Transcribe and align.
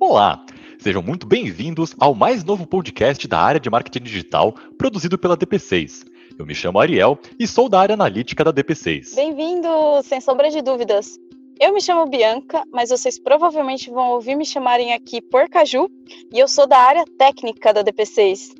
Olá, 0.00 0.46
sejam 0.78 1.02
muito 1.02 1.26
bem-vindos 1.26 1.92
ao 1.98 2.14
mais 2.14 2.44
novo 2.44 2.64
podcast 2.64 3.26
da 3.26 3.40
área 3.40 3.58
de 3.58 3.68
marketing 3.68 4.04
digital 4.04 4.54
produzido 4.78 5.18
pela 5.18 5.36
DP6. 5.36 6.06
Eu 6.38 6.46
me 6.46 6.54
chamo 6.54 6.78
Ariel 6.78 7.18
e 7.36 7.48
sou 7.48 7.68
da 7.68 7.80
área 7.80 7.94
analítica 7.94 8.44
da 8.44 8.52
DP6. 8.52 9.16
Bem-vindo, 9.16 9.68
sem 10.04 10.20
sombra 10.20 10.50
de 10.50 10.62
dúvidas. 10.62 11.18
Eu 11.60 11.74
me 11.74 11.80
chamo 11.80 12.08
Bianca, 12.08 12.62
mas 12.72 12.90
vocês 12.90 13.18
provavelmente 13.18 13.90
vão 13.90 14.10
ouvir 14.10 14.36
me 14.36 14.46
chamarem 14.46 14.94
aqui 14.94 15.20
por 15.20 15.48
Caju, 15.48 15.90
e 16.32 16.38
eu 16.38 16.46
sou 16.46 16.64
da 16.64 16.78
área 16.78 17.04
técnica 17.18 17.74
da 17.74 17.82
DP6. 17.82 18.54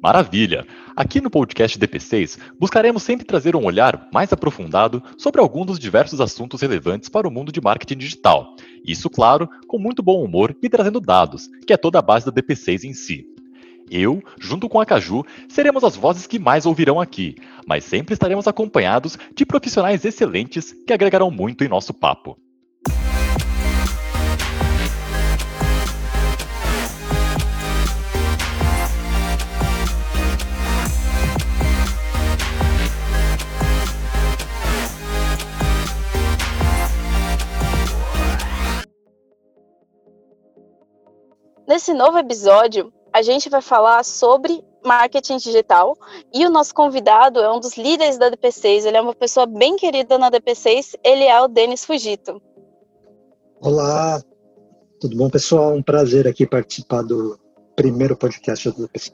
Maravilha! 0.00 0.64
Aqui 0.96 1.20
no 1.20 1.28
podcast 1.28 1.76
DP6, 1.76 2.38
buscaremos 2.56 3.02
sempre 3.02 3.26
trazer 3.26 3.56
um 3.56 3.64
olhar 3.64 4.08
mais 4.12 4.32
aprofundado 4.32 5.02
sobre 5.18 5.40
algum 5.40 5.66
dos 5.66 5.76
diversos 5.76 6.20
assuntos 6.20 6.60
relevantes 6.60 7.08
para 7.08 7.26
o 7.26 7.32
mundo 7.32 7.50
de 7.50 7.60
marketing 7.60 7.98
digital. 7.98 8.54
Isso, 8.86 9.10
claro, 9.10 9.48
com 9.66 9.76
muito 9.76 10.04
bom 10.04 10.22
humor 10.22 10.56
e 10.62 10.68
trazendo 10.68 11.00
dados, 11.00 11.48
que 11.66 11.72
é 11.72 11.76
toda 11.76 11.98
a 11.98 12.02
base 12.02 12.26
da 12.26 12.30
DP6 12.30 12.84
em 12.84 12.94
si. 12.94 13.26
Eu, 13.90 14.22
junto 14.40 14.68
com 14.68 14.80
a 14.80 14.86
Caju, 14.86 15.24
seremos 15.48 15.82
as 15.82 15.96
vozes 15.96 16.28
que 16.28 16.38
mais 16.38 16.64
ouvirão 16.64 17.00
aqui, 17.00 17.34
mas 17.66 17.82
sempre 17.82 18.14
estaremos 18.14 18.46
acompanhados 18.46 19.18
de 19.34 19.44
profissionais 19.44 20.04
excelentes 20.04 20.72
que 20.86 20.92
agregarão 20.92 21.28
muito 21.28 21.64
em 21.64 21.68
nosso 21.68 21.92
papo. 21.92 22.38
Nesse 41.74 41.92
novo 41.92 42.16
episódio, 42.16 42.92
a 43.12 43.20
gente 43.20 43.50
vai 43.50 43.60
falar 43.60 44.04
sobre 44.04 44.62
marketing 44.86 45.38
digital 45.38 45.98
e 46.32 46.46
o 46.46 46.48
nosso 46.48 46.72
convidado 46.72 47.40
é 47.40 47.52
um 47.52 47.58
dos 47.58 47.76
líderes 47.76 48.16
da 48.16 48.30
DP6. 48.30 48.86
Ele 48.86 48.96
é 48.96 49.00
uma 49.00 49.12
pessoa 49.12 49.44
bem 49.44 49.74
querida 49.74 50.16
na 50.16 50.30
DP6. 50.30 50.94
Ele 51.02 51.24
é 51.24 51.42
o 51.42 51.48
Denis 51.48 51.84
Fugito. 51.84 52.40
Olá, 53.60 54.22
tudo 55.00 55.16
bom, 55.16 55.28
pessoal? 55.28 55.74
Um 55.74 55.82
prazer 55.82 56.28
aqui 56.28 56.46
participar 56.46 57.02
do 57.02 57.36
primeiro 57.74 58.16
podcast 58.16 58.70
da 58.70 58.86
DP6. 58.86 59.12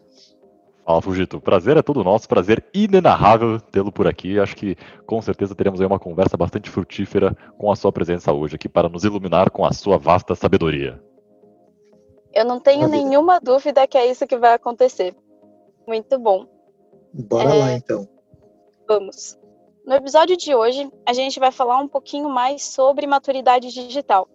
Fala, 0.85 1.01
Fugito. 1.01 1.39
O 1.39 1.41
prazer 1.41 1.79
é 1.79 1.83
todo 1.83 2.05
nosso, 2.05 2.29
prazer 2.29 2.63
inenarrável 2.75 3.59
tê-lo 3.59 3.91
por 3.91 4.07
aqui. 4.07 4.39
Acho 4.39 4.55
que 4.55 4.77
com 5.07 5.23
certeza 5.23 5.55
teremos 5.55 5.81
aí 5.81 5.87
uma 5.87 5.99
conversa 5.99 6.37
bastante 6.37 6.69
frutífera 6.69 7.35
com 7.57 7.73
a 7.73 7.77
sua 7.77 7.91
presença 7.91 8.35
hoje 8.35 8.57
aqui 8.57 8.69
para 8.69 8.87
nos 8.87 9.03
iluminar 9.03 9.51
com 9.51 9.65
a 9.65 9.73
sua 9.73 9.97
vasta 9.97 10.35
sabedoria. 10.35 11.01
Eu 12.33 12.45
não 12.45 12.61
tenho 12.61 12.89
nenhuma 12.89 13.41
dúvida 13.41 13.87
que 13.87 13.99
é 13.99 14.07
isso 14.07 14.27
que 14.27 14.37
vai 14.37 14.55
acontecer. 14.55 15.15
Muito 15.87 16.19
bom. 16.19 16.47
Bora 17.13 17.55
é... 17.55 17.59
lá 17.59 17.73
então. 17.73 18.09
Vamos. 18.87 19.39
No 19.85 19.95
episódio 19.95 20.37
de 20.37 20.55
hoje, 20.55 20.91
a 21.07 21.13
gente 21.13 21.41
vai 21.41 21.51
falar 21.51 21.79
um 21.79 21.89
pouquinho 21.89 22.29
mais 22.29 22.65
sobre 22.65 23.07
maturidade 23.07 23.73
digital. 23.73 24.29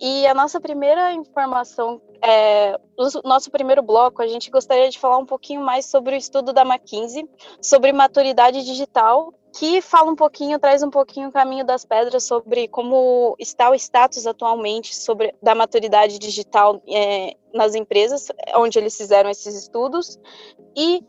E 0.00 0.26
a 0.26 0.34
nossa 0.34 0.60
primeira 0.60 1.12
informação, 1.12 2.00
é, 2.22 2.78
o 2.98 3.28
nosso 3.28 3.50
primeiro 3.50 3.82
bloco, 3.82 4.20
a 4.20 4.26
gente 4.26 4.50
gostaria 4.50 4.90
de 4.90 4.98
falar 4.98 5.16
um 5.18 5.24
pouquinho 5.24 5.60
mais 5.62 5.86
sobre 5.86 6.14
o 6.14 6.18
estudo 6.18 6.52
da 6.52 6.62
McKinsey, 6.62 7.28
sobre 7.62 7.92
maturidade 7.92 8.64
digital 8.64 9.32
que 9.58 9.80
fala 9.80 10.10
um 10.10 10.16
pouquinho, 10.16 10.58
traz 10.58 10.82
um 10.82 10.90
pouquinho 10.90 11.30
o 11.30 11.32
caminho 11.32 11.64
das 11.64 11.82
pedras 11.82 12.24
sobre 12.24 12.68
como 12.68 13.34
está 13.38 13.70
o 13.70 13.74
status 13.74 14.26
atualmente 14.26 14.94
sobre 14.94 15.34
da 15.42 15.54
maturidade 15.54 16.18
digital 16.18 16.82
é, 16.86 17.34
nas 17.54 17.74
empresas 17.74 18.28
onde 18.54 18.78
eles 18.78 18.94
fizeram 18.94 19.30
esses 19.30 19.54
estudos 19.54 20.18
e 20.76 21.02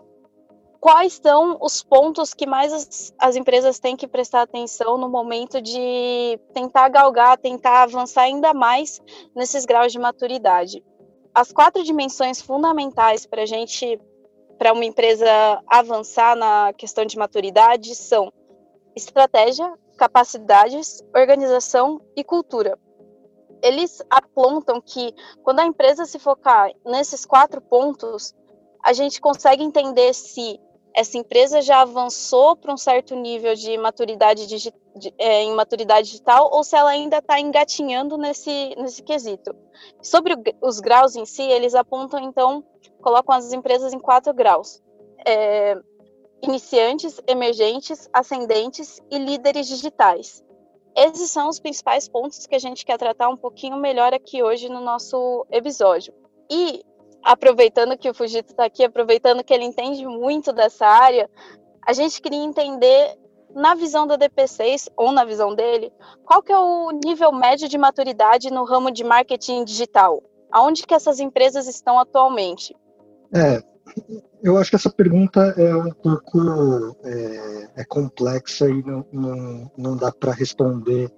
quais 0.80 1.20
são 1.22 1.58
os 1.60 1.84
pontos 1.84 2.34
que 2.34 2.48
mais 2.48 2.72
as, 2.72 3.14
as 3.20 3.36
empresas 3.36 3.80
têm 3.80 3.98
que 3.98 4.08
prestar 4.08 4.44
atenção 4.44 4.98
no 4.98 5.10
momento 5.10 5.62
de 5.62 6.40
tentar 6.54 6.88
galgar, 6.88 7.38
tentar 7.38 7.84
avançar 7.84 8.22
ainda 8.22 8.54
mais 8.54 9.02
nesses 9.36 9.66
graus 9.66 9.92
de 9.92 10.00
maturidade. 10.00 10.82
As 11.36 11.52
quatro 11.52 11.84
dimensões 11.84 12.42
fundamentais 12.42 13.26
para 13.26 13.42
a 13.42 13.46
gente 13.46 14.00
para 14.58 14.74
uma 14.74 14.86
empresa 14.86 15.28
avançar 15.68 16.36
na 16.36 16.74
questão 16.74 17.06
de 17.06 17.18
maturidade 17.18 17.94
são 17.94 18.34
estratégia, 18.98 19.72
capacidades, 19.98 21.04
organização 21.16 22.02
e 22.16 22.24
cultura. 22.24 22.78
Eles 23.62 24.04
apontam 24.10 24.82
que 24.82 25.14
quando 25.44 25.60
a 25.60 25.66
empresa 25.66 26.06
se 26.06 26.20
focar 26.20 26.72
nesses 26.86 27.26
quatro 27.26 27.62
pontos, 27.62 28.36
a 28.84 28.94
gente 28.94 29.20
consegue 29.20 29.64
entender 29.64 30.14
se 30.14 30.60
essa 30.96 31.18
empresa 31.18 31.62
já 31.62 31.82
avançou 31.82 32.56
para 32.56 32.74
um 32.74 32.78
certo 32.78 33.16
nível 33.16 33.54
de 33.54 33.78
maturidade 33.78 34.48
de, 34.48 34.74
é, 35.18 35.44
em 35.44 35.54
maturidade 35.54 36.08
digital 36.08 36.50
ou 36.52 36.64
se 36.64 36.76
ela 36.76 36.90
ainda 36.90 37.18
está 37.18 37.40
engatinhando 37.40 38.18
nesse, 38.18 38.76
nesse 38.78 39.04
quesito. 39.04 39.56
Sobre 40.02 40.34
o, 40.34 40.38
os 40.62 40.80
graus 40.80 41.16
em 41.16 41.26
si, 41.26 41.44
eles 41.44 41.76
apontam, 41.76 42.20
então, 42.20 42.64
colocam 43.02 43.36
as 43.36 43.54
empresas 43.54 43.94
em 43.94 44.00
quatro 44.00 44.34
graus. 44.34 44.82
É, 45.26 45.76
iniciantes, 46.42 47.20
emergentes, 47.28 48.10
ascendentes 48.14 49.00
e 49.10 49.18
líderes 49.18 49.68
digitais. 49.68 50.44
Esses 50.96 51.30
são 51.30 51.48
os 51.50 51.60
principais 51.60 52.08
pontos 52.08 52.48
que 52.48 52.56
a 52.56 52.60
gente 52.60 52.86
quer 52.86 52.98
tratar 52.98 53.30
um 53.30 53.38
pouquinho 53.38 53.78
melhor 53.78 54.14
aqui 54.14 54.42
hoje 54.42 54.68
no 54.68 54.82
nosso 54.82 55.46
episódio. 55.52 56.14
E 56.50 56.84
aproveitando 57.24 57.98
que 57.98 58.10
o 58.10 58.14
Fujito 58.14 58.52
está 58.52 58.66
aqui, 58.66 58.84
aproveitando 58.84 59.44
que 59.44 59.54
ele 59.54 59.66
entende 59.66 60.06
muito 60.06 60.52
dessa 60.52 60.88
área, 60.88 61.30
a 61.86 61.94
gente 61.94 62.22
queria 62.22 62.44
entender 62.44 63.18
na 63.54 63.76
visão 63.76 64.06
da 64.06 64.18
DP6 64.18 64.88
ou 64.96 65.12
na 65.12 65.24
visão 65.24 65.54
dele, 65.54 65.92
qual 66.26 66.42
que 66.42 66.52
é 66.52 66.58
o 66.58 66.92
nível 66.92 67.32
médio 67.32 67.68
de 67.68 67.78
maturidade 67.78 68.52
no 68.52 68.64
ramo 68.64 68.92
de 68.92 69.04
marketing 69.04 69.64
digital? 69.64 70.24
Aonde 70.52 70.86
que 70.86 70.94
essas 70.94 71.20
empresas 71.20 71.68
estão 71.68 72.00
atualmente? 72.00 72.76
É, 73.34 73.62
eu 74.44 74.58
acho 74.58 74.70
que 74.70 74.76
essa 74.76 74.90
pergunta 74.90 75.42
é 75.58 75.76
um 75.76 75.92
pouco 75.92 76.96
é, 77.04 77.82
é 77.82 77.86
complexa 77.86 78.70
e 78.70 78.84
não, 78.84 79.06
não, 79.12 79.72
não 79.78 79.98
dá 79.98 80.12
para 80.12 80.32
responder 80.32 81.12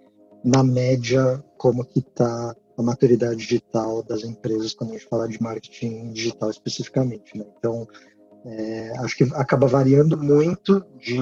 na 0.44 0.64
média 0.64 1.44
como 1.58 1.86
que 1.86 2.00
está 2.00 2.56
a 2.78 2.82
maturidade 2.82 3.36
digital 3.36 4.02
das 4.04 4.24
empresas 4.24 4.74
quando 4.74 4.92
a 4.92 4.94
gente 4.94 5.10
fala 5.10 5.28
de 5.28 5.42
marketing 5.42 6.14
digital 6.14 6.50
especificamente. 6.50 7.38
Né? 7.38 7.46
Então, 7.58 7.86
é, 8.46 8.94
acho 9.00 9.18
que 9.18 9.24
acaba 9.34 9.68
variando 9.68 10.18
muito 10.18 10.82
de, 10.98 11.20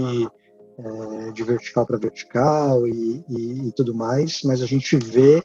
é, 0.77 1.31
de 1.31 1.43
vertical 1.43 1.85
para 1.85 1.97
vertical 1.97 2.87
e, 2.87 3.25
e, 3.27 3.67
e, 3.67 3.71
tudo 3.71 3.95
mais, 3.95 4.41
mas 4.43 4.61
a 4.61 4.67
gente 4.67 4.95
vê 4.97 5.43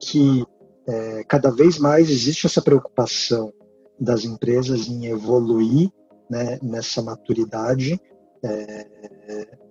que 0.00 0.46
é, 0.86 1.24
cada 1.24 1.50
vez 1.50 1.76
mais 1.76 2.08
existe 2.08 2.46
essa 2.46 2.62
preocupação 2.62 3.52
das 4.00 4.24
empresas 4.24 4.88
em 4.88 5.06
evoluir 5.06 5.90
né, 6.30 6.58
nessa 6.62 7.02
maturidade, 7.02 8.00
é, 8.44 8.86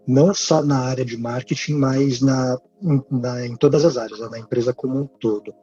não 0.08 0.34
só 0.34 0.62
na 0.62 0.80
área 0.80 1.06
de 1.06 1.18
marketing, 1.18 1.74
mas 1.74 2.22
na, 2.22 2.58
na, 3.12 3.46
em 3.46 3.56
todas 3.56 3.86
as 3.86 3.98
áreas, 3.98 4.20
né, 4.20 4.28
na 4.32 4.40
empresa 4.40 4.74
como 4.74 5.00
um 5.00 5.06
todo. 5.06 5.54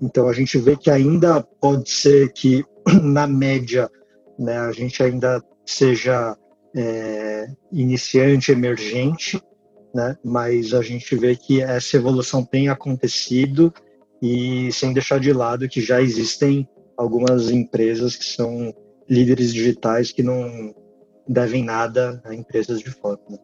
Então 0.00 0.28
a 0.28 0.32
gente 0.32 0.58
vê 0.58 0.76
que 0.76 0.90
ainda 0.90 1.42
pode 1.42 1.90
ser 1.90 2.32
que 2.32 2.64
na 3.02 3.26
média 3.26 3.90
né, 4.38 4.58
a 4.58 4.72
gente 4.72 5.02
ainda 5.02 5.42
seja 5.64 6.36
é, 6.76 7.46
iniciante, 7.72 8.52
emergente, 8.52 9.40
né, 9.94 10.16
mas 10.24 10.74
a 10.74 10.82
gente 10.82 11.14
vê 11.16 11.36
que 11.36 11.62
essa 11.62 11.96
evolução 11.96 12.44
tem 12.44 12.68
acontecido 12.68 13.72
e 14.20 14.72
sem 14.72 14.92
deixar 14.92 15.20
de 15.20 15.32
lado 15.32 15.68
que 15.68 15.80
já 15.80 16.02
existem 16.02 16.68
algumas 16.96 17.50
empresas 17.50 18.16
que 18.16 18.24
são 18.24 18.74
líderes 19.08 19.52
digitais 19.52 20.12
que 20.12 20.22
não 20.22 20.74
devem 21.26 21.64
nada 21.64 22.22
a 22.24 22.34
empresas 22.34 22.80
de 22.80 22.90
fora. 22.90 23.18
Né? 23.28 23.38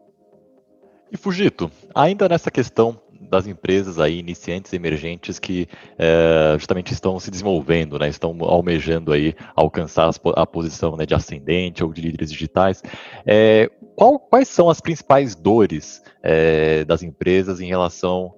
E 1.12 1.16
Fugito, 1.16 1.70
ainda 1.94 2.28
nessa 2.28 2.50
questão 2.50 3.00
das 3.20 3.46
empresas 3.46 3.98
aí 3.98 4.18
iniciantes, 4.18 4.72
emergentes 4.72 5.38
que 5.38 5.68
é, 5.98 6.54
justamente 6.58 6.92
estão 6.92 7.20
se 7.20 7.30
desenvolvendo, 7.30 7.98
né, 7.98 8.08
estão 8.08 8.36
almejando 8.40 9.12
aí 9.12 9.34
alcançar 9.54 10.10
a 10.36 10.46
posição 10.46 10.96
né, 10.96 11.04
de 11.04 11.14
ascendente 11.14 11.84
ou 11.84 11.92
de 11.92 12.00
líderes 12.00 12.32
digitais. 12.32 12.82
É, 13.26 13.70
qual, 13.94 14.18
quais 14.18 14.48
são 14.48 14.70
as 14.70 14.80
principais 14.80 15.34
dores 15.34 16.02
é, 16.22 16.84
das 16.84 17.02
empresas 17.02 17.60
em 17.60 17.66
relação 17.66 18.34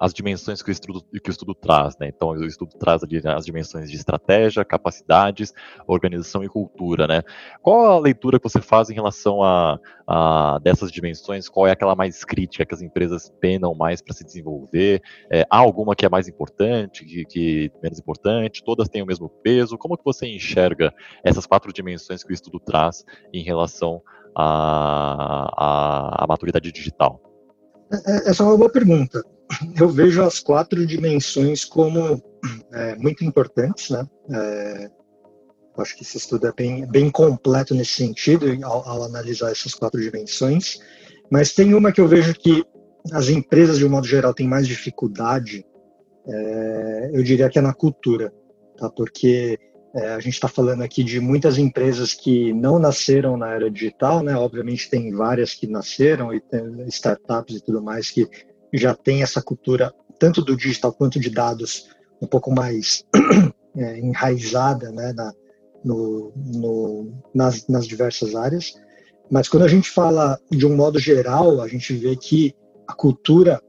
às 0.00 0.12
dimensões 0.12 0.62
que 0.62 0.70
o, 0.70 0.72
estudo, 0.72 1.02
que 1.02 1.28
o 1.28 1.32
estudo 1.32 1.54
traz? 1.54 1.96
Né? 1.98 2.08
Então, 2.08 2.30
o 2.30 2.44
estudo 2.46 2.76
traz 2.78 3.02
ali 3.02 3.20
as 3.24 3.44
dimensões 3.44 3.90
de 3.90 3.96
estratégia, 3.96 4.64
capacidades, 4.64 5.52
organização 5.86 6.42
e 6.42 6.48
cultura. 6.48 7.06
Né? 7.06 7.22
Qual 7.60 7.86
a 7.86 7.98
leitura 7.98 8.38
que 8.38 8.48
você 8.48 8.60
faz 8.60 8.90
em 8.90 8.94
relação 8.94 9.42
a, 9.42 9.78
ah, 10.06 10.58
dessas 10.62 10.90
dimensões, 10.90 11.48
qual 11.48 11.66
é 11.66 11.70
aquela 11.70 11.94
mais 11.94 12.24
crítica 12.24 12.66
que 12.66 12.74
as 12.74 12.82
empresas 12.82 13.32
penam 13.40 13.74
mais 13.74 14.02
para 14.02 14.14
se 14.14 14.24
desenvolver? 14.24 15.02
É, 15.30 15.46
há 15.50 15.58
alguma 15.58 15.94
que 15.94 16.04
é 16.04 16.08
mais 16.08 16.28
importante, 16.28 17.04
que, 17.04 17.24
que, 17.24 17.72
menos 17.82 17.98
importante? 17.98 18.62
Todas 18.64 18.88
têm 18.88 19.02
o 19.02 19.06
mesmo 19.06 19.28
peso? 19.28 19.78
Como 19.78 19.96
que 19.96 20.04
você 20.04 20.26
enxerga 20.26 20.92
essas 21.24 21.46
quatro 21.46 21.72
dimensões 21.72 22.24
que 22.24 22.32
o 22.32 22.34
estudo 22.34 22.58
traz 22.58 23.04
em 23.32 23.42
relação 23.42 24.02
à, 24.34 25.48
à, 25.56 26.24
à 26.24 26.26
maturidade 26.26 26.70
digital? 26.72 27.20
É, 27.92 27.96
é, 27.96 28.30
essa 28.30 28.42
é 28.42 28.46
uma 28.46 28.56
boa 28.56 28.70
pergunta. 28.70 29.22
Eu 29.78 29.88
vejo 29.88 30.22
as 30.22 30.40
quatro 30.40 30.86
dimensões 30.86 31.64
como 31.64 32.22
é, 32.72 32.96
muito 32.96 33.24
importantes, 33.24 33.90
né? 33.90 34.06
É, 34.30 34.90
acho 35.78 35.96
que 35.96 36.02
esse 36.02 36.16
estudo 36.16 36.46
é 36.46 36.52
bem, 36.52 36.86
bem 36.86 37.10
completo 37.10 37.74
nesse 37.74 37.92
sentido, 37.92 38.46
ao, 38.64 38.88
ao, 38.88 39.04
analisar 39.04 39.50
essas 39.50 39.74
quatro 39.74 40.00
dimensões. 40.00 40.80
Mas 41.30 41.52
tem 41.52 41.74
uma 41.74 41.92
que 41.92 42.00
eu 42.00 42.08
vejo 42.08 42.34
que 42.34 42.64
as 43.12 43.28
empresas, 43.28 43.78
de 43.78 43.86
um 43.86 43.90
modo 43.90 44.06
geral, 44.06 44.34
têm 44.34 44.46
mais 44.46 44.66
dificuldade, 44.66 45.64
é, 46.26 47.10
eu 47.14 47.22
diria 47.22 47.48
que 47.48 47.58
é 47.58 47.62
na 47.62 47.74
cultura, 47.74 48.32
tá? 48.76 48.88
Porque 48.90 49.58
é, 49.94 50.14
a 50.14 50.20
gente 50.20 50.34
está 50.34 50.48
falando 50.48 50.82
aqui 50.82 51.04
de 51.04 51.20
muitas 51.20 51.58
empresas 51.58 52.14
que 52.14 52.52
não 52.52 52.78
nasceram 52.78 53.36
na 53.36 53.50
era 53.50 53.70
digital, 53.70 54.22
né? 54.22 54.34
Obviamente 54.34 54.88
tem 54.88 55.12
várias 55.12 55.54
que 55.54 55.66
nasceram 55.66 56.32
e 56.32 56.40
tem 56.40 56.86
startups 56.88 57.56
e 57.56 57.60
tudo 57.60 57.82
mais 57.82 58.10
que 58.10 58.26
já 58.72 58.94
tem 58.94 59.22
essa 59.22 59.42
cultura 59.42 59.92
tanto 60.18 60.40
do 60.40 60.56
digital 60.56 60.92
quanto 60.92 61.20
de 61.20 61.28
dados 61.28 61.90
um 62.22 62.26
pouco 62.26 62.50
mais 62.50 63.04
é, 63.76 63.98
enraizada, 63.98 64.90
né? 64.90 65.12
Na, 65.14 65.32
no, 65.84 66.32
no, 66.36 67.12
nas, 67.34 67.66
nas 67.66 67.86
diversas 67.86 68.34
áreas. 68.34 68.74
Mas 69.30 69.48
quando 69.48 69.64
a 69.64 69.68
gente 69.68 69.90
fala 69.90 70.38
de 70.50 70.66
um 70.66 70.76
modo 70.76 70.98
geral, 70.98 71.60
a 71.60 71.68
gente 71.68 71.92
vê 71.94 72.16
que 72.16 72.54
a 72.86 72.94
cultura 72.94 73.60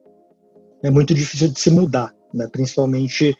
é 0.83 0.89
muito 0.89 1.13
difícil 1.13 1.49
de 1.49 1.59
se 1.59 1.71
mudar, 1.71 2.13
né? 2.33 2.47
principalmente 2.51 3.35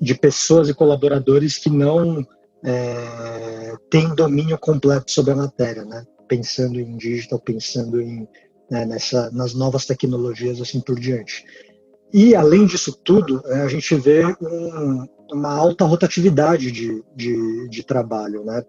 de 0.00 0.14
pessoas 0.14 0.68
e 0.68 0.74
colaboradores 0.74 1.58
que 1.58 1.70
não 1.70 2.26
é, 2.64 3.74
têm 3.90 4.14
domínio 4.14 4.58
completo 4.58 5.10
sobre 5.10 5.32
a 5.32 5.36
matéria, 5.36 5.84
né? 5.84 6.04
pensando 6.28 6.80
em 6.80 6.96
digital, 6.96 7.38
pensando 7.38 8.00
em, 8.00 8.26
né, 8.70 8.84
nessa, 8.84 9.30
nas 9.30 9.54
novas 9.54 9.86
tecnologias 9.86 10.60
assim 10.60 10.80
por 10.80 10.98
diante. 10.98 11.44
E, 12.12 12.34
além 12.34 12.66
disso 12.66 12.96
tudo, 13.04 13.42
é, 13.46 13.62
a 13.62 13.68
gente 13.68 13.94
vê 13.96 14.24
um, 14.40 15.06
uma 15.32 15.52
alta 15.52 15.84
rotatividade 15.84 16.70
de, 16.70 17.04
de, 17.14 17.68
de 17.68 17.82
trabalho, 17.84 18.44
né? 18.44 18.62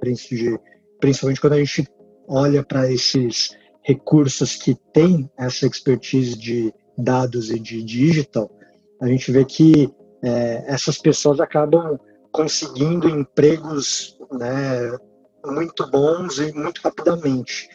principalmente 0.99 1.41
quando 1.41 1.53
a 1.53 1.59
gente 1.59 1.87
olha 2.27 2.63
para 2.63 2.91
esses 2.91 3.55
recursos 3.83 4.55
que 4.55 4.75
têm 4.93 5.29
essa 5.37 5.65
expertise 5.65 6.37
de 6.37 6.73
dados 6.97 7.51
e 7.51 7.59
de 7.59 7.83
digital, 7.83 8.51
a 8.99 9.07
gente 9.07 9.31
vê 9.31 9.45
que 9.45 9.89
é, 10.23 10.63
essas 10.67 10.97
pessoas 10.97 11.39
acabam 11.39 11.99
conseguindo 12.31 13.09
empregos 13.09 14.17
né, 14.31 14.97
muito 15.45 15.89
bons 15.89 16.39
e 16.39 16.51
muito 16.53 16.81
rapidamente. 16.83 17.67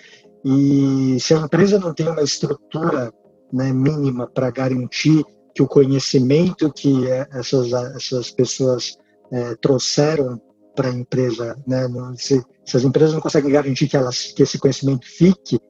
E 0.45 1.19
se 1.21 1.35
a 1.35 1.39
empresa 1.39 1.79
não 1.79 1.95
tem 1.95 2.09
uma 2.09 2.23
estrutura 2.23 3.13
né, 3.53 3.73
mínima 3.73 4.27
para 4.27 4.51
garantir 4.51 5.25
que 5.55 5.63
o 5.63 5.69
conhecimento 5.69 6.73
que 6.73 7.09
é, 7.09 7.27
essas, 7.33 7.73
essas 7.73 8.31
pessoas 8.31 8.97
é, 9.31 9.55
trouxeram 9.57 10.41
para 10.75 10.89
a 10.89 10.93
empresa, 10.93 11.57
né, 11.67 11.87
se, 12.17 12.43
se, 12.65 12.77
as 12.77 12.85
empresas 12.85 13.13
não 13.13 13.21
conseguem 13.21 13.53
garantir 13.53 13.89
que, 13.89 13.97
elas, 13.97 14.33
que 14.33 14.43
esse 14.43 14.59
conhecimento 14.59 15.07
fique, 15.07 15.61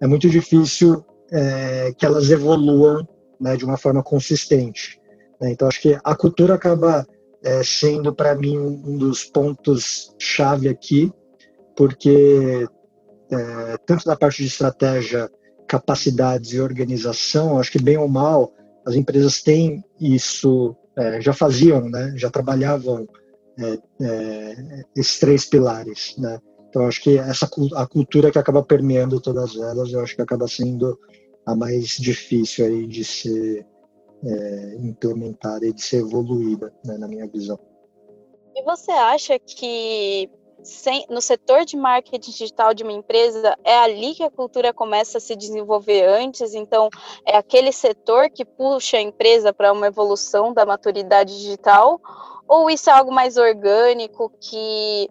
é 0.00 0.06
muito 0.06 0.28
difícil 0.28 1.04
é, 1.30 1.92
que 1.96 2.06
elas 2.06 2.30
evoluam 2.30 3.06
né, 3.40 3.56
de 3.56 3.64
uma 3.64 3.76
forma 3.76 4.02
consistente. 4.02 5.00
Né? 5.40 5.52
Então, 5.52 5.68
acho 5.68 5.80
que 5.80 5.98
a 6.02 6.14
cultura 6.14 6.54
acaba 6.54 7.06
é, 7.42 7.62
sendo, 7.62 8.14
para 8.14 8.34
mim, 8.34 8.58
um 8.58 8.96
dos 8.96 9.24
pontos-chave 9.24 10.68
aqui, 10.68 11.12
porque 11.76 12.66
é, 13.30 13.76
tanto 13.86 14.06
na 14.06 14.16
parte 14.16 14.42
de 14.42 14.48
estratégia, 14.48 15.30
capacidades 15.66 16.52
e 16.52 16.60
organização, 16.60 17.58
acho 17.58 17.72
que 17.72 17.82
bem 17.82 17.98
ou 17.98 18.08
mal, 18.08 18.52
as 18.86 18.94
empresas 18.94 19.42
têm 19.42 19.84
isso, 20.00 20.76
é, 20.96 21.20
já 21.20 21.32
faziam, 21.32 21.88
né, 21.88 22.12
já 22.16 22.30
trabalhavam 22.30 23.06
é, 23.58 23.78
é, 24.00 24.84
esses 24.96 25.18
três 25.18 25.44
pilares, 25.44 26.14
né? 26.18 26.38
Então 26.68 26.86
acho 26.86 27.02
que 27.02 27.16
essa 27.18 27.48
a 27.74 27.86
cultura 27.86 28.30
que 28.30 28.38
acaba 28.38 28.62
permeando 28.62 29.20
todas 29.20 29.56
elas, 29.56 29.92
eu 29.92 30.00
acho 30.00 30.14
que 30.14 30.20
acaba 30.20 30.46
sendo 30.46 30.98
a 31.46 31.56
mais 31.56 31.96
difícil 31.96 32.66
aí 32.66 32.86
de 32.86 33.02
ser 33.02 33.66
é, 34.24 34.76
implementada 34.80 35.66
e 35.66 35.72
de 35.72 35.82
ser 35.82 35.98
evoluída, 35.98 36.72
né, 36.84 36.96
na 36.98 37.08
minha 37.08 37.26
visão. 37.26 37.58
E 38.54 38.62
você 38.62 38.90
acha 38.90 39.38
que 39.38 40.30
sem, 40.66 41.06
no 41.08 41.20
setor 41.20 41.64
de 41.64 41.76
marketing 41.76 42.30
digital 42.30 42.74
de 42.74 42.82
uma 42.82 42.92
empresa, 42.92 43.56
é 43.64 43.78
ali 43.78 44.14
que 44.14 44.22
a 44.22 44.30
cultura 44.30 44.72
começa 44.72 45.18
a 45.18 45.20
se 45.20 45.36
desenvolver 45.36 46.04
antes, 46.04 46.54
então 46.54 46.90
é 47.24 47.36
aquele 47.36 47.72
setor 47.72 48.28
que 48.28 48.44
puxa 48.44 48.96
a 48.96 49.00
empresa 49.00 49.52
para 49.52 49.72
uma 49.72 49.86
evolução 49.86 50.52
da 50.52 50.66
maturidade 50.66 51.36
digital, 51.36 52.00
ou 52.48 52.68
isso 52.68 52.90
é 52.90 52.92
algo 52.92 53.12
mais 53.12 53.36
orgânico 53.36 54.32
que 54.40 55.08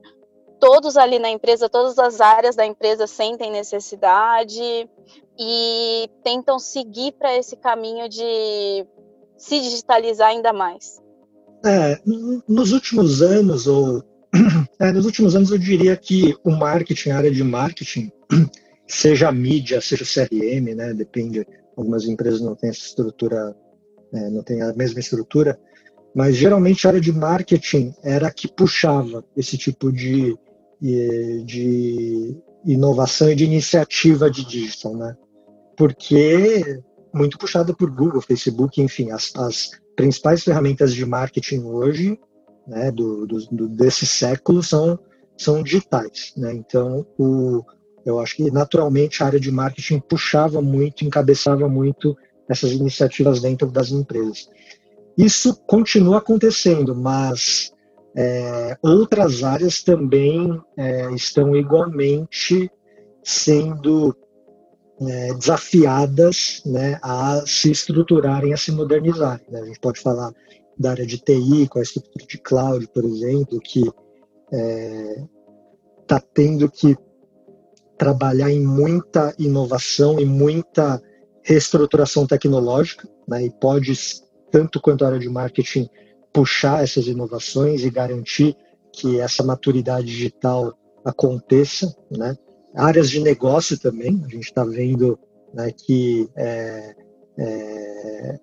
todos 0.60 0.98
ali 0.98 1.20
na 1.20 1.30
empresa, 1.30 1.70
todas 1.70 1.98
as 2.00 2.20
áreas 2.20 2.56
da 2.56 2.66
empresa 2.66 3.08
sentem 3.08 3.52
necessidade 3.52 4.90
e 5.38 6.10
tentam 6.24 6.58
seguir 6.60 7.14
para 7.14 7.36
esse 7.36 7.56
caminho 7.58 8.08
de 8.08 8.86
se 9.38 9.60
digitalizar 9.62 10.30
ainda 10.30 10.54
mais? 10.54 11.02
É, 11.66 12.00
nos 12.48 12.72
últimos 12.72 13.22
anos, 13.22 13.68
ou 13.68 14.04
é, 14.80 14.92
nos 14.92 15.06
últimos 15.06 15.36
anos 15.36 15.52
eu 15.52 15.58
diria 15.58 15.96
que 15.98 16.36
o 16.44 16.52
marketing, 16.52 17.10
a 17.10 17.18
área 17.18 17.32
de 17.32 17.44
marketing, 17.44 18.12
seja 18.88 19.30
a 19.30 19.32
mídia, 19.32 19.82
seja 19.82 20.04
o 20.04 20.08
CRM, 20.08 20.76
né, 20.76 20.94
depende, 20.94 21.46
algumas 21.76 22.06
empresas 22.06 22.42
não 22.42 22.56
têm 22.56 22.70
essa 22.70 22.86
estrutura, 22.86 23.56
é, 24.14 24.30
não 24.30 24.44
têm 24.44 24.62
a 24.62 24.74
mesma 24.74 25.00
estrutura, 25.00 25.60
mas 26.16 26.36
geralmente 26.36 26.86
a 26.86 26.92
área 26.92 27.02
de 27.02 27.12
marketing 27.12 27.94
era 28.04 28.28
a 28.28 28.32
que 28.32 28.48
puxava 28.48 29.26
esse 29.36 29.58
tipo 29.58 29.92
de, 29.92 30.38
de 30.82 32.38
inovação 32.66 33.30
e 33.30 33.36
de 33.36 33.44
iniciativa 33.44 34.30
de 34.30 34.46
digital, 34.46 34.96
né? 34.96 35.16
Porque 35.78 36.82
muito 37.16 37.38
puxada 37.38 37.74
por 37.74 37.90
Google, 37.90 38.22
Facebook, 38.22 38.82
enfim, 38.82 39.12
as, 39.12 39.34
as 39.36 39.72
principais 39.96 40.44
ferramentas 40.44 40.94
de 40.94 41.06
marketing 41.06 41.64
hoje 41.64 42.20
né, 42.68 42.92
do, 42.92 43.26
do, 43.26 43.70
desse 43.70 44.06
século 44.06 44.62
são, 44.62 45.00
são 45.38 45.64
digitais. 45.64 46.34
Né? 46.36 46.54
Então, 46.54 47.06
o, 47.18 47.64
eu 48.06 48.20
acho 48.20 48.36
que 48.36 48.52
naturalmente 48.52 49.24
a 49.24 49.28
área 49.28 49.40
de 49.40 49.52
marketing 49.52 50.00
puxava 50.00 50.62
muito, 50.62 51.06
encabeçava 51.06 51.70
muito 51.70 52.16
essas 52.50 52.72
iniciativas 52.72 53.42
dentro 53.42 53.72
das 53.72 53.92
empresas. 53.92 54.50
Isso 55.18 55.56
continua 55.66 56.18
acontecendo, 56.18 56.94
mas 56.94 57.74
é, 58.16 58.78
outras 58.82 59.44
áreas 59.44 59.82
também 59.82 60.62
é, 60.78 61.12
estão 61.14 61.56
igualmente 61.56 62.70
sendo 63.24 64.16
é, 65.02 65.34
desafiadas 65.34 66.62
né, 66.66 67.00
a 67.02 67.44
se 67.46 67.72
estruturarem, 67.72 68.54
a 68.54 68.58
se 68.58 68.72
modernizarem. 68.72 69.46
Né? 69.50 69.62
A 69.62 69.66
gente 69.66 69.80
pode 69.80 70.00
falar 70.00 70.32
da 70.78 70.92
área 70.92 71.06
de 71.06 71.18
TI, 71.18 71.68
com 71.68 71.80
a 71.80 71.82
estrutura 71.82 72.26
de 72.26 72.38
cloud, 72.38 72.88
por 72.88 73.04
exemplo, 73.06 73.60
que 73.60 73.80
está 73.80 73.94
é, 74.54 75.24
tá 76.08 76.22
tendo 76.34 76.70
que 76.70 76.96
trabalhar 77.98 78.52
em 78.52 78.66
muita 78.66 79.34
inovação 79.40 80.20
e 80.20 80.26
muita 80.26 81.02
reestruturação 81.44 82.26
tecnológica, 82.26 83.08
né, 83.28 83.46
e 83.46 83.50
pode, 83.50 83.94
tanto 84.52 84.82
quanto 84.82 85.04
a 85.04 85.08
área 85.08 85.20
de 85.20 85.30
marketing, 85.30 85.88
puxar 86.34 86.84
essas 86.84 87.08
inovações 87.08 87.84
e 87.84 87.90
garantir 87.90 88.58
que 88.92 89.20
essa 89.20 89.44
maturidade 89.44 90.08
digital 90.08 90.74
aconteça. 91.06 91.96
Né. 92.12 92.36
Áreas 92.76 93.10
de 93.10 93.20
negócio 93.22 93.80
também, 93.80 94.22
a 94.26 94.28
gente 94.28 94.46
está 94.46 94.64
vendo 94.64 95.18
né, 95.54 95.72
que 95.72 96.30
é, 96.36 96.96
é, 97.38 98.40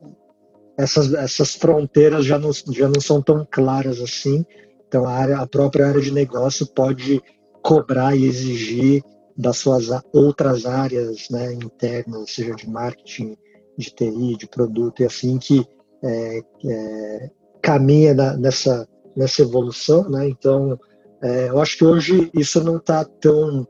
essas, 0.77 1.13
essas 1.13 1.55
fronteiras 1.55 2.25
já 2.25 2.39
não, 2.39 2.51
já 2.53 2.89
não 2.89 3.01
são 3.01 3.23
tão 3.23 3.47
claras 3.51 4.01
assim. 4.01 4.45
Então, 4.89 5.07
a, 5.07 5.13
área, 5.13 5.39
a 5.39 5.47
própria 5.47 5.87
área 5.87 6.01
de 6.01 6.11
negócio 6.11 6.67
pode 6.67 7.23
cobrar 7.63 8.17
e 8.17 8.25
exigir 8.25 9.03
das 9.37 9.59
suas 9.59 9.89
outras 10.13 10.67
áreas 10.67 11.29
né, 11.31 11.53
internas, 11.53 12.31
seja 12.31 12.55
de 12.55 12.69
marketing, 12.69 13.37
de 13.79 13.91
TI, 13.91 14.37
de 14.37 14.47
produto, 14.47 15.01
e 15.01 15.07
assim 15.07 15.39
que 15.39 15.65
é, 16.03 16.41
é, 16.67 17.31
caminha 17.63 18.15
na, 18.15 18.37
nessa, 18.37 18.87
nessa 19.17 19.43
evolução. 19.43 20.09
Né? 20.11 20.29
Então, 20.29 20.79
é, 21.23 21.49
eu 21.49 21.61
acho 21.61 21.79
que 21.79 21.85
hoje 21.85 22.31
isso 22.35 22.63
não 22.63 22.77
está 22.77 23.05
tão 23.05 23.67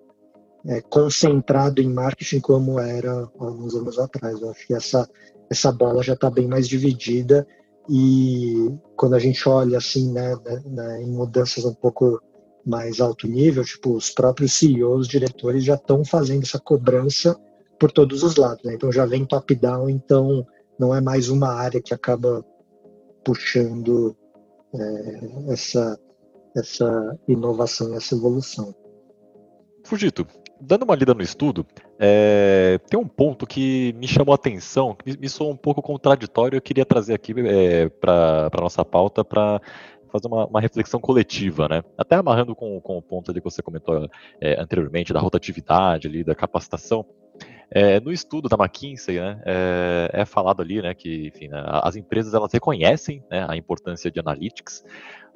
é, 0.66 0.81
concentrado 0.81 1.81
em 1.81 1.88
marketing 1.88 2.40
como 2.40 2.78
era 2.78 3.28
alguns 3.38 3.75
anos 3.75 3.99
atrás. 3.99 4.40
Eu 4.40 4.50
acho 4.50 4.66
que 4.66 4.75
essa, 4.75 5.09
essa 5.50 5.73
bola 5.73 6.02
já 6.02 6.14
está 6.14 6.31
bem 6.31 6.47
mais 6.47 6.69
dividida 6.69 7.47
e 7.88 8.71
quando 8.97 9.14
a 9.14 9.19
gente 9.19 9.49
olha 9.49 9.78
assim, 9.78 10.12
né, 10.12 10.37
né, 10.45 10.62
né, 10.66 11.02
em 11.02 11.11
mudanças 11.11 11.64
um 11.64 11.75
pouco 11.75 12.21
mais 12.64 13.00
alto 13.00 13.26
nível, 13.26 13.64
tipo, 13.64 13.95
os 13.95 14.11
próprios 14.11 14.52
CEOs, 14.54 15.09
diretores 15.09 15.64
já 15.64 15.75
estão 15.75 16.04
fazendo 16.04 16.45
essa 16.45 16.61
cobrança 16.61 17.37
por 17.78 17.90
todos 17.90 18.23
os 18.23 18.37
lados, 18.37 18.62
né? 18.64 18.75
Então 18.75 18.92
já 18.92 19.04
vem 19.04 19.25
top-down, 19.25 19.90
então 19.90 20.47
não 20.78 20.95
é 20.95 21.00
mais 21.00 21.28
uma 21.28 21.49
área 21.49 21.83
que 21.83 21.92
acaba 21.92 22.45
puxando 23.25 24.16
é, 24.73 25.52
essa, 25.52 25.99
essa 26.57 27.19
inovação, 27.26 27.92
essa 27.95 28.14
evolução. 28.14 28.73
Fugito, 29.85 30.25
dando 30.62 30.85
uma 30.85 30.95
lida 30.95 31.12
no 31.12 31.23
estudo, 31.23 31.66
é, 31.99 32.78
tem 32.88 32.99
um 32.99 33.07
ponto 33.07 33.47
que 33.47 33.92
me 33.99 34.07
chamou 34.07 34.33
a 34.33 34.37
atenção, 34.37 34.95
que 34.95 35.11
me, 35.11 35.19
me 35.19 35.28
soou 35.28 35.50
um 35.50 35.57
pouco 35.57 35.83
contraditório, 35.83 36.57
eu 36.57 36.62
queria 36.62 36.87
trazer 36.87 37.14
aqui 37.14 37.35
é, 37.38 37.88
para 37.88 38.49
a 38.52 38.61
nossa 38.61 38.85
pauta 38.85 39.25
para 39.25 39.61
fazer 40.11 40.28
uma, 40.28 40.47
uma, 40.47 40.61
reflexão 40.61 41.00
coletiva, 41.00 41.69
né? 41.69 41.83
Até 41.97 42.16
amarrando 42.16 42.54
com, 42.54 42.81
com 42.81 42.99
o 42.99 43.02
ponto 43.02 43.31
ali 43.31 43.40
que 43.40 43.50
você 43.50 43.62
comentou 43.62 44.09
é, 44.40 44.61
anteriormente, 44.61 45.12
da 45.12 45.21
rotatividade 45.21 46.07
ali, 46.07 46.23
da 46.23 46.35
capacitação. 46.35 47.04
É, 47.71 47.99
no 47.99 48.12
estudo 48.12 48.50
da 48.50 48.57
McKinsey, 48.57 49.19
né, 49.19 49.40
é, 49.47 50.11
é, 50.12 50.25
falado 50.26 50.61
ali, 50.61 50.83
né, 50.83 50.92
que 50.95 51.28
enfim, 51.28 51.49
né, 51.49 51.62
as 51.64 51.97
empresas 51.97 52.35
elas 52.35 52.52
reconhecem 52.52 53.25
né, 53.31 53.47
a 53.49 53.57
importância 53.57 54.11
de 54.11 54.21
analytics, 54.21 54.85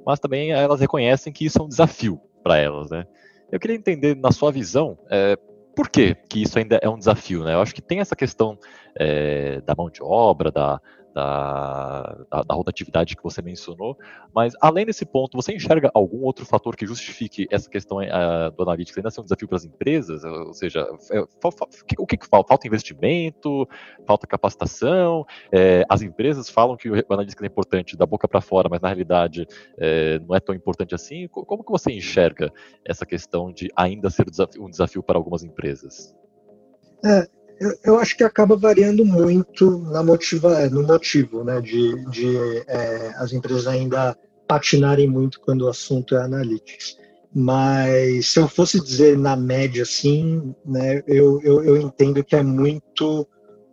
mas 0.05 0.21
também 0.21 0.53
elas 0.53 0.79
reconhecem 0.79 1.33
que 1.33 1.47
isso 1.47 1.59
é 1.59 1.63
um 1.63 1.69
desafio 1.69 2.21
para 2.43 2.59
elas, 2.59 2.91
né? 2.91 3.07
Eu 3.51 3.61
queria 3.61 3.77
entender, 3.77 4.17
na 4.17 4.33
sua 4.33 4.51
visão, 4.51 4.99
é, 5.09 5.37
por 5.75 5.89
que, 5.89 6.15
que 6.29 6.43
isso 6.43 6.59
ainda 6.59 6.79
é 6.83 6.89
um 6.89 6.99
desafio, 6.99 7.45
né? 7.45 7.55
Eu 7.55 7.61
acho 7.61 7.75
que 7.75 7.83
tem 7.83 8.01
essa 8.01 8.17
questão 8.17 8.59
é, 8.99 9.61
da 9.61 9.75
mão 9.77 9.91
de 9.91 10.03
obra, 10.03 10.51
da, 10.51 10.81
da, 11.17 12.15
da, 12.31 12.43
da, 12.43 12.55
rotatividade 12.55 13.17
que 13.17 13.23
você 13.23 13.41
mencionou, 13.41 13.97
mas 14.35 14.53
além 14.61 14.85
desse 14.85 15.07
ponto, 15.07 15.35
você 15.35 15.55
enxerga 15.55 15.91
algum 15.95 16.23
outro 16.25 16.45
fator 16.45 16.77
que 16.77 16.87
justifique 16.87 17.47
essa 17.51 17.71
questão 17.71 18.01
uh, 18.01 18.51
do 18.55 18.63
analytics 18.63 18.99
ainda 18.99 19.11
ser 19.11 19.23
um 19.23 19.25
desafio 19.25 19.49
para 19.49 19.57
as 19.57 19.65
empresas? 19.65 20.23
Ou 20.25 20.53
seja, 20.53 20.87
é, 21.11 21.21
o 21.99 22.07
que, 22.07 22.19
que 22.19 22.27
falta? 22.27 22.49
Falta 22.49 22.67
investimento? 22.67 23.67
Falta 24.07 24.27
capacitação? 24.27 25.25
É, 25.51 25.85
as 25.89 26.03
empresas 26.03 26.51
falam 26.51 26.77
que 26.77 26.91
o 26.91 26.95
analytics 27.09 27.43
é 27.43 27.47
importante 27.47 27.97
da 27.97 28.05
boca 28.05 28.29
para 28.29 28.43
fora, 28.43 28.69
mas 28.69 28.83
na 28.83 28.89
realidade 28.89 29.47
é, 29.79 30.19
não 30.19 30.37
é 30.37 30.41
tão 30.41 30.55
importante 30.55 30.95
assim. 30.95 31.29
Como 31.29 31.65
que 31.65 31.73
você 31.73 31.91
enxerga 31.93 32.53
essa 32.85 33.07
questão 33.07 33.51
de 33.51 33.71
ainda 33.75 34.11
ser 34.11 34.27
um 34.61 34.69
desafio 34.69 35.03
para 35.03 35.17
algumas 35.17 35.43
empresas? 35.43 36.15
É, 37.03 37.27
eu, 37.59 37.79
eu, 37.85 37.99
acho 37.99 38.17
que 38.17 38.25
acaba 38.25 38.57
variando 38.57 39.05
muito 39.05 39.79
na 39.79 40.03
motiva, 40.03 40.69
no 40.69 40.83
motivo, 40.83 41.43
né, 41.43 41.61
de, 41.61 42.05
de 42.11 42.65
é, 42.67 43.15
as 43.17 43.33
empresas 43.33 43.67
ainda 43.67 44.17
patinarem 44.47 45.09
muito 45.09 45.41
quando 45.41 45.63
o 45.63 45.69
assunto 45.69 46.15
é 46.15 46.23
analytics. 46.23 46.97
Mas 47.35 48.29
se 48.29 48.39
eu 48.39 48.49
fosse 48.49 48.81
dizer 48.83 49.19
na 49.19 49.37
média, 49.37 49.83
assim, 49.83 50.55
né, 50.65 51.03
eu, 51.07 51.41
eu, 51.43 51.65
eu 51.65 51.77
entendo 51.77 52.25
que 52.25 52.37
é 52.37 52.43
muito 52.43 53.27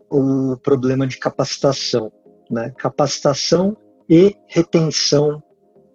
o 0.09 0.57
problema 0.57 1.07
de 1.07 1.17
capacitação, 1.17 2.11
né, 2.49 2.73
capacitação 2.77 3.75
e 4.09 4.35
retenção 4.47 5.41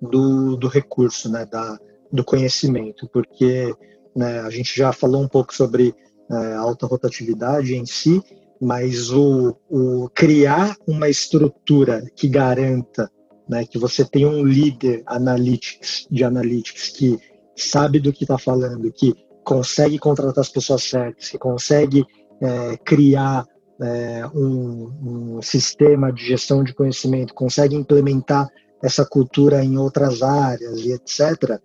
do, 0.00 0.57
do 0.57 0.68
recurso, 0.68 1.30
né, 1.30 1.47
da, 1.47 1.78
do 2.12 2.25
conhecimento, 2.25 3.09
porque 3.12 3.75
né, 4.16 4.40
a 4.40 4.50
gente 4.50 4.76
já 4.76 4.92
falou 4.92 5.23
um 5.23 5.28
pouco 5.28 5.54
sobre 5.54 5.95
é, 6.31 6.55
alta 6.55 6.87
rotatividade 6.87 7.75
em 7.75 7.87
si, 7.87 8.23
mas 8.61 9.11
o, 9.11 9.57
o, 9.69 10.09
criar 10.15 10.77
uma 10.87 11.09
estrutura 11.09 12.05
que 12.15 12.29
garanta 12.29 13.11
né, 13.49 13.65
que 13.65 13.79
você 13.79 14.05
tem 14.05 14.27
um 14.27 14.45
líder 14.45 15.03
analytics, 15.07 16.07
de 16.11 16.23
analytics 16.23 16.89
que 16.89 17.19
sabe 17.57 17.99
do 17.99 18.13
que 18.13 18.25
está 18.25 18.37
falando, 18.37 18.93
que 18.93 19.15
consegue 19.43 19.99
contratar 19.99 20.43
as 20.43 20.51
pessoas 20.51 20.83
certas, 20.83 21.31
que 21.31 21.39
consegue 21.39 22.05
é, 22.41 22.77
criar 22.77 23.47
é, 23.81 24.27
um, 24.35 25.37
um, 25.37 25.43
sistema 25.43 26.13
de 26.13 26.27
gestão 26.27 26.63
de 26.63 26.75
conhecimento, 26.75 27.33
consegue 27.33 27.75
implementar 27.75 28.49
essa 28.83 29.05
cultura 29.07 29.65
em 29.65 29.79
outras 29.79 30.23
áreas 30.23 30.81
e 30.81 30.93
etc., 30.93 31.59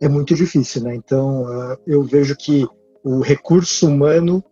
é 0.00 0.08
muito 0.08 0.34
difícil. 0.34 0.82
Né? 0.82 0.94
Então, 0.94 1.44
eu 1.86 2.04
vejo 2.04 2.36
que 2.36 2.66
o 3.04 3.20
recurso 3.20 3.86
humano 3.86 4.42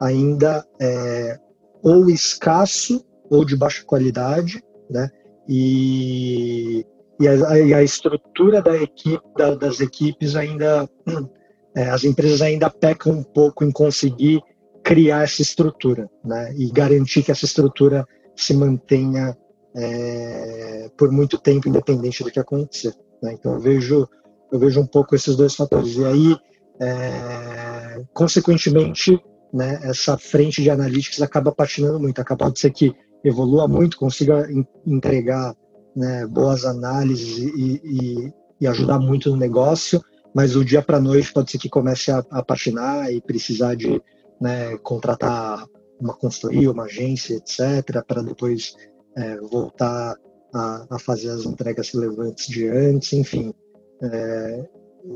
ainda 0.00 0.66
é 0.80 1.38
ou 1.82 2.08
escasso 2.08 3.04
ou 3.28 3.44
de 3.44 3.56
baixa 3.56 3.84
qualidade, 3.84 4.62
né? 4.90 5.08
E, 5.48 6.86
e, 7.20 7.28
a, 7.28 7.58
e 7.58 7.74
a 7.74 7.82
estrutura 7.82 8.62
da 8.62 8.76
equipe, 8.76 9.22
da, 9.36 9.54
das 9.54 9.80
equipes 9.80 10.36
ainda, 10.36 10.88
é, 11.74 11.90
as 11.90 12.04
empresas 12.04 12.40
ainda 12.40 12.70
pecam 12.70 13.12
um 13.12 13.22
pouco 13.22 13.64
em 13.64 13.72
conseguir 13.72 14.40
criar 14.84 15.24
essa 15.24 15.42
estrutura, 15.42 16.08
né? 16.24 16.54
E 16.56 16.70
garantir 16.70 17.22
que 17.22 17.32
essa 17.32 17.44
estrutura 17.44 18.06
se 18.36 18.54
mantenha 18.54 19.36
é, 19.74 20.90
por 20.96 21.10
muito 21.10 21.38
tempo, 21.38 21.68
independente 21.68 22.22
do 22.22 22.30
que 22.30 22.38
acontecer. 22.38 22.94
Né? 23.22 23.34
Então 23.34 23.54
eu 23.54 23.60
vejo, 23.60 24.08
eu 24.52 24.58
vejo 24.58 24.80
um 24.80 24.86
pouco 24.86 25.14
esses 25.14 25.36
dois 25.36 25.54
fatores. 25.54 25.96
E 25.96 26.04
aí 26.04 26.36
é, 26.80 28.02
consequentemente, 28.12 29.18
né, 29.52 29.80
essa 29.82 30.16
frente 30.16 30.62
de 30.62 30.70
analytics 30.70 31.20
acaba 31.20 31.52
patinando 31.52 32.00
muito, 32.00 32.20
acaba 32.20 32.50
de 32.50 32.58
ser 32.58 32.70
que 32.70 32.94
evolua 33.24 33.68
muito, 33.68 33.96
consiga 33.96 34.48
entregar 34.86 35.54
né, 35.94 36.26
boas 36.26 36.64
análises 36.64 37.38
e, 37.38 37.80
e, 37.84 38.32
e, 38.60 38.66
ajudar 38.66 38.98
muito 38.98 39.30
no 39.30 39.36
negócio, 39.36 40.02
mas 40.34 40.56
o 40.56 40.64
dia 40.64 40.82
para 40.82 40.98
noite 40.98 41.32
pode 41.32 41.50
ser 41.50 41.58
que 41.58 41.68
comece 41.68 42.10
a, 42.10 42.24
a 42.30 42.42
patinar 42.42 43.12
e 43.12 43.20
precisar 43.20 43.74
de 43.74 44.00
né, 44.40 44.76
contratar 44.78 45.66
uma 46.00 46.14
consultoria, 46.14 46.70
uma 46.70 46.84
agência, 46.84 47.34
etc., 47.34 48.02
para 48.06 48.22
depois 48.22 48.74
é, 49.16 49.36
voltar 49.36 50.16
a, 50.52 50.86
a, 50.90 50.98
fazer 50.98 51.30
as 51.30 51.44
entregas 51.44 51.90
relevantes 51.90 52.48
de 52.48 52.66
antes, 52.66 53.12
enfim. 53.12 53.54
É, 54.02 54.68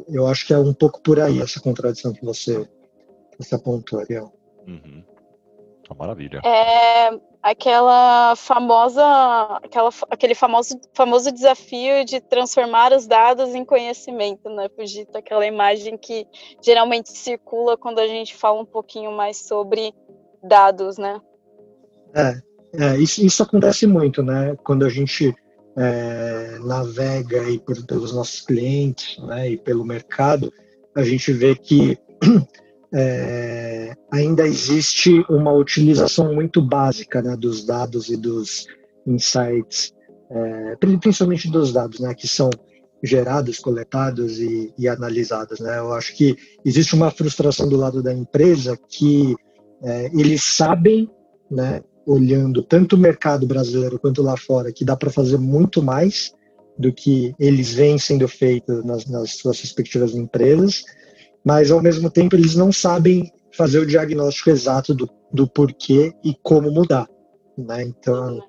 eu 0.09 0.26
acho 0.26 0.47
que 0.47 0.52
é 0.52 0.59
um 0.59 0.75
pouco 0.75 1.00
por 1.00 1.21
aí 1.21 1.40
essa 1.40 1.61
contradição 1.61 2.12
que 2.12 2.25
você, 2.25 2.69
você 3.38 3.55
apontou, 3.55 4.00
Ariel. 4.00 4.33
Uhum. 4.66 5.05
Uma 5.88 5.99
maravilha. 5.99 6.40
É 6.45 7.11
aquela 7.43 8.35
famosa, 8.35 9.05
aquela, 9.62 9.90
aquele 10.11 10.35
famoso, 10.35 10.81
famoso 10.93 11.31
desafio 11.31 12.05
de 12.05 12.21
transformar 12.21 12.93
os 12.93 13.07
dados 13.07 13.55
em 13.55 13.64
conhecimento, 13.64 14.50
né, 14.50 14.69
Fugito? 14.75 15.16
Aquela 15.16 15.47
imagem 15.47 15.97
que 15.97 16.26
geralmente 16.61 17.11
circula 17.11 17.76
quando 17.76 18.00
a 18.00 18.07
gente 18.09 18.35
fala 18.35 18.61
um 18.61 18.66
pouquinho 18.66 19.12
mais 19.12 19.47
sobre 19.47 19.95
dados, 20.43 20.99
né? 20.99 21.21
É, 22.12 22.40
é 22.75 22.97
isso, 22.99 23.25
isso 23.25 23.45
acontece 23.45 23.87
muito, 23.87 24.25
né? 24.25 24.57
Quando 24.64 24.85
a 24.85 24.88
gente 24.88 25.33
é, 25.76 26.59
navega 26.64 27.42
aí 27.42 27.59
por, 27.59 27.85
pelos 27.85 28.12
nossos 28.12 28.40
clientes 28.40 29.18
né, 29.23 29.50
e 29.50 29.59
pelo 29.59 29.85
mercado, 29.85 30.52
a 30.95 31.04
gente 31.04 31.33
vê 31.33 31.54
que 31.54 31.99
é, 32.92 33.95
ainda 34.11 34.47
existe 34.47 35.25
uma 35.28 35.52
utilização 35.52 36.35
muito 36.35 36.62
básica 36.62 37.21
né, 37.21 37.37
dos 37.37 37.64
dados 37.64 38.09
e 38.09 38.16
dos 38.16 38.66
insights, 39.06 39.92
é, 40.30 40.76
principalmente 40.76 41.50
dos 41.50 41.73
dados, 41.73 42.00
né, 42.00 42.14
que 42.14 42.26
são 42.26 42.49
gerados, 43.02 43.59
coletados 43.59 44.38
e, 44.38 44.73
e, 44.78 44.88
analisados. 44.88 45.61
Né? 45.61 45.78
Eu 45.78 45.92
acho 45.92 46.16
que 46.16 46.35
existe 46.64 46.95
uma 46.95 47.11
frustração 47.11 47.68
do 47.68 47.76
lado 47.76 48.02
da 48.02 48.12
empresa 48.12 48.76
que 48.88 49.37
é, 49.83 50.06
eles 50.06 50.42
sabem 50.42 51.09
né, 51.50 51.83
olhando 52.07 52.63
tanto 52.63 52.95
o 52.95 52.99
mercado 52.99 53.47
brasileiro 53.47 53.99
quanto 53.99 54.23
lá 54.23 54.37
fora, 54.37 54.73
que 54.73 54.85
dá 54.85 54.97
para 54.97 55.11
fazer 55.11 55.39
muito 55.39 55.83
mais 55.83 56.33
do 56.79 56.93
que 56.93 57.35
eles 57.39 57.73
vêm 57.73 57.99
sendo 57.99 58.29
feito 58.29 58.85
nas, 58.85 59.07
nas 59.07 59.33
suas 59.33 59.61
respectivas 59.61 60.15
empresas, 60.15 60.85
mas 61.45 61.71
ao 61.71 61.83
mesmo 61.83 62.11
tempo 62.11 62.37
eles 62.37 62.55
não 62.55 62.71
sabem 62.71 63.33
fazer 63.53 63.81
o 63.81 63.87
diagnóstico 63.87 64.51
exato 64.51 64.95
do, 64.95 65.09
do 65.33 65.49
porquê 65.49 66.13
e 66.23 66.35
como 66.43 66.71
mudar. 66.71 67.09
Né? 67.57 67.85
Então, 67.85 68.41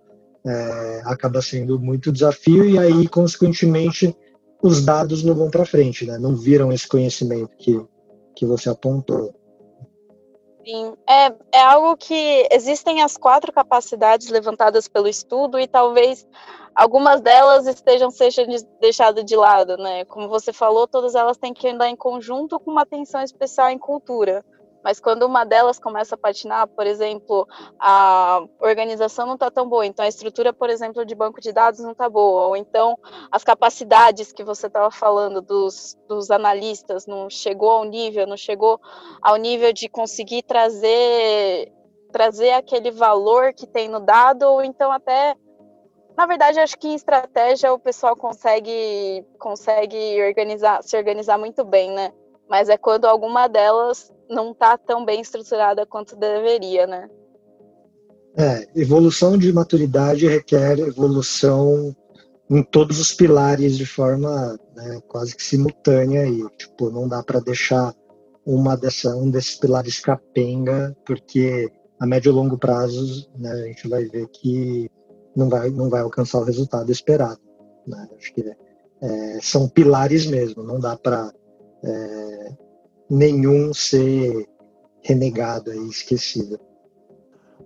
é, 0.45 1.01
acaba 1.05 1.41
sendo 1.41 1.79
muito 1.79 2.11
desafio 2.11 2.65
e 2.65 2.77
aí, 2.77 3.07
consequentemente, 3.07 4.15
os 4.61 4.83
dados 4.83 5.23
não 5.23 5.33
vão 5.33 5.49
para 5.49 5.65
frente, 5.65 6.05
né? 6.05 6.17
não 6.17 6.35
viram 6.35 6.71
esse 6.71 6.87
conhecimento 6.87 7.51
que, 7.57 7.79
que 8.35 8.45
você 8.45 8.69
apontou. 8.69 9.33
Sim, 10.67 10.97
é, 11.09 11.33
é 11.59 11.61
algo 11.61 11.95
que 11.95 12.45
existem 12.51 13.01
as 13.01 13.15
quatro 13.15 13.53
capacidades 13.53 14.27
levantadas 14.27 14.85
pelo 14.85 15.07
estudo 15.07 15.57
e 15.57 15.65
talvez 15.65 16.27
algumas 16.75 17.21
delas 17.21 17.65
estejam 17.67 18.11
sejam 18.11 18.45
deixadas 18.81 19.23
de 19.23 19.33
lado, 19.37 19.77
né? 19.77 20.03
Como 20.03 20.27
você 20.27 20.51
falou, 20.51 20.85
todas 20.85 21.15
elas 21.15 21.37
têm 21.37 21.53
que 21.53 21.69
andar 21.69 21.87
em 21.87 21.95
conjunto 21.95 22.59
com 22.59 22.69
uma 22.71 22.81
atenção 22.81 23.21
especial 23.21 23.69
em 23.69 23.77
cultura, 23.79 24.43
Mas 24.83 24.99
quando 24.99 25.23
uma 25.23 25.43
delas 25.43 25.79
começa 25.79 26.15
a 26.15 26.17
patinar, 26.17 26.67
por 26.67 26.85
exemplo, 26.85 27.47
a 27.79 28.43
organização 28.59 29.25
não 29.25 29.33
está 29.33 29.51
tão 29.51 29.67
boa, 29.67 29.85
então 29.85 30.05
a 30.05 30.07
estrutura, 30.07 30.53
por 30.53 30.69
exemplo, 30.69 31.05
de 31.05 31.15
banco 31.15 31.41
de 31.41 31.51
dados 31.51 31.79
não 31.79 31.91
está 31.91 32.09
boa, 32.09 32.47
ou 32.47 32.55
então 32.55 32.97
as 33.31 33.43
capacidades 33.43 34.31
que 34.31 34.43
você 34.43 34.67
estava 34.67 34.89
falando 34.91 35.41
dos, 35.41 35.97
dos 36.07 36.31
analistas 36.31 37.05
não 37.05 37.29
chegou 37.29 37.69
ao 37.69 37.83
nível, 37.83 38.27
não 38.27 38.37
chegou 38.37 38.79
ao 39.21 39.35
nível 39.35 39.73
de 39.73 39.89
conseguir 39.89 40.43
trazer 40.43 41.71
trazer 42.09 42.51
aquele 42.51 42.89
valor 42.89 43.53
que 43.53 43.67
tem 43.67 43.89
no 43.89 43.99
dado, 43.99 44.43
ou 44.43 44.63
então 44.63 44.91
até 44.91 45.35
na 46.17 46.25
verdade, 46.25 46.59
acho 46.59 46.79
que 46.79 46.87
em 46.87 46.95
estratégia 46.95 47.71
o 47.71 47.77
pessoal 47.77 48.15
consegue 48.15 49.23
consegue 49.37 50.19
organizar, 50.23 50.81
se 50.81 50.97
organizar 50.97 51.37
muito 51.37 51.63
bem, 51.63 51.91
né? 51.91 52.11
Mas 52.49 52.69
é 52.69 52.77
quando 52.77 53.05
alguma 53.05 53.47
delas 53.47 54.11
não 54.29 54.51
está 54.51 54.77
tão 54.77 55.05
bem 55.05 55.21
estruturada 55.21 55.85
quanto 55.85 56.15
deveria, 56.15 56.85
né? 56.87 57.09
É, 58.37 58.67
evolução 58.75 59.37
de 59.37 59.51
maturidade 59.51 60.27
requer 60.27 60.77
evolução 60.79 61.95
em 62.49 62.61
todos 62.61 62.99
os 62.99 63.11
pilares 63.11 63.77
de 63.77 63.85
forma 63.85 64.57
né, 64.75 65.01
quase 65.07 65.35
que 65.35 65.43
simultânea 65.43 66.27
e 66.27 66.47
tipo 66.55 66.91
não 66.91 67.07
dá 67.07 67.23
para 67.23 67.39
deixar 67.39 67.93
uma 68.45 68.77
dessa 68.77 69.15
um 69.15 69.31
desses 69.31 69.55
pilares 69.55 69.99
capenga 69.99 70.95
porque 71.03 71.67
a 71.99 72.05
médio 72.05 72.29
e 72.29 72.33
longo 72.33 72.59
prazo 72.59 73.27
né, 73.35 73.51
a 73.51 73.65
gente 73.65 73.87
vai 73.87 74.05
ver 74.05 74.27
que 74.27 74.89
não 75.35 75.49
vai, 75.49 75.69
não 75.69 75.87
vai 75.87 76.01
alcançar 76.01 76.39
o 76.39 76.43
resultado 76.43 76.91
esperado. 76.91 77.39
Né? 77.85 78.09
Acho 78.17 78.33
que 78.33 78.55
é, 79.01 79.39
são 79.39 79.69
pilares 79.69 80.25
mesmo, 80.25 80.63
não 80.63 80.79
dá 80.79 80.97
para 80.97 81.31
é, 81.83 82.51
nenhum 83.09 83.73
ser 83.73 84.47
renegado 85.03 85.73
e 85.73 85.89
esquecido. 85.89 86.59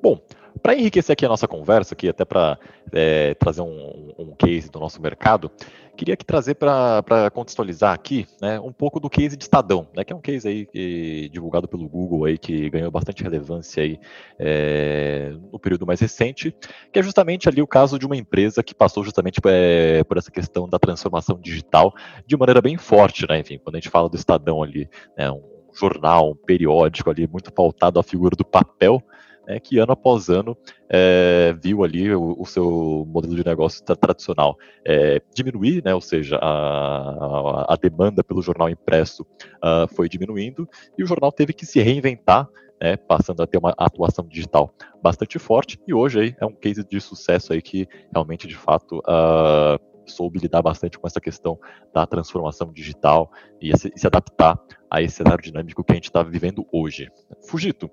Bom, 0.02 0.20
para 0.62 0.76
enriquecer 0.76 1.14
aqui 1.14 1.26
a 1.26 1.30
nossa 1.30 1.48
conversa, 1.48 1.94
aqui 1.94 2.08
até 2.08 2.24
para 2.24 2.58
é, 2.92 3.34
trazer 3.36 3.62
um, 3.62 4.14
um, 4.18 4.36
case 4.36 4.70
do 4.70 4.80
nosso 4.80 5.02
mercado, 5.02 5.52
queria 5.96 6.14
aqui 6.14 6.26
trazer 6.26 6.56
para 6.56 7.30
contextualizar 7.34 7.94
aqui 7.94 8.28
né, 8.42 8.60
um 8.60 8.72
pouco 8.72 9.00
do 9.00 9.10
case 9.10 9.38
de 9.38 9.44
Estadão, 9.44 9.88
né, 9.96 10.04
que 10.04 10.14
é 10.14 10.16
um 10.16 10.22
case 10.22 10.48
aí 10.48 10.66
que, 10.66 11.30
divulgado 11.32 11.68
pelo 11.68 11.88
Google 11.88 12.26
aí, 12.26 12.38
que 12.38 12.70
ganhou 12.70 12.90
bastante 12.92 13.24
relevância 13.24 13.84
aí, 13.84 14.00
é, 14.40 15.34
no 15.52 15.60
período 15.60 15.86
mais 15.86 16.00
recente, 16.00 16.56
que 16.92 17.00
é 17.00 17.04
justamente 17.04 17.48
ali 17.48 17.62
o 17.62 17.68
caso 17.68 18.00
de 18.00 18.06
uma 18.06 18.18
empresa 18.18 18.64
que 18.64 18.74
passou 18.74 19.04
justamente 19.04 19.40
é, 19.46 20.04
por 20.04 20.18
essa 20.18 20.32
questão 20.32 20.68
da 20.68 20.80
transformação 20.80 21.40
digital 21.40 21.94
de 22.26 22.36
maneira 22.38 22.62
bem 22.62 22.78
forte, 22.78 23.28
né? 23.28 23.40
Enfim, 23.40 23.60
quando 23.64 23.76
a 23.76 23.80
gente 23.80 23.90
fala 23.90 24.10
do 24.10 24.16
Estadão 24.16 24.64
ali, 24.64 24.90
né, 25.18 25.32
um 25.32 25.42
jornal, 25.74 26.32
um 26.32 26.36
periódico 26.36 27.10
ali 27.10 27.28
muito 27.28 27.52
pautado 27.52 28.00
à 28.00 28.04
figura 28.04 28.36
do 28.36 28.46
papel, 28.46 29.02
né, 29.48 29.60
que 29.60 29.78
ano 29.80 29.92
após 29.92 30.30
ano 30.30 30.58
é, 30.90 31.56
viu 31.62 31.84
ali 31.84 32.14
o, 32.14 32.36
o, 32.38 32.46
seu 32.46 33.06
modelo 33.10 33.36
de 33.36 33.46
negócio 33.46 33.84
tradicional 33.84 34.58
é, 34.86 35.22
diminuir, 35.34 35.84
né, 35.84 35.94
ou 35.94 36.02
seja, 36.02 36.38
a, 36.42 37.74
a, 37.74 37.76
demanda 37.76 38.24
pelo 38.24 38.42
jornal 38.42 38.70
impresso 38.70 39.24
uh, 39.24 39.88
foi 39.96 40.08
diminuindo 40.08 40.68
e 40.98 41.04
o 41.04 41.08
jornal 41.08 41.32
teve 41.32 41.54
que 41.54 41.66
se 41.66 41.82
reinventar 41.82 42.48
né, 42.82 42.98
passando 42.98 43.44
a 43.44 43.48
ter 43.48 43.60
uma 43.60 43.74
atuação 43.78 44.26
digital 44.26 44.74
bastante 45.04 45.38
forte, 45.38 45.80
e 45.88 45.94
hoje 45.94 46.20
aí 46.20 46.36
é 46.40 46.46
um 46.46 46.54
case 46.54 46.84
de 46.84 47.00
sucesso 47.00 47.54
aí 47.54 47.62
que 47.62 47.88
realmente, 48.12 48.48
de 48.48 48.56
fato, 48.56 48.98
uh, 49.00 49.91
soube 50.06 50.40
lidar 50.40 50.62
bastante 50.62 50.98
com 50.98 51.08
essa 51.08 51.20
questão 51.20 51.60
da 51.94 52.06
transformação 52.06 52.72
digital 52.72 53.32
e 53.62 53.76
se, 53.78 53.92
adaptar 54.06 54.60
a 54.90 55.02
esse 55.02 55.16
cenário 55.16 55.44
dinâmico 55.44 55.84
que 55.84 55.92
a 55.92 55.96
gente 55.96 56.06
está 56.06 56.24
vivendo 56.24 56.66
hoje. 56.72 57.10
Fugito, 57.48 57.90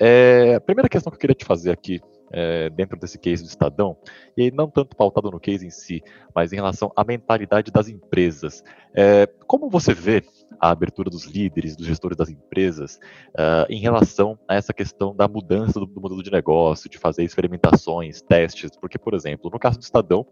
é, 0.00 0.54
a 0.56 0.60
primeira 0.60 0.88
questão 0.88 1.10
que 1.10 1.16
eu 1.16 1.20
queria 1.20 1.34
te 1.34 1.44
fazer 1.44 1.70
aqui, 1.70 2.00
é, 2.30 2.70
dentro 2.70 2.98
desse 2.98 3.18
case 3.18 3.42
do 3.42 3.48
Estadão, 3.48 3.96
e 4.36 4.50
não 4.50 4.68
tanto 4.68 4.96
pautado 4.96 5.30
no 5.30 5.40
case 5.40 5.66
em 5.66 5.70
si, 5.70 6.02
mas 6.34 6.52
em 6.52 6.56
relação 6.56 6.92
à 6.96 7.04
mentalidade 7.04 7.70
das 7.70 7.88
empresas. 7.88 8.62
É, 8.94 9.26
como 9.46 9.68
você 9.68 9.92
vê 9.94 10.24
a 10.60 10.70
abertura 10.70 11.08
dos 11.08 11.24
líderes, 11.24 11.74
dos 11.74 11.86
gestores 11.86 12.16
das 12.16 12.28
empresas, 12.28 13.00
uh, 13.30 13.64
em 13.68 13.80
relação 13.80 14.38
a 14.46 14.54
essa 14.54 14.74
questão 14.74 15.14
da 15.14 15.26
mudança 15.26 15.80
do, 15.80 15.86
do, 15.86 16.00
modelo 16.00 16.22
de 16.22 16.30
negócio, 16.30 16.90
de 16.90 16.98
fazer 16.98 17.24
experimentações, 17.24 18.20
testes, 18.20 18.70
porque, 18.78 18.98
por 18.98 19.14
exemplo, 19.14 19.50
no 19.50 19.58
caso 19.58 19.78
do 19.78 19.82
Estadão, 19.82 20.26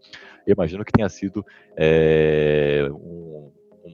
eu 0.45 0.53
imagino 0.53 0.85
que 0.85 0.91
tenha 0.91 1.09
sido 1.09 1.43
é, 1.75 2.87
um, 2.91 3.51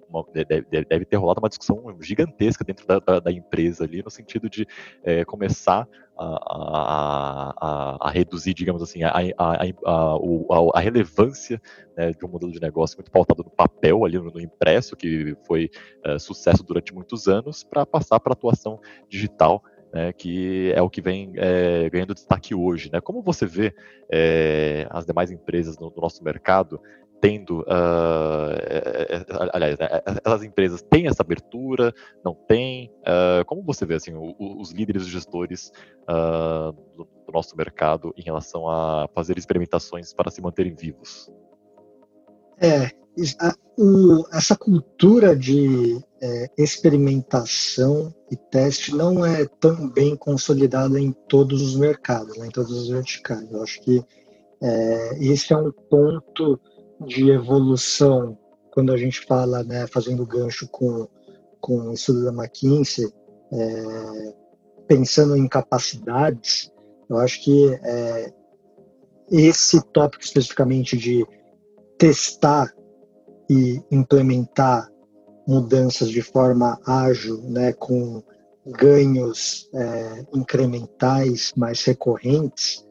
uma, 0.09 0.25
deve, 0.33 0.85
deve, 0.85 1.05
ter 1.05 1.17
rolado 1.17 1.39
uma 1.39 1.49
discussão 1.49 1.95
gigantesca 2.01 2.63
dentro 2.63 2.85
da, 2.85 2.99
da, 2.99 3.19
da 3.19 3.31
empresa 3.31 3.83
ali, 3.83 4.03
no 4.03 4.09
sentido 4.09 4.49
de 4.49 4.67
é, 5.03 5.23
começar 5.25 5.87
a, 6.17 7.55
a, 7.59 8.07
a, 8.07 8.11
reduzir, 8.11 8.53
digamos 8.53 8.81
assim, 8.81 9.03
a, 9.03 9.13
a, 9.37 10.79
relevância 10.79 11.61
né, 11.97 12.11
de 12.11 12.25
um 12.25 12.29
modelo 12.29 12.51
de 12.51 12.61
negócio 12.61 12.97
muito 12.97 13.11
pautado 13.11 13.43
no 13.43 13.49
papel, 13.49 14.05
ali 14.05 14.17
no, 14.17 14.31
no 14.31 14.39
impresso, 14.39 14.95
que 14.95 15.35
foi 15.45 15.69
é, 16.03 16.17
sucesso 16.17 16.63
durante 16.63 16.93
muitos 16.93 17.27
anos, 17.27 17.63
para 17.63 17.85
passar 17.85 18.19
para 18.19 18.31
a 18.31 18.35
atuação 18.35 18.79
digital 19.09 19.63
né, 19.95 20.11
que 20.11 20.73
é 20.75 20.81
o 20.81 20.89
que 20.89 20.99
vem 20.99 21.31
é, 21.37 21.89
ganhando 21.89 22.13
destaque 22.13 22.53
hoje. 22.53 22.91
Né? 22.91 22.99
Como 22.99 23.21
você 23.21 23.45
vê 23.45 23.73
é, 24.11 24.85
as 24.89 25.05
demais 25.05 25.31
empresas 25.31 25.79
no, 25.79 25.89
no, 25.89 26.01
nosso 26.01 26.21
mercado 26.21 26.81
tendo, 27.25 27.61
uh, 27.61 28.53
aliás, 29.51 29.79
né, 29.79 29.87
essas 30.23 30.43
empresas 30.43 30.83
têm 30.83 31.07
essa 31.07 31.23
abertura, 31.23 31.91
não 32.23 32.35
têm? 32.35 32.91
Uh, 32.99 33.43
como 33.47 33.63
você 33.63 33.83
vê 33.83 33.95
assim, 33.95 34.13
o, 34.13 34.35
os 34.61 34.71
líderes 34.71 35.07
e 35.07 35.09
gestores 35.09 35.71
uh, 36.03 36.71
do, 36.95 37.07
do, 37.25 37.33
nosso 37.33 37.57
mercado 37.57 38.13
em 38.15 38.21
relação 38.21 38.69
a 38.69 39.09
fazer 39.15 39.39
experimentações 39.39 40.13
para 40.13 40.29
se 40.29 40.39
manterem 40.39 40.75
vivos? 40.75 41.31
É, 42.61 42.91
a, 43.39 43.55
o, 43.75 44.23
essa 44.31 44.55
cultura 44.55 45.35
de 45.35 45.99
é, 46.21 46.47
experimentação 46.55 48.13
e 48.31 48.35
teste 48.35 48.95
não 48.95 49.25
é 49.25 49.47
tão 49.59 49.89
bem 49.89 50.15
consolidada 50.15 50.99
em 50.99 51.11
todos 51.27 51.59
os 51.63 51.75
mercados, 51.75 52.37
né, 52.37 52.45
em 52.45 52.51
todos 52.51 52.71
os 52.71 52.87
verticais. 52.87 53.51
Eu 53.51 53.63
acho 53.63 53.81
que 53.81 54.05
é, 54.61 55.17
esse 55.19 55.53
é 55.53 55.57
um 55.57 55.71
ponto 55.71 56.59
de 57.01 57.29
evolução, 57.29 58.37
quando 58.71 58.91
a 58.91 58.97
gente 58.97 59.25
fala, 59.25 59.63
né, 59.63 59.87
fazendo 59.87 60.25
gancho 60.25 60.67
com, 60.69 61.07
com 61.59 61.89
o 61.89 61.93
estudo 61.93 62.25
da 62.25 62.31
McKinsey, 62.31 63.11
é, 63.51 64.33
pensando 64.87 65.35
em 65.35 65.47
capacidades, 65.47 66.71
eu 67.09 67.17
acho 67.17 67.43
que 67.43 67.73
é, 67.83 68.33
esse 69.31 69.81
tópico 69.91 70.23
especificamente 70.23 70.97
de 70.97 71.25
testar 71.97 72.73
e 73.49 73.81
implementar 73.91 74.89
mudanças 75.47 76.09
de 76.09 76.21
forma 76.21 76.79
ágil, 76.85 77.41
né, 77.43 77.73
com 77.73 78.23
ganhos 78.65 79.69
é, 79.73 80.25
incrementais 80.33 81.53
mais 81.55 81.83
recorrentes, 81.83 82.84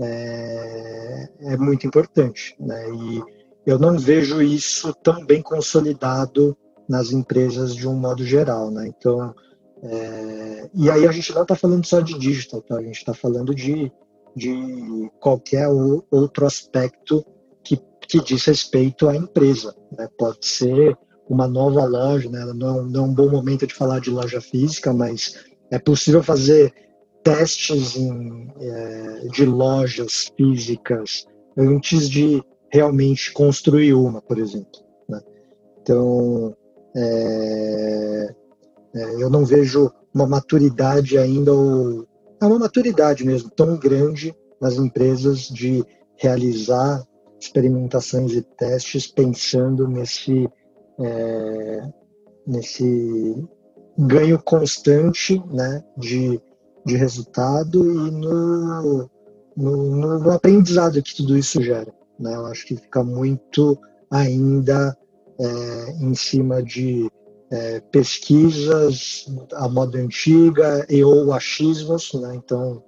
é, 0.00 1.28
é 1.40 1.56
muito 1.56 1.86
importante. 1.86 2.54
Né? 2.58 2.90
E 2.90 3.22
eu 3.66 3.78
não 3.78 3.98
vejo 3.98 4.42
isso 4.42 4.92
tão 5.02 5.24
bem 5.24 5.42
consolidado 5.42 6.56
nas 6.88 7.12
empresas 7.12 7.74
de 7.74 7.88
um 7.88 7.94
modo 7.94 8.24
geral. 8.24 8.70
Né? 8.70 8.88
Então, 8.88 9.34
é, 9.82 10.70
e 10.74 10.90
aí 10.90 11.06
a 11.06 11.12
gente 11.12 11.32
não 11.34 11.42
está 11.42 11.54
falando 11.54 11.84
só 11.86 12.00
de 12.00 12.18
digital, 12.18 12.62
tá? 12.62 12.76
a 12.76 12.82
gente 12.82 12.98
está 12.98 13.14
falando 13.14 13.54
de, 13.54 13.90
de 14.34 15.10
qualquer 15.20 15.68
outro 16.10 16.46
aspecto 16.46 17.24
que, 17.62 17.78
que 18.00 18.22
diz 18.22 18.44
respeito 18.44 19.08
à 19.08 19.16
empresa. 19.16 19.74
Né? 19.96 20.08
Pode 20.18 20.46
ser 20.46 20.96
uma 21.28 21.48
nova 21.48 21.84
loja, 21.84 22.28
né? 22.28 22.44
não, 22.54 22.84
não 22.84 23.04
é 23.04 23.06
um 23.06 23.14
bom 23.14 23.30
momento 23.30 23.66
de 23.66 23.74
falar 23.74 24.00
de 24.00 24.10
loja 24.10 24.40
física, 24.40 24.92
mas 24.92 25.44
é 25.70 25.78
possível 25.78 26.22
fazer 26.22 26.83
testes 27.24 27.96
em, 27.96 28.52
é, 28.60 29.28
de 29.32 29.46
lojas 29.46 30.30
físicas 30.36 31.26
antes 31.56 32.08
de 32.08 32.44
realmente 32.70 33.32
construir 33.32 33.94
uma, 33.94 34.20
por 34.20 34.38
exemplo. 34.38 34.80
Né? 35.08 35.20
Então, 35.80 36.54
é, 36.94 38.34
é, 38.94 39.22
eu 39.22 39.30
não 39.30 39.44
vejo 39.44 39.90
uma 40.14 40.26
maturidade 40.26 41.16
ainda, 41.16 41.52
ou, 41.52 42.06
é 42.40 42.44
uma 42.44 42.58
maturidade 42.58 43.24
mesmo, 43.24 43.50
tão 43.50 43.76
grande 43.78 44.34
nas 44.60 44.74
empresas 44.76 45.48
de 45.48 45.82
realizar 46.16 47.02
experimentações 47.40 48.32
e 48.32 48.42
testes 48.42 49.06
pensando 49.06 49.88
nesse, 49.88 50.48
é, 51.00 51.88
nesse 52.46 53.44
ganho 53.98 54.42
constante 54.42 55.42
né, 55.50 55.82
de 55.96 56.40
de 56.84 56.96
resultado 56.96 57.84
e 57.84 58.10
no, 58.10 59.10
no, 59.56 60.18
no, 60.18 60.30
aprendizado 60.30 61.02
que 61.02 61.14
tudo 61.14 61.36
isso 61.36 61.62
gera. 61.62 61.92
Né? 62.18 62.34
Eu 62.34 62.46
acho 62.46 62.66
que 62.66 62.76
fica 62.76 63.02
muito 63.02 63.78
ainda 64.10 64.96
é, 65.38 65.90
em 66.00 66.14
cima 66.14 66.62
de 66.62 67.10
é, 67.50 67.80
pesquisas 67.80 69.26
à 69.52 69.68
moda 69.68 69.98
antiga 69.98 70.86
e 70.88 71.02
ou 71.04 71.32
achismos, 71.32 72.12
né? 72.14 72.34
Então 72.34 72.82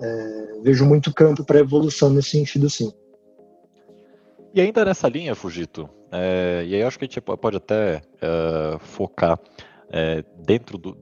é, 0.00 0.60
vejo 0.62 0.84
muito 0.84 1.12
campo 1.12 1.44
para 1.44 1.58
evolução 1.58 2.10
nesse 2.10 2.30
sentido, 2.30 2.68
sim. 2.68 2.92
E 4.54 4.60
ainda 4.60 4.84
nessa 4.84 5.08
linha, 5.08 5.34
Fujito, 5.34 5.88
é, 6.10 6.64
e 6.66 6.74
aí 6.74 6.80
eu 6.80 6.88
acho 6.88 6.98
que 6.98 7.04
a 7.04 7.08
gente 7.08 7.20
pode 7.20 7.56
até 7.56 8.00
é, 8.20 8.78
focar 8.78 9.38
é, 9.90 10.24
dentro 10.46 10.78
do 10.78 10.96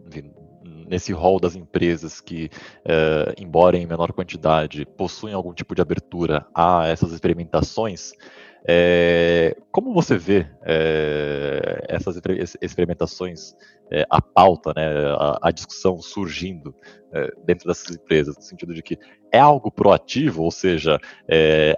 nesse 0.89 1.13
rol 1.13 1.41
das 1.41 1.57
empresas 1.57 2.21
que, 2.21 2.51
é, 2.85 3.35
embora 3.39 3.77
em 3.77 3.87
menor 3.87 4.13
quantidade, 4.13 4.85
possuem 4.85 5.35
algum 5.35 5.53
tipo 5.53 5.75
de 5.75 5.83
abertura 5.83 6.47
a 6.55 6.87
essas 6.87 7.13
experimentações, 7.13 8.13
é, 8.67 9.55
como 9.71 9.93
você 9.93 10.17
vê 10.17 10.47
é, 10.63 11.85
essas 11.87 12.19
experimentações, 12.63 13.55
é, 13.93 14.07
a 14.09 14.23
pauta, 14.23 14.73
né, 14.75 14.89
a, 15.19 15.39
a 15.43 15.51
discussão 15.51 16.01
surgindo 16.01 16.75
dentro 17.47 17.69
dessas 17.69 17.95
empresas, 17.95 18.35
no 18.35 18.43
sentido 18.43 18.75
de 18.75 18.83
que 18.83 18.99
é 19.31 19.39
algo 19.39 19.71
proativo, 19.71 20.43
ou 20.43 20.51
seja, 20.51 20.99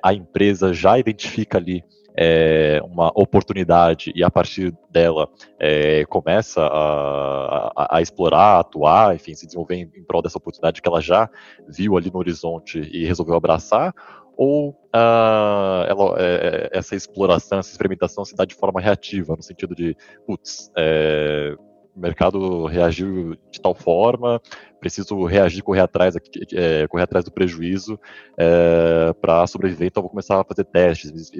a 0.02 0.14
empresa 0.14 0.72
já 0.72 0.98
identifica 0.98 1.58
ali 1.58 1.84
é, 2.16 2.80
uma 2.84 3.08
oportunidade 3.14 4.12
e 4.14 4.24
a 4.24 4.30
partir 4.30 4.74
dela 4.90 5.28
é, 5.58 6.04
começa 6.06 6.62
a, 6.62 7.72
a, 7.76 7.96
a, 7.98 8.02
explorar, 8.02 8.56
a 8.56 8.60
atuar, 8.60 9.14
enfim, 9.14 9.34
se 9.34 9.46
desenvolver 9.46 9.74
em, 9.74 9.90
em 9.94 10.04
prol 10.04 10.22
dessa 10.22 10.38
oportunidade 10.38 10.80
que 10.80 10.88
ela 10.88 11.00
já 11.00 11.28
viu 11.68 11.96
ali 11.96 12.10
no 12.10 12.18
horizonte 12.18 12.80
e 12.80 13.04
resolveu 13.04 13.36
abraçar, 13.36 13.94
ou 14.36 14.70
uh, 14.70 15.84
ela, 15.88 16.14
é, 16.18 16.70
essa 16.72 16.94
exploração, 16.94 17.58
essa 17.58 17.70
experimentação 17.70 18.24
se 18.24 18.34
dá 18.34 18.44
de 18.44 18.54
forma 18.54 18.80
reativa, 18.80 19.34
no 19.34 19.42
sentido 19.42 19.74
de, 19.74 19.96
putz, 20.26 20.70
é, 20.76 21.56
o 21.94 22.00
mercado 22.00 22.66
reagiu 22.66 23.34
de 23.50 23.60
tal 23.60 23.74
forma, 23.74 24.40
preciso 24.78 25.24
reagir, 25.24 25.62
correr 25.62 25.80
atrás, 25.80 26.14
é, 26.52 26.86
correr 26.86 27.04
atrás 27.04 27.24
do 27.24 27.32
prejuízo 27.32 27.98
é, 28.36 29.14
para 29.14 29.46
sobreviver, 29.46 29.88
então 29.88 30.02
vou 30.02 30.10
começar 30.10 30.38
a 30.38 30.44
fazer 30.44 30.64
testes, 30.64 31.30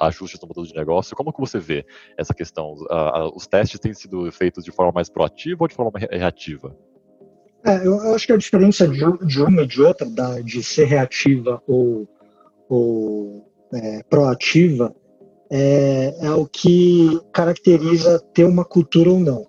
ajustes 0.00 0.40
no 0.40 0.48
modelo 0.48 0.66
de 0.66 0.74
negócio. 0.74 1.16
Como 1.16 1.32
que 1.32 1.40
você 1.40 1.58
vê 1.58 1.84
essa 2.16 2.34
questão? 2.34 2.74
Os 3.34 3.46
testes 3.46 3.80
têm 3.80 3.94
sido 3.94 4.30
feitos 4.32 4.64
de 4.64 4.70
forma 4.70 4.92
mais 4.92 5.08
proativa 5.08 5.64
ou 5.64 5.68
de 5.68 5.74
forma 5.74 5.92
reativa? 6.10 6.76
É, 7.64 7.78
eu, 7.78 7.96
eu, 7.96 8.14
acho 8.14 8.26
que 8.26 8.32
a 8.32 8.36
diferença 8.36 8.86
de, 8.86 9.00
de 9.26 9.42
uma 9.42 9.62
e 9.62 9.66
de 9.66 9.82
outra, 9.82 10.08
da, 10.08 10.40
de 10.40 10.62
ser 10.62 10.84
reativa 10.84 11.60
ou, 11.66 12.08
ou 12.68 13.44
é, 13.74 14.02
proativa, 14.08 14.94
é, 15.50 16.14
é, 16.20 16.30
o 16.30 16.46
que 16.46 17.20
caracteriza 17.32 18.20
ter 18.32 18.44
uma 18.44 18.64
cultura 18.64 19.10
ou 19.10 19.18
não, 19.18 19.46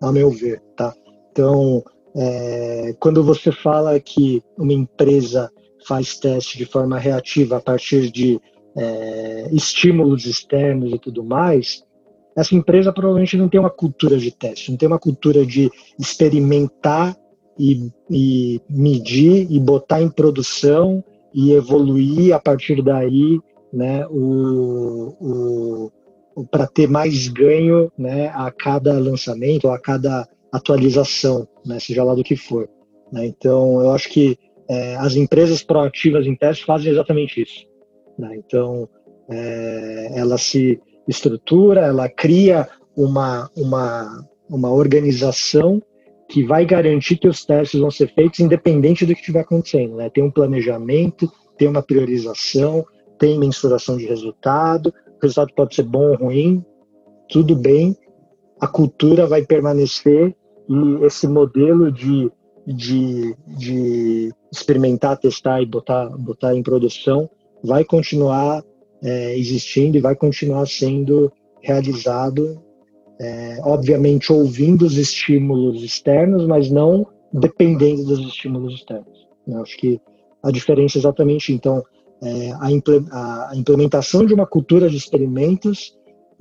a 0.00 0.10
meu 0.10 0.30
ver, 0.30 0.62
tá? 0.76 0.94
Então, 1.30 1.82
é, 2.16 2.94
quando 2.98 3.22
você 3.22 3.50
fala 3.50 3.98
que 4.00 4.42
uma 4.56 4.72
empresa 4.72 5.50
faz 5.86 6.16
teste 6.18 6.56
de 6.56 6.64
forma 6.64 6.98
reativa 6.98 7.58
a 7.58 7.60
partir 7.60 8.10
de 8.10 8.40
é, 8.76 9.48
estímulos 9.52 10.26
externos 10.26 10.92
e 10.92 10.98
tudo 10.98 11.24
mais, 11.24 11.84
essa 12.36 12.54
empresa 12.54 12.92
provavelmente 12.92 13.36
não 13.36 13.48
tem 13.48 13.60
uma 13.60 13.70
cultura 13.70 14.18
de 14.18 14.30
teste, 14.30 14.70
não 14.70 14.78
tem 14.78 14.88
uma 14.88 14.98
cultura 14.98 15.46
de 15.46 15.70
experimentar 15.98 17.16
e, 17.58 17.90
e 18.10 18.60
medir 18.68 19.46
e 19.50 19.60
botar 19.60 20.02
em 20.02 20.10
produção 20.10 21.04
e 21.32 21.52
evoluir 21.52 22.34
a 22.34 22.40
partir 22.40 22.82
daí, 22.82 23.40
né, 23.72 24.06
o, 24.08 25.14
o, 25.20 25.92
o 26.34 26.46
para 26.46 26.66
ter 26.66 26.88
mais 26.88 27.28
ganho, 27.28 27.90
né, 27.96 28.28
a 28.34 28.50
cada 28.50 28.98
lançamento, 28.98 29.68
a 29.68 29.78
cada 29.78 30.28
atualização, 30.52 31.48
né, 31.64 31.78
seja 31.80 32.04
lá 32.04 32.14
do 32.14 32.22
que 32.22 32.36
for. 32.36 32.68
Né? 33.12 33.26
Então, 33.26 33.80
eu 33.80 33.90
acho 33.90 34.08
que 34.08 34.36
é, 34.68 34.96
as 34.96 35.14
empresas 35.16 35.62
proativas 35.62 36.26
em 36.26 36.36
teste 36.36 36.64
fazem 36.64 36.90
exatamente 36.90 37.42
isso. 37.42 37.66
Né? 38.18 38.36
Então, 38.36 38.88
é, 39.28 40.12
ela 40.14 40.38
se 40.38 40.80
estrutura, 41.06 41.82
ela 41.82 42.08
cria 42.08 42.68
uma, 42.96 43.50
uma, 43.56 44.26
uma 44.48 44.70
organização 44.70 45.82
que 46.28 46.42
vai 46.42 46.64
garantir 46.64 47.16
que 47.18 47.28
os 47.28 47.44
testes 47.44 47.80
vão 47.80 47.90
ser 47.90 48.12
feitos 48.14 48.40
independente 48.40 49.04
do 49.04 49.12
que 49.12 49.20
estiver 49.20 49.40
acontecendo. 49.40 49.96
Né? 49.96 50.08
Tem 50.08 50.24
um 50.24 50.30
planejamento, 50.30 51.30
tem 51.58 51.68
uma 51.68 51.82
priorização, 51.82 52.84
tem 53.18 53.38
mensuração 53.38 53.96
de 53.96 54.06
resultado, 54.06 54.92
o 55.16 55.22
resultado 55.22 55.52
pode 55.54 55.74
ser 55.74 55.84
bom 55.84 56.10
ou 56.10 56.16
ruim, 56.16 56.64
tudo 57.28 57.54
bem, 57.54 57.96
a 58.60 58.66
cultura 58.66 59.26
vai 59.26 59.44
permanecer 59.44 60.34
e 60.68 61.04
esse 61.04 61.28
modelo 61.28 61.92
de, 61.92 62.30
de, 62.66 63.36
de 63.46 64.32
experimentar, 64.50 65.18
testar 65.18 65.60
e 65.60 65.66
botar, 65.66 66.08
botar 66.16 66.54
em 66.54 66.62
produção 66.62 67.28
vai 67.64 67.84
continuar 67.84 68.62
é, 69.02 69.38
existindo 69.38 69.96
e 69.96 70.00
vai 70.00 70.14
continuar 70.14 70.66
sendo 70.66 71.32
realizado 71.62 72.62
é, 73.20 73.58
obviamente 73.62 74.32
ouvindo 74.32 74.84
os 74.84 74.96
estímulos 74.96 75.82
externos, 75.82 76.46
mas 76.46 76.70
não 76.70 77.06
dependendo 77.32 78.04
dos 78.04 78.20
estímulos 78.20 78.74
externos. 78.74 79.26
Eu 79.46 79.62
acho 79.62 79.76
que 79.76 80.00
a 80.42 80.50
diferença 80.50 80.98
é 80.98 81.00
exatamente 81.00 81.52
então 81.52 81.82
é, 82.22 82.50
a, 82.52 83.50
a, 83.50 83.56
implementação 83.56 84.24
de 84.24 84.34
uma 84.34 84.46
cultura 84.46 84.88
de 84.88 84.96
experimentos 84.96 85.96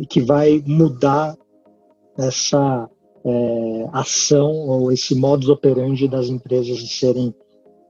que 0.10 0.22
vai 0.22 0.64
mudar 0.66 1.36
essa 2.18 2.90
é, 3.26 3.88
ação 3.92 4.52
ou 4.52 4.92
esse 4.92 5.16
modus 5.16 5.50
operandi 5.50 6.08
das 6.08 6.28
empresas 6.28 6.78
de 6.78 6.88
serem 6.88 7.34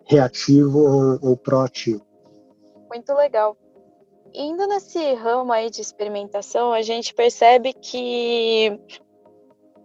reativo 0.08 0.80
ou, 0.80 1.30
ou 1.30 1.38
proativo. 1.38 2.02
Muito 2.94 3.14
legal 3.14 3.58
indo 4.34 4.66
nesse 4.68 5.14
ramo 5.14 5.54
aí 5.54 5.70
de 5.70 5.82
experimentação, 5.82 6.74
a 6.74 6.82
gente 6.82 7.14
percebe 7.14 7.74
que, 7.74 8.80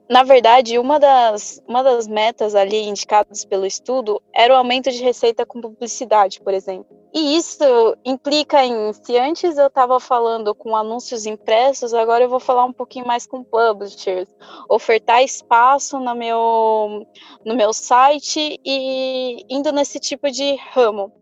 na 0.09 0.23
verdade, 0.23 0.79
uma 0.79 0.99
das, 0.99 1.63
uma 1.69 1.83
das 1.83 2.09
metas 2.09 2.55
ali 2.55 2.89
indicadas 2.89 3.45
pelo 3.45 3.67
estudo 3.67 4.23
era 4.35 4.55
o 4.55 4.57
aumento 4.57 4.91
de 4.91 5.03
receita 5.03 5.45
com 5.45 5.61
publicidade, 5.61 6.41
por 6.41 6.55
exemplo. 6.55 6.97
E 7.13 7.37
isso 7.37 7.65
implica 8.05 8.65
em, 8.65 8.93
se 8.93 9.19
antes 9.19 9.57
eu 9.57 9.67
estava 9.67 9.99
falando 9.99 10.55
com 10.55 10.77
anúncios 10.77 11.27
impressos, 11.27 11.95
agora 11.95 12.25
eu 12.25 12.29
vou 12.29 12.41
falar 12.41 12.65
um 12.65 12.73
pouquinho 12.73 13.07
mais 13.07 13.27
com 13.27 13.43
publishers, 13.43 14.29
ofertar 14.69 15.23
espaço 15.23 15.99
no 15.99 16.15
meu, 16.15 17.07
no 17.45 17.55
meu 17.55 17.73
site 17.73 18.59
e 18.65 19.43
indo 19.49 19.73
nesse 19.73 19.99
tipo 19.99 20.31
de 20.31 20.57
ramo. 20.73 21.13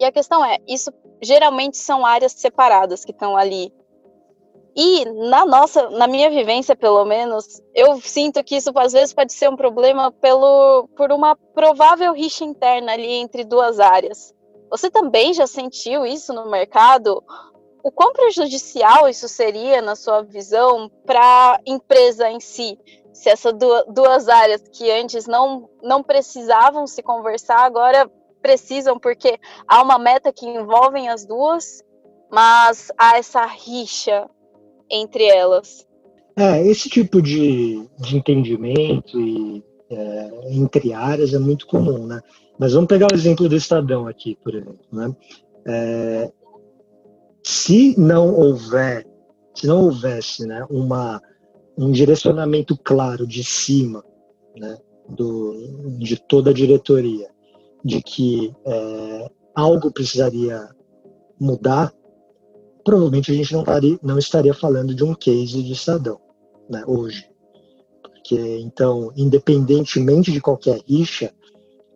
E 0.00 0.04
a 0.04 0.10
questão 0.10 0.44
é, 0.44 0.58
isso 0.66 0.90
geralmente 1.22 1.76
são 1.76 2.04
áreas 2.04 2.32
separadas 2.32 3.04
que 3.04 3.12
estão 3.12 3.36
ali. 3.36 3.72
E 4.74 5.04
na 5.28 5.44
nossa, 5.44 5.90
na 5.90 6.06
minha 6.06 6.30
vivência, 6.30 6.74
pelo 6.74 7.04
menos, 7.04 7.62
eu 7.74 8.00
sinto 8.00 8.42
que 8.42 8.56
isso 8.56 8.70
às 8.74 8.92
vezes 8.92 9.14
pode 9.14 9.32
ser 9.32 9.48
um 9.50 9.56
problema 9.56 10.10
pelo, 10.10 10.88
por 10.96 11.12
uma 11.12 11.36
provável 11.36 12.12
rixa 12.12 12.44
interna 12.44 12.92
ali 12.92 13.12
entre 13.12 13.44
duas 13.44 13.78
áreas. 13.78 14.34
Você 14.70 14.90
também 14.90 15.34
já 15.34 15.46
sentiu 15.46 16.06
isso 16.06 16.32
no 16.32 16.50
mercado? 16.50 17.22
O 17.84 17.90
quão 17.92 18.14
prejudicial 18.14 19.08
isso 19.08 19.28
seria, 19.28 19.82
na 19.82 19.94
sua 19.94 20.22
visão, 20.22 20.90
para 21.04 21.20
a 21.20 21.60
empresa 21.66 22.30
em 22.30 22.40
si? 22.40 22.78
Se 23.12 23.28
essas 23.28 23.52
duas 23.88 24.28
áreas 24.28 24.62
que 24.72 24.90
antes 24.90 25.26
não, 25.26 25.68
não 25.82 26.02
precisavam 26.02 26.86
se 26.86 27.02
conversar, 27.02 27.58
agora 27.58 28.10
precisam, 28.42 28.98
porque 28.98 29.38
há 29.66 29.82
uma 29.82 29.98
meta 29.98 30.32
que 30.32 30.46
envolve 30.46 31.06
as 31.08 31.24
duas, 31.24 31.82
mas 32.30 32.90
há 32.98 33.16
essa 33.16 33.46
rixa 33.46 34.28
entre 34.90 35.24
elas. 35.24 35.86
É, 36.36 36.66
esse 36.66 36.88
tipo 36.88 37.22
de, 37.22 37.88
de 37.98 38.16
entendimento 38.16 39.20
e, 39.20 39.62
é, 39.90 40.30
entre 40.50 40.92
áreas 40.92 41.32
é 41.32 41.38
muito 41.38 41.66
comum, 41.66 42.06
né? 42.06 42.20
Mas 42.58 42.72
vamos 42.72 42.88
pegar 42.88 43.08
o 43.12 43.14
exemplo 43.14 43.48
do 43.48 43.56
Estadão 43.56 44.06
aqui, 44.06 44.36
por 44.42 44.54
exemplo, 44.54 44.84
né? 44.92 45.14
É, 45.66 46.32
se 47.42 47.98
não 47.98 48.34
houver, 48.34 49.06
se 49.54 49.66
não 49.66 49.84
houvesse, 49.84 50.46
né, 50.46 50.64
uma, 50.70 51.20
um 51.76 51.90
direcionamento 51.90 52.76
claro 52.76 53.26
de 53.26 53.42
cima, 53.42 54.04
né, 54.56 54.78
do, 55.08 55.96
de 55.98 56.16
toda 56.16 56.50
a 56.50 56.54
diretoria, 56.54 57.28
de 57.84 58.02
que 58.02 58.54
é, 58.64 59.30
algo 59.54 59.90
precisaria 59.90 60.68
mudar, 61.40 61.92
provavelmente 62.84 63.30
a 63.30 63.34
gente 63.34 63.52
não 63.52 63.60
estaria, 63.60 63.98
não 64.02 64.18
estaria 64.18 64.54
falando 64.54 64.94
de 64.94 65.04
um 65.04 65.14
case 65.14 65.62
de 65.62 65.72
Estadão 65.72 66.20
né, 66.68 66.82
hoje. 66.86 67.28
Porque, 68.02 68.58
então, 68.60 69.12
independentemente 69.16 70.30
de 70.30 70.40
qualquer 70.40 70.80
rixa, 70.86 71.32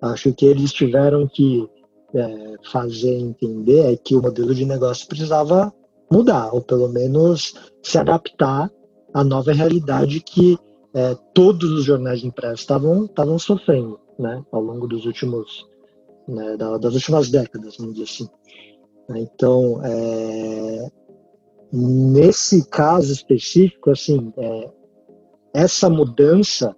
acho 0.02 0.32
que 0.32 0.44
eles 0.44 0.72
tiveram 0.72 1.26
que 1.26 1.68
é, 2.14 2.54
fazer 2.70 3.16
entender 3.16 3.92
é 3.92 3.96
que 3.96 4.16
o 4.16 4.22
modelo 4.22 4.54
de 4.54 4.64
negócio 4.64 5.06
precisava 5.06 5.72
mudar, 6.10 6.52
ou 6.52 6.60
pelo 6.60 6.88
menos 6.88 7.54
se 7.82 7.98
adaptar 7.98 8.70
à 9.12 9.24
nova 9.24 9.52
realidade 9.52 10.20
que 10.20 10.58
é, 10.94 11.16
todos 11.34 11.70
os 11.72 11.84
jornais 11.84 12.24
impressos 12.24 12.60
estavam 12.60 13.04
estavam 13.04 13.38
sofrendo, 13.38 13.98
né, 14.18 14.42
ao 14.50 14.62
longo 14.62 14.86
dos 14.86 15.04
últimos 15.04 15.66
né, 16.28 16.56
das 16.56 16.94
últimas 16.94 17.30
décadas, 17.30 17.76
vamos 17.76 17.94
dizer 17.94 18.04
assim. 18.04 18.28
Então, 19.10 19.80
é, 19.84 20.90
nesse 21.72 22.68
caso 22.68 23.12
específico, 23.12 23.90
assim, 23.90 24.32
é, 24.36 24.70
essa 25.54 25.88
mudança 25.88 26.74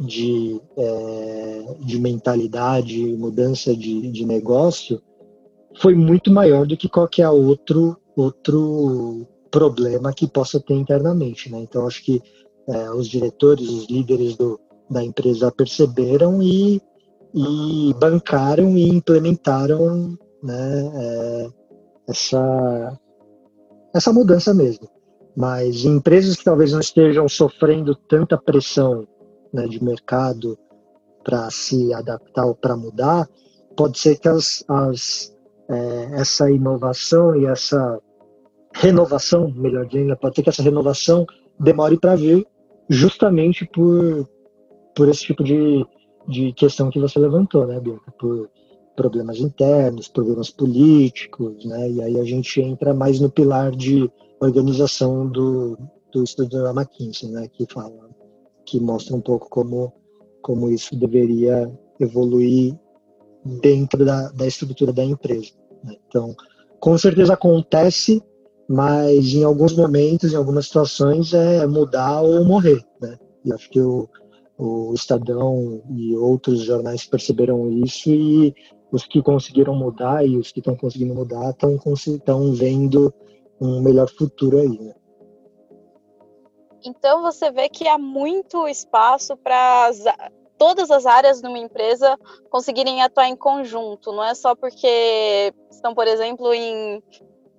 de, 0.00 0.60
é, 0.76 1.76
de 1.80 2.00
mentalidade, 2.00 3.16
mudança 3.16 3.76
de, 3.76 4.10
de 4.10 4.24
negócio, 4.24 5.02
foi 5.80 5.94
muito 5.94 6.30
maior 6.30 6.66
do 6.66 6.76
que 6.76 6.88
qualquer 6.88 7.28
outro, 7.28 7.96
outro 8.16 9.26
problema 9.50 10.12
que 10.12 10.26
possa 10.26 10.60
ter 10.60 10.74
internamente. 10.74 11.50
Né? 11.50 11.60
Então, 11.60 11.86
acho 11.86 12.02
que 12.02 12.22
é, 12.68 12.90
os 12.90 13.08
diretores, 13.08 13.68
os 13.68 13.86
líderes 13.88 14.36
do, 14.36 14.58
da 14.90 15.02
empresa 15.02 15.50
perceberam 15.50 16.42
e, 16.42 16.80
e 17.34 17.94
bancaram 17.98 18.76
e 18.76 18.88
implementaram 18.88 20.18
né, 20.42 20.92
é, 20.94 21.48
essa, 22.08 22.98
essa 23.94 24.12
mudança 24.12 24.54
mesmo. 24.54 24.88
Mas 25.36 25.84
empresas 25.84 26.36
que 26.36 26.44
talvez 26.44 26.72
não 26.72 26.80
estejam 26.80 27.28
sofrendo 27.28 27.94
tanta 27.94 28.36
pressão 28.36 29.06
né, 29.52 29.66
de 29.66 29.82
mercado 29.82 30.58
para 31.22 31.50
se 31.50 31.92
adaptar 31.94 32.46
ou 32.46 32.54
para 32.54 32.76
mudar, 32.76 33.28
pode 33.76 33.98
ser 33.98 34.18
que 34.18 34.28
as, 34.28 34.64
as, 34.66 35.36
é, 35.68 36.20
essa 36.20 36.50
inovação 36.50 37.36
e 37.36 37.46
essa 37.46 38.00
renovação, 38.74 39.52
melhor 39.54 39.86
dizendo, 39.86 40.16
pode 40.16 40.36
ser 40.36 40.42
que 40.42 40.48
essa 40.48 40.62
renovação 40.62 41.26
demore 41.58 41.98
para 41.98 42.16
vir 42.16 42.46
justamente 42.88 43.66
por, 43.66 44.28
por 44.94 45.08
esse 45.08 45.24
tipo 45.24 45.44
de, 45.44 45.84
de 46.28 46.52
questão 46.52 46.90
que 46.90 47.00
você 47.00 47.18
levantou, 47.18 47.66
né, 47.66 47.80
Bianca? 47.80 48.12
Por 48.18 48.50
problemas 48.94 49.38
internos, 49.38 50.08
problemas 50.08 50.50
políticos, 50.50 51.64
né? 51.64 51.90
E 51.90 52.02
aí 52.02 52.20
a 52.20 52.24
gente 52.24 52.60
entra 52.60 52.92
mais 52.92 53.20
no 53.20 53.30
pilar 53.30 53.70
de 53.70 54.10
organização 54.40 55.26
do, 55.28 55.78
do 56.12 56.22
estudo 56.22 56.62
da 56.62 56.70
McKinsey, 56.70 57.30
né? 57.30 57.48
Que 57.48 57.64
fala, 57.72 58.10
que 58.66 58.78
mostra 58.78 59.16
um 59.16 59.20
pouco 59.20 59.48
como, 59.48 59.92
como 60.42 60.70
isso 60.70 60.96
deveria 60.96 61.72
evoluir 61.98 62.76
dentro 63.62 64.04
da, 64.04 64.28
da 64.30 64.46
estrutura 64.46 64.92
da 64.92 65.04
empresa. 65.04 65.52
Né? 65.82 65.94
Então, 66.08 66.34
com 66.80 66.98
certeza 66.98 67.34
acontece, 67.34 68.22
mas 68.68 69.32
em 69.32 69.44
alguns 69.44 69.74
momentos, 69.74 70.32
em 70.32 70.36
algumas 70.36 70.66
situações, 70.66 71.32
é 71.32 71.66
mudar 71.66 72.20
ou 72.20 72.44
morrer, 72.44 72.84
né? 73.00 73.16
E 73.44 73.52
acho 73.52 73.70
que 73.70 73.80
o, 73.80 74.08
o 74.58 74.92
Estadão 74.92 75.82
e 75.88 76.16
outros 76.16 76.62
jornais 76.62 77.06
perceberam 77.06 77.70
isso 77.70 78.10
e 78.10 78.52
os 78.90 79.06
que 79.06 79.22
conseguiram 79.22 79.74
mudar 79.74 80.26
e 80.26 80.36
os 80.36 80.50
que 80.50 80.58
estão 80.58 80.74
conseguindo 80.74 81.14
mudar 81.14 81.50
estão 81.50 82.52
vendo 82.52 83.14
um 83.60 83.80
melhor 83.80 84.08
futuro 84.08 84.58
aí, 84.58 84.78
né? 84.78 84.94
Então 86.84 87.22
você 87.22 87.50
vê 87.50 87.68
que 87.68 87.86
há 87.86 87.98
muito 87.98 88.66
espaço 88.66 89.36
para 89.36 89.90
todas 90.56 90.90
as 90.90 91.06
áreas 91.06 91.40
de 91.40 91.46
uma 91.46 91.58
empresa 91.58 92.18
conseguirem 92.50 93.02
atuar 93.02 93.28
em 93.28 93.36
conjunto. 93.36 94.12
Não 94.12 94.24
é 94.24 94.34
só 94.34 94.54
porque 94.56 95.52
estão, 95.70 95.94
por 95.94 96.06
exemplo, 96.06 96.52
em 96.52 97.02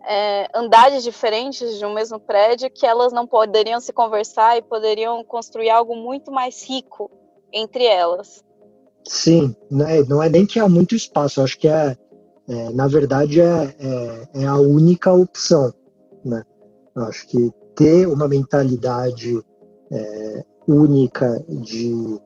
é, 0.06 0.48
andares 0.56 1.04
diferentes 1.04 1.78
de 1.78 1.86
um 1.86 1.94
mesmo 1.94 2.20
prédio 2.20 2.70
que 2.70 2.86
elas 2.86 3.12
não 3.12 3.28
poderiam 3.28 3.80
se 3.80 3.92
conversar 3.92 4.58
e 4.58 4.62
poderiam 4.62 5.24
construir 5.24 5.70
algo 5.70 5.96
muito 5.96 6.32
mais 6.32 6.64
rico 6.64 7.12
entre 7.52 7.86
elas. 7.86 8.44
Sim, 9.08 9.56
né? 9.72 10.04
não 10.04 10.22
é 10.22 10.30
nem 10.30 10.46
que 10.46 10.60
há 10.60 10.68
muito 10.68 10.96
espaço, 10.96 11.42
acho 11.42 11.58
que 11.58 11.68
é, 11.68 11.98
é 12.48 12.70
na 12.72 12.88
verdade 12.88 13.42
é, 13.42 13.76
é, 13.80 14.44
é, 14.44 14.46
a 14.46 14.58
única 14.58 15.12
opção, 15.12 15.74
né? 16.24 16.44
Acho 16.96 17.28
que 17.28 17.52
ter 17.76 18.08
uma 18.08 18.28
mentalidade 18.28 19.42
é, 19.92 20.46
única 20.68 21.44
de 21.48 22.20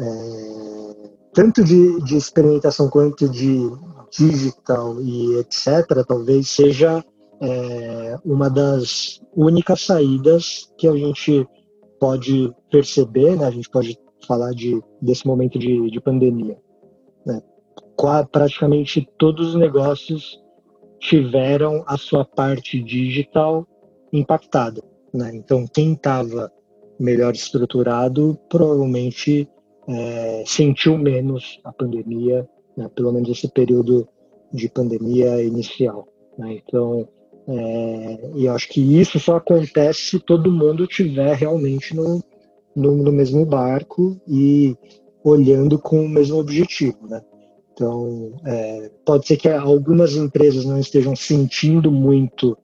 é, 0.00 1.10
tanto 1.32 1.64
de, 1.64 2.00
de 2.02 2.16
experimentação 2.16 2.88
quanto 2.88 3.28
de 3.28 3.70
digital 4.10 5.00
e 5.00 5.38
etc, 5.38 6.04
talvez 6.06 6.50
seja 6.50 7.04
é, 7.40 8.18
uma 8.24 8.50
das 8.50 9.20
únicas 9.34 9.82
saídas 9.82 10.72
que 10.76 10.86
a 10.86 10.94
gente 10.94 11.46
pode 11.98 12.52
perceber, 12.70 13.36
né? 13.36 13.46
A 13.46 13.50
gente 13.50 13.68
pode 13.68 13.98
falar 14.26 14.52
de, 14.52 14.80
desse 15.00 15.26
momento 15.26 15.58
de, 15.58 15.90
de 15.90 16.00
pandemia. 16.00 16.58
Né? 17.24 17.42
Praticamente 18.30 19.08
todos 19.18 19.50
os 19.50 19.54
negócios 19.54 20.40
tiveram 20.98 21.82
a 21.86 21.96
sua 21.96 22.24
parte 22.24 22.82
digital 22.82 23.66
impactada. 24.12 24.82
Né? 25.12 25.32
Então, 25.34 25.66
quem 25.66 25.94
estava 25.94 26.52
melhor 26.98 27.34
estruturado 27.34 28.38
provavelmente 28.48 29.48
é, 29.88 30.44
sentiu 30.46 30.98
menos 30.98 31.58
a 31.64 31.72
pandemia, 31.72 32.48
né? 32.76 32.88
pelo 32.94 33.12
menos 33.12 33.30
esse 33.30 33.48
período 33.48 34.06
de 34.52 34.68
pandemia 34.68 35.42
inicial. 35.42 36.06
Né? 36.38 36.60
Então, 36.66 37.08
é, 37.52 38.30
e 38.36 38.48
acho 38.48 38.68
que 38.68 38.80
isso 38.80 39.18
só 39.18 39.36
acontece 39.36 40.00
se 40.02 40.20
todo 40.20 40.52
mundo 40.52 40.86
tiver 40.86 41.34
realmente 41.34 41.96
no, 41.96 42.22
no, 42.76 42.96
no 42.96 43.10
mesmo 43.10 43.44
barco 43.44 44.20
e 44.28 44.76
olhando 45.24 45.76
com 45.76 46.04
o 46.04 46.08
mesmo 46.08 46.38
objetivo, 46.38 47.08
né? 47.08 47.20
Então, 47.72 48.32
é, 48.46 48.90
pode 49.04 49.26
ser 49.26 49.36
que 49.36 49.48
algumas 49.48 50.14
empresas 50.14 50.64
não 50.64 50.78
estejam 50.78 51.16
sentindo 51.16 51.90
muito 51.90 52.56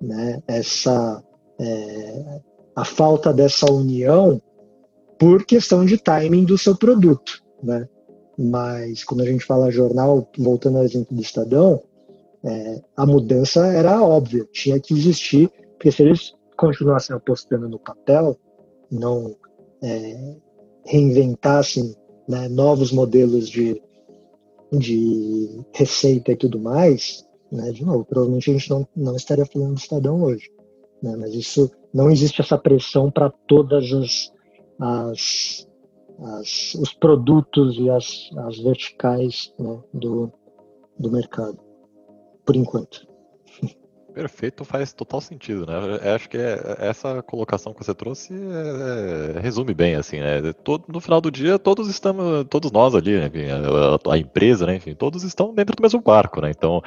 né, 0.00 0.42
essa 0.48 1.22
é, 1.60 2.40
a 2.74 2.84
falta 2.84 3.32
dessa 3.32 3.70
união 3.70 4.40
por 5.18 5.44
questão 5.44 5.84
de 5.84 5.98
timing 5.98 6.44
do 6.44 6.58
seu 6.58 6.76
produto, 6.76 7.42
né? 7.62 7.88
Mas 8.36 9.04
quando 9.04 9.22
a 9.22 9.26
gente 9.26 9.44
fala 9.44 9.70
jornal, 9.70 10.28
voltando 10.36 10.78
ao 10.78 10.84
exemplo 10.84 11.14
do 11.14 11.22
Estadão, 11.22 11.80
é, 12.44 12.82
a 12.96 13.06
mudança 13.06 13.66
era 13.66 14.02
óbvia, 14.02 14.46
tinha 14.52 14.78
que 14.80 14.94
existir, 14.94 15.50
porque 15.72 15.90
se 15.90 16.02
eles 16.02 16.34
continuassem 16.56 17.14
apostando 17.14 17.68
no 17.68 17.78
papel, 17.78 18.36
não 18.90 19.36
é, 19.82 20.36
reinventassem 20.84 21.94
né, 22.28 22.48
novos 22.48 22.92
modelos 22.92 23.48
de, 23.48 23.80
de 24.72 25.64
receita 25.74 26.32
e 26.32 26.36
tudo 26.36 26.58
mais, 26.58 27.26
né, 27.50 27.70
de 27.72 27.84
novo, 27.84 28.04
provavelmente 28.04 28.50
a 28.50 28.54
gente 28.54 28.70
não, 28.70 28.86
não 28.96 29.16
estaria 29.16 29.46
falando 29.46 29.74
do 29.74 29.80
Estadão 29.80 30.22
hoje. 30.22 30.50
Né, 31.02 31.14
mas 31.16 31.34
isso 31.34 31.70
não 31.92 32.10
existe 32.10 32.40
essa 32.40 32.56
pressão 32.56 33.10
para 33.10 33.30
todas 33.46 33.92
as, 33.92 34.32
as, 34.80 35.68
as, 36.20 36.74
os 36.74 36.92
produtos 36.92 37.76
e 37.78 37.90
as, 37.90 38.30
as 38.46 38.58
verticais 38.58 39.52
né, 39.58 39.78
do, 39.92 40.32
do 40.98 41.10
mercado, 41.10 41.58
por 42.46 42.56
enquanto. 42.56 43.15
Perfeito, 44.16 44.64
faz 44.64 44.94
total 44.94 45.20
sentido, 45.20 45.66
né? 45.66 45.74
Eu 46.02 46.14
acho 46.14 46.26
que 46.26 46.38
é, 46.38 46.58
essa 46.78 47.22
colocação 47.22 47.74
que 47.74 47.84
você 47.84 47.94
trouxe 47.94 48.32
é, 48.32 49.36
é, 49.36 49.40
resume 49.40 49.74
bem, 49.74 49.94
assim, 49.94 50.20
né? 50.20 50.54
Todo, 50.64 50.86
no 50.88 51.00
final 51.00 51.20
do 51.20 51.30
dia, 51.30 51.58
todos 51.58 51.86
estamos, 51.86 52.46
todos 52.48 52.72
nós 52.72 52.94
ali, 52.94 53.18
né? 53.18 53.30
a, 53.52 54.14
a, 54.14 54.16
empresa, 54.16 54.64
né? 54.64 54.76
Enfim, 54.76 54.94
todos 54.94 55.22
estão 55.22 55.52
dentro 55.52 55.76
do 55.76 55.82
mesmo 55.82 56.00
barco, 56.00 56.40
né? 56.40 56.50
Então, 56.50 56.80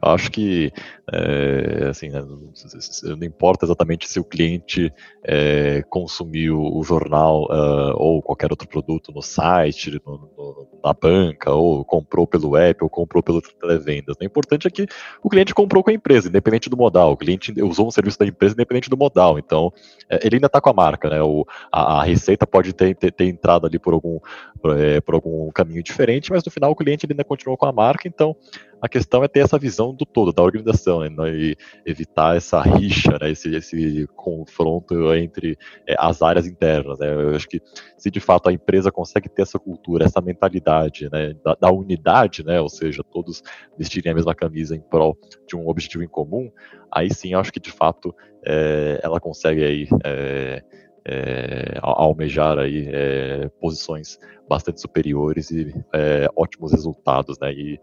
acho 0.00 0.30
que, 0.30 0.72
é, 1.12 1.88
assim, 1.90 2.08
né? 2.08 2.24
não 2.24 3.26
importa 3.26 3.66
exatamente 3.66 4.08
se 4.08 4.18
o 4.18 4.24
cliente 4.24 4.90
é, 5.22 5.82
consumiu 5.90 6.62
o 6.62 6.82
jornal 6.82 7.42
uh, 7.42 7.94
ou 7.96 8.22
qualquer 8.22 8.50
outro 8.50 8.66
produto 8.66 9.12
no 9.12 9.20
site, 9.20 10.00
no, 10.06 10.12
no, 10.16 10.68
na 10.82 10.94
banca, 10.94 11.50
ou 11.52 11.84
comprou 11.84 12.26
pelo 12.26 12.56
app, 12.56 12.82
ou 12.82 12.88
comprou 12.88 13.22
pelo 13.22 13.42
televendas. 13.42 14.16
O 14.18 14.24
importante 14.24 14.66
é 14.66 14.70
que 14.70 14.86
o 15.22 15.28
cliente 15.28 15.54
comprou 15.54 15.84
com 15.84 15.90
a 15.90 15.94
empresa, 15.94 16.28
independente 16.28 16.69
do 16.70 16.76
modal. 16.76 17.12
O 17.12 17.16
cliente 17.16 17.52
usou 17.62 17.88
um 17.88 17.90
serviço 17.90 18.18
da 18.18 18.26
empresa 18.26 18.54
independente 18.54 18.88
do 18.88 18.96
modal. 18.96 19.38
Então, 19.38 19.72
é, 20.08 20.20
ele 20.24 20.36
ainda 20.36 20.46
está 20.46 20.60
com 20.60 20.70
a 20.70 20.72
marca, 20.72 21.10
né? 21.10 21.22
O, 21.22 21.46
a, 21.70 22.00
a 22.00 22.04
receita 22.04 22.46
pode 22.46 22.72
ter, 22.72 22.94
ter, 22.96 23.12
ter, 23.12 23.26
entrado 23.26 23.66
ali 23.66 23.78
por 23.78 23.92
algum, 23.92 24.18
por, 24.60 24.78
é, 24.78 25.00
por, 25.00 25.14
algum 25.14 25.50
caminho 25.50 25.82
diferente, 25.82 26.30
mas 26.30 26.44
no 26.44 26.50
final 26.50 26.70
o 26.70 26.76
cliente 26.76 27.06
ainda 27.08 27.24
continuou 27.24 27.56
com 27.56 27.66
a 27.66 27.72
marca. 27.72 28.08
Então, 28.08 28.36
a 28.80 28.88
questão 28.88 29.22
é 29.22 29.28
ter 29.28 29.40
essa 29.40 29.58
visão 29.58 29.94
do 29.94 30.06
todo, 30.06 30.32
da 30.32 30.42
organização, 30.42 31.00
né? 31.00 31.30
e 31.30 31.56
evitar 31.84 32.36
essa 32.36 32.60
rixa, 32.60 33.18
né? 33.20 33.30
esse, 33.30 33.54
esse 33.54 34.06
confronto 34.16 35.14
entre 35.14 35.56
é, 35.86 35.94
as 35.98 36.22
áreas 36.22 36.46
internas. 36.46 36.98
Né? 36.98 37.12
Eu 37.12 37.34
acho 37.34 37.48
que 37.48 37.60
se 37.96 38.10
de 38.10 38.20
fato 38.20 38.48
a 38.48 38.52
empresa 38.52 38.90
consegue 38.90 39.28
ter 39.28 39.42
essa 39.42 39.58
cultura, 39.58 40.04
essa 40.04 40.20
mentalidade 40.20 41.08
né? 41.10 41.34
da, 41.44 41.54
da 41.54 41.70
unidade, 41.70 42.44
né? 42.44 42.60
ou 42.60 42.68
seja, 42.68 43.02
todos 43.04 43.42
vestirem 43.76 44.12
a 44.12 44.14
mesma 44.14 44.34
camisa 44.34 44.74
em 44.74 44.80
prol 44.80 45.16
de 45.46 45.56
um 45.56 45.68
objetivo 45.68 46.02
em 46.02 46.08
comum, 46.08 46.50
aí 46.90 47.12
sim 47.12 47.34
acho 47.34 47.52
que 47.52 47.60
de 47.60 47.70
fato 47.70 48.14
é, 48.44 49.00
ela 49.02 49.20
consegue 49.20 49.62
aí, 49.62 49.88
é, 50.04 50.62
é, 51.04 51.78
almejar 51.82 52.58
aí 52.58 52.88
é, 52.88 53.48
posições 53.60 54.18
bastante 54.48 54.80
superiores 54.80 55.50
e 55.50 55.74
é, 55.92 56.28
ótimos 56.36 56.72
resultados, 56.72 57.38
né? 57.38 57.52
E, 57.52 57.78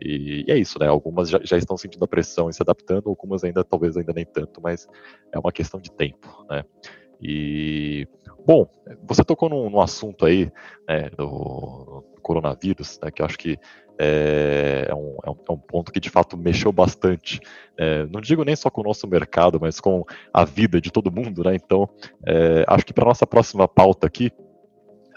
e, 0.00 0.44
e, 0.46 0.50
é 0.50 0.56
isso, 0.56 0.78
né? 0.78 0.86
Algumas 0.86 1.28
já, 1.28 1.40
já, 1.42 1.56
estão 1.56 1.76
sentindo 1.76 2.04
a 2.04 2.08
pressão 2.08 2.48
e 2.48 2.52
se 2.52 2.62
adaptando, 2.62 3.08
algumas 3.08 3.44
ainda 3.44 3.64
talvez 3.64 3.96
ainda 3.96 4.12
nem 4.12 4.24
tanto, 4.24 4.60
mas 4.60 4.88
é 5.32 5.38
uma 5.38 5.52
questão 5.52 5.80
de 5.80 5.90
tempo, 5.90 6.44
né? 6.50 6.64
E 7.20 8.06
bom, 8.46 8.68
você 9.02 9.24
tocou 9.24 9.48
num, 9.48 9.70
num 9.70 9.80
assunto 9.80 10.26
aí 10.26 10.52
né, 10.86 11.10
do, 11.16 12.04
do 12.14 12.20
coronavírus, 12.20 13.00
né, 13.02 13.10
que 13.10 13.22
eu 13.22 13.26
acho 13.26 13.38
que 13.38 13.58
é, 13.98 14.86
é, 14.90 14.94
um, 14.94 15.16
é, 15.24 15.30
um, 15.30 15.54
é, 15.54 15.56
ponto 15.66 15.90
que 15.90 16.00
de 16.00 16.10
fato 16.10 16.36
mexeu 16.36 16.70
bastante. 16.70 17.40
É, 17.78 18.06
não 18.06 18.20
digo 18.20 18.44
nem 18.44 18.54
só 18.54 18.68
com 18.68 18.82
o 18.82 18.84
nosso 18.84 19.08
mercado, 19.08 19.58
mas 19.60 19.80
com 19.80 20.04
a 20.32 20.44
vida 20.44 20.80
de 20.80 20.90
todo 20.90 21.10
mundo, 21.10 21.42
né? 21.42 21.54
Então, 21.54 21.88
é, 22.26 22.64
acho 22.68 22.84
que 22.84 22.92
para 22.92 23.06
nossa 23.06 23.26
próxima 23.26 23.66
pauta 23.66 24.06
aqui, 24.06 24.30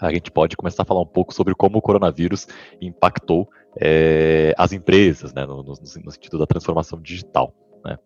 a 0.00 0.10
gente 0.10 0.30
pode 0.30 0.56
começar 0.56 0.82
a 0.82 0.86
falar 0.86 1.02
um 1.02 1.06
pouco 1.06 1.34
sobre 1.34 1.54
como 1.54 1.76
o 1.76 1.82
coronavírus 1.82 2.46
impactou 2.80 3.48
é, 3.76 4.54
as 4.56 4.72
empresas, 4.72 5.32
né, 5.32 5.46
no, 5.46 5.62
no, 5.62 5.74
no, 5.74 6.10
sentido 6.10 6.38
da 6.38 6.46
transformação 6.46 7.00
digital. 7.00 7.52
Né? 7.84 7.98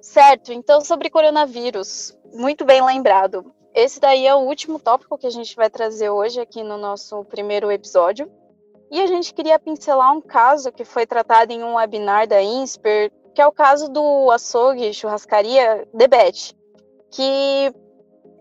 Certo, 0.00 0.52
então 0.52 0.80
sobre 0.80 1.10
coronavírus, 1.10 2.16
muito 2.32 2.64
bem 2.64 2.84
lembrado. 2.84 3.52
Esse 3.74 3.98
daí 3.98 4.26
é 4.26 4.34
o 4.34 4.40
último 4.40 4.78
tópico 4.78 5.16
que 5.16 5.26
a 5.26 5.30
gente 5.30 5.56
vai 5.56 5.70
trazer 5.70 6.10
hoje 6.10 6.40
aqui 6.40 6.62
no 6.62 6.76
nosso 6.76 7.24
primeiro 7.24 7.70
episódio. 7.70 8.30
E 8.90 9.00
a 9.00 9.06
gente 9.06 9.32
queria 9.32 9.58
pincelar 9.58 10.12
um 10.12 10.20
caso 10.20 10.70
que 10.70 10.84
foi 10.84 11.06
tratado 11.06 11.50
em 11.50 11.64
um 11.64 11.76
webinar 11.76 12.28
da 12.28 12.42
INSPER, 12.42 13.10
que 13.34 13.40
é 13.40 13.46
o 13.46 13.52
caso 13.52 13.88
do 13.88 14.30
açougue 14.30 14.92
churrascaria 14.92 15.88
Debet, 15.94 16.54
que 17.10 17.72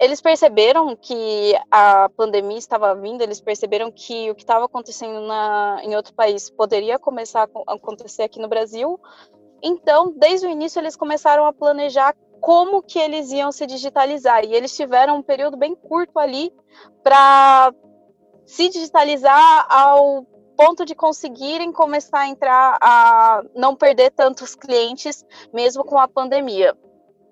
eles 0.01 0.19
perceberam 0.19 0.95
que 0.95 1.55
a 1.69 2.09
pandemia 2.09 2.57
estava 2.57 2.95
vindo, 2.95 3.21
eles 3.21 3.39
perceberam 3.39 3.91
que 3.91 4.31
o 4.31 4.35
que 4.35 4.41
estava 4.41 4.65
acontecendo 4.65 5.21
na, 5.27 5.79
em 5.83 5.95
outro 5.95 6.11
país 6.15 6.49
poderia 6.49 6.97
começar 6.97 7.47
a 7.67 7.73
acontecer 7.75 8.23
aqui 8.23 8.39
no 8.39 8.47
Brasil. 8.47 8.99
Então, 9.61 10.11
desde 10.17 10.47
o 10.47 10.49
início, 10.49 10.79
eles 10.79 10.95
começaram 10.95 11.45
a 11.45 11.53
planejar 11.53 12.15
como 12.39 12.81
que 12.81 12.97
eles 12.97 13.31
iam 13.31 13.51
se 13.51 13.67
digitalizar. 13.67 14.43
E 14.43 14.55
eles 14.55 14.75
tiveram 14.75 15.17
um 15.17 15.21
período 15.21 15.55
bem 15.55 15.75
curto 15.75 16.17
ali 16.17 16.51
para 17.03 17.71
se 18.43 18.69
digitalizar 18.69 19.67
ao 19.69 20.25
ponto 20.57 20.83
de 20.83 20.95
conseguirem 20.95 21.71
começar 21.71 22.21
a 22.21 22.27
entrar 22.27 22.79
a 22.81 23.43
não 23.55 23.75
perder 23.75 24.09
tantos 24.09 24.55
clientes, 24.55 25.23
mesmo 25.53 25.85
com 25.85 25.99
a 25.99 26.07
pandemia. 26.07 26.75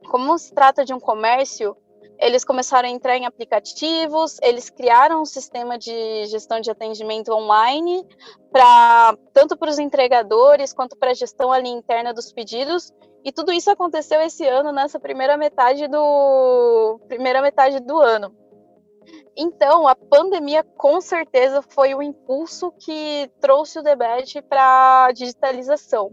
Como 0.07 0.37
se 0.37 0.53
trata 0.53 0.85
de 0.85 0.93
um 0.93 0.99
comércio, 0.99 1.75
eles 2.19 2.43
começaram 2.43 2.89
a 2.89 2.91
entrar 2.91 3.15
em 3.15 3.25
aplicativos, 3.25 4.37
eles 4.41 4.69
criaram 4.69 5.21
um 5.21 5.25
sistema 5.25 5.77
de 5.77 6.25
gestão 6.25 6.59
de 6.59 6.69
atendimento 6.69 7.31
online 7.31 8.05
para 8.51 9.17
tanto 9.33 9.57
para 9.57 9.69
os 9.69 9.79
entregadores 9.79 10.73
quanto 10.73 10.97
para 10.97 11.11
a 11.11 11.13
gestão 11.13 11.51
ali 11.51 11.69
interna 11.69 12.13
dos 12.13 12.31
pedidos. 12.33 12.91
E 13.23 13.31
tudo 13.31 13.53
isso 13.53 13.71
aconteceu 13.71 14.21
esse 14.21 14.45
ano 14.45 14.71
nessa 14.71 14.99
primeira 14.99 15.37
metade 15.37 15.87
do 15.87 16.99
primeira 17.07 17.41
metade 17.41 17.79
do 17.79 17.97
ano. 17.97 18.35
Então, 19.35 19.87
a 19.87 19.95
pandemia 19.95 20.63
com 20.77 20.99
certeza 20.99 21.61
foi 21.61 21.95
o 21.95 22.03
impulso 22.03 22.73
que 22.73 23.31
trouxe 23.39 23.79
o 23.79 23.83
debate 23.83 24.41
para 24.41 25.05
a 25.05 25.11
digitalização. 25.13 26.11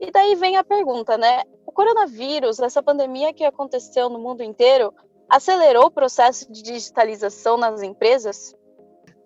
E 0.00 0.10
daí 0.10 0.34
vem 0.34 0.56
a 0.56 0.64
pergunta, 0.64 1.16
né? 1.16 1.42
O 1.64 1.72
coronavírus, 1.72 2.58
essa 2.58 2.82
pandemia 2.82 3.32
que 3.32 3.44
aconteceu 3.44 4.08
no 4.08 4.18
mundo 4.18 4.42
inteiro, 4.42 4.92
acelerou 5.28 5.86
o 5.86 5.90
processo 5.90 6.50
de 6.50 6.62
digitalização 6.62 7.56
nas 7.56 7.82
empresas? 7.82 8.54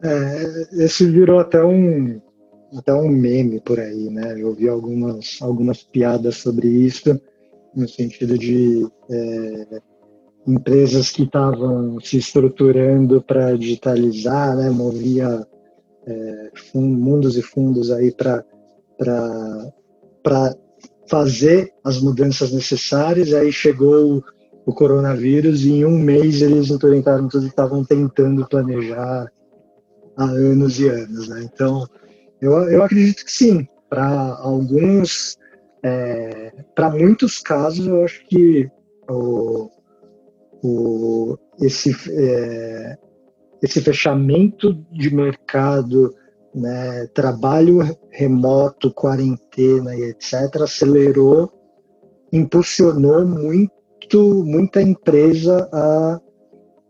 É, 0.02 0.84
esse 0.84 1.04
virou 1.06 1.38
até 1.38 1.62
um 1.62 2.20
até 2.76 2.94
um 2.94 3.08
meme 3.08 3.60
por 3.60 3.80
aí, 3.80 4.08
né? 4.10 4.40
Eu 4.40 4.54
vi 4.54 4.68
algumas 4.68 5.38
algumas 5.40 5.82
piadas 5.82 6.36
sobre 6.36 6.68
isso 6.68 7.20
no 7.74 7.88
sentido 7.88 8.38
de 8.38 8.86
é, 9.10 9.80
empresas 10.46 11.10
que 11.10 11.22
estavam 11.22 12.00
se 12.00 12.16
estruturando 12.16 13.22
para 13.22 13.56
digitalizar, 13.56 14.56
né, 14.56 14.70
movia 14.70 15.46
é, 16.06 16.50
fundos 16.72 17.36
e 17.36 17.42
fundos 17.42 17.90
aí 17.90 18.12
para 18.12 18.44
fazer 21.06 21.72
as 21.84 22.00
mudanças 22.00 22.52
necessárias. 22.52 23.32
Aí 23.34 23.52
chegou 23.52 24.22
o, 24.70 24.74
coronavírus 24.74 25.62
e 25.64 25.72
em 25.72 25.84
um 25.84 25.98
mês 25.98 26.42
eles 26.42 26.70
implementaram 26.70 27.28
tudo 27.28 27.42
que 27.42 27.50
estavam 27.50 27.84
tentando 27.84 28.46
planejar 28.48 29.30
há 30.16 30.24
anos 30.24 30.78
e 30.78 30.88
anos. 30.88 31.28
Né? 31.28 31.48
Então, 31.52 31.86
eu, 32.40 32.52
eu 32.68 32.82
acredito 32.82 33.24
que 33.24 33.32
sim. 33.32 33.66
Para 33.88 34.36
alguns, 34.40 35.36
é, 35.82 36.52
para 36.76 36.90
muitos 36.90 37.40
casos, 37.40 37.86
eu 37.86 38.04
acho 38.04 38.24
que 38.26 38.70
o, 39.08 39.68
o, 40.62 41.36
esse, 41.60 41.94
é, 42.10 42.96
esse 43.62 43.80
fechamento 43.80 44.74
de 44.92 45.14
mercado, 45.14 46.14
né, 46.54 47.06
trabalho 47.12 47.80
remoto, 48.10 48.92
quarentena 48.92 49.96
e 49.96 50.10
etc., 50.10 50.62
acelerou, 50.62 51.52
impulsionou 52.32 53.26
muito, 53.26 53.72
muita 54.18 54.80
empresa 54.82 55.68
a, 55.72 56.20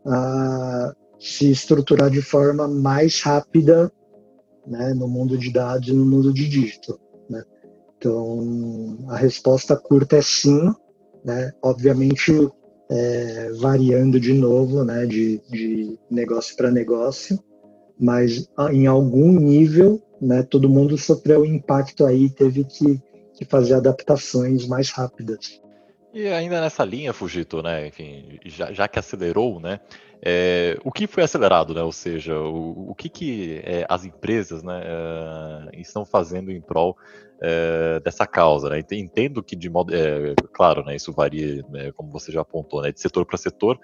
a 0.05 0.95
se 1.19 1.51
estruturar 1.51 2.09
de 2.09 2.21
forma 2.21 2.67
mais 2.67 3.21
rápida 3.21 3.91
né, 4.65 4.93
no 4.93 5.07
mundo 5.07 5.37
de 5.37 5.51
dados 5.51 5.89
e 5.89 5.93
no 5.93 6.05
mundo 6.05 6.33
de 6.33 6.47
dígito. 6.47 6.99
Né? 7.29 7.43
Então, 7.97 8.97
a 9.09 9.17
resposta 9.17 9.75
curta 9.75 10.17
é 10.17 10.21
sim. 10.21 10.73
Né? 11.23 11.51
Obviamente, 11.61 12.31
é, 12.89 13.51
variando 13.53 14.19
de 14.19 14.33
novo, 14.33 14.83
né, 14.83 15.05
de, 15.05 15.41
de 15.49 15.97
negócio 16.09 16.55
para 16.57 16.69
negócio, 16.69 17.39
mas 17.97 18.49
em 18.71 18.87
algum 18.87 19.31
nível, 19.31 20.01
né, 20.19 20.43
todo 20.43 20.69
mundo 20.69 20.97
sofreu 20.97 21.45
impacto 21.45 22.05
aí, 22.05 22.29
teve 22.29 22.65
que, 22.65 23.01
que 23.33 23.45
fazer 23.45 23.75
adaptações 23.75 24.67
mais 24.67 24.89
rápidas. 24.89 25.60
E 26.13 26.27
ainda 26.27 26.59
nessa 26.59 26.83
linha, 26.83 27.13
Fujito, 27.13 27.63
né, 27.63 27.87
enfim, 27.87 28.37
já, 28.45 28.71
já 28.73 28.87
que 28.87 28.99
acelerou, 28.99 29.59
né, 29.59 29.79
é, 30.21 30.77
o 30.83 30.91
que 30.91 31.07
foi 31.07 31.23
acelerado, 31.23 31.73
né, 31.73 31.81
ou 31.81 31.91
seja, 31.91 32.37
o, 32.37 32.91
o 32.91 32.95
que, 32.95 33.07
que 33.07 33.61
é, 33.63 33.85
as 33.87 34.03
empresas, 34.03 34.61
né, 34.61 34.81
é, 34.83 35.79
estão 35.79 36.03
fazendo 36.03 36.51
em 36.51 36.59
prol 36.59 36.97
é, 37.41 37.99
dessa 37.99 38.27
causa, 38.27 38.69
né? 38.69 38.83
Entendo 38.91 39.41
que 39.41 39.55
de 39.55 39.69
modo, 39.69 39.93
é, 39.95 40.35
claro, 40.53 40.83
né, 40.85 40.95
isso 40.95 41.11
varia, 41.11 41.63
né, 41.69 41.91
como 41.93 42.11
você 42.11 42.31
já 42.31 42.41
apontou, 42.41 42.81
né, 42.81 42.91
de 42.91 43.01
setor 43.01 43.25
para 43.25 43.37
setor, 43.37 43.79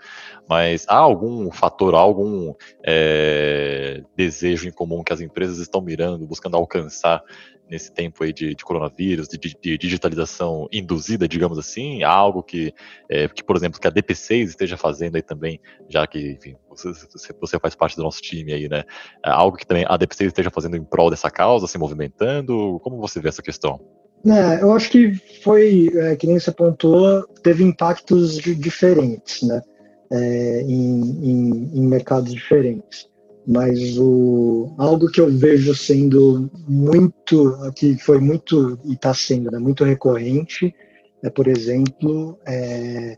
mas 0.48 0.86
há 0.88 0.98
algum 0.98 1.52
fator, 1.52 1.96
algum 1.96 2.54
é, 2.86 4.04
desejo 4.15 4.67
em 4.67 4.72
comum 4.72 5.04
que 5.04 5.12
as 5.12 5.22
empresas 5.22 5.58
estão 5.58 5.82
mirando, 5.82 6.28
buscando 6.28 6.56
alcançar 6.56 7.24
nesse 7.70 7.91
tempo 7.91 8.24
aí 8.24 8.32
de, 8.32 8.56
de 8.56 8.63
coronavírus, 8.63 9.28
de, 9.28 9.38
de, 9.38 9.78
digitalização 9.78 10.67
induzida, 10.72 11.28
digamos 11.28 11.58
assim, 11.58 12.04
algo 12.04 12.41
que, 12.41 12.74
é, 13.10 13.28
que, 13.28 13.43
por 13.43 13.56
exemplo, 13.56 13.80
que 13.80 13.88
a 13.88 13.91
DP6 13.91 14.46
esteja 14.46 14.78
fazendo 14.78 15.15
aí 15.15 15.22
também, 15.22 15.60
já 15.89 16.08
que, 16.08 16.32
enfim, 16.32 16.56
você, 16.84 17.34
você 17.40 17.60
faz 17.60 17.76
parte 17.76 17.96
do 17.96 18.04
nosso 18.04 18.22
time 18.22 18.54
aí, 18.54 18.70
né? 18.70 18.84
É 19.26 19.30
algo 19.30 19.58
que 19.58 19.66
também 19.66 19.86
a 19.88 19.98
DP6 19.98 20.28
esteja 20.28 20.50
fazendo 20.50 20.78
em 20.78 20.84
prol 20.84 21.10
dessa 21.10 21.30
causa, 21.30 21.68
se 21.68 21.78
movimentando, 21.78 22.80
como 22.84 22.98
você 22.98 23.20
vê 23.20 23.30
essa 23.30 23.42
questão? 23.42 23.80
É, 24.26 24.62
eu 24.62 24.72
acho 24.72 24.90
que 24.90 25.13
foi, 25.44 25.90
é, 25.94 26.16
que 26.16 26.28
nem 26.28 26.40
você 26.40 26.52
pontuou, 26.52 27.24
teve 27.44 27.63
impactos 27.63 28.38
diferentes, 28.38 29.42
né? 29.44 29.62
É, 30.10 30.62
em, 30.62 31.02
em, 31.02 31.72
em 31.80 31.88
mercados 31.88 32.34
diferentes 32.34 33.10
mas 33.48 33.98
o, 33.98 34.76
algo 34.78 35.10
que 35.10 35.22
eu 35.22 35.32
vejo 35.32 35.74
sendo 35.74 36.52
muito, 36.68 37.58
que 37.78 37.98
foi 37.98 38.20
muito, 38.20 38.78
e 38.84 38.91
está 38.91 39.14
sendo 39.14 39.49
né, 39.49 39.58
muito 39.58 39.86
recorrente, 39.86 40.76
é, 41.24 41.30
por 41.30 41.47
exemplo, 41.47 42.38
é, 42.45 43.18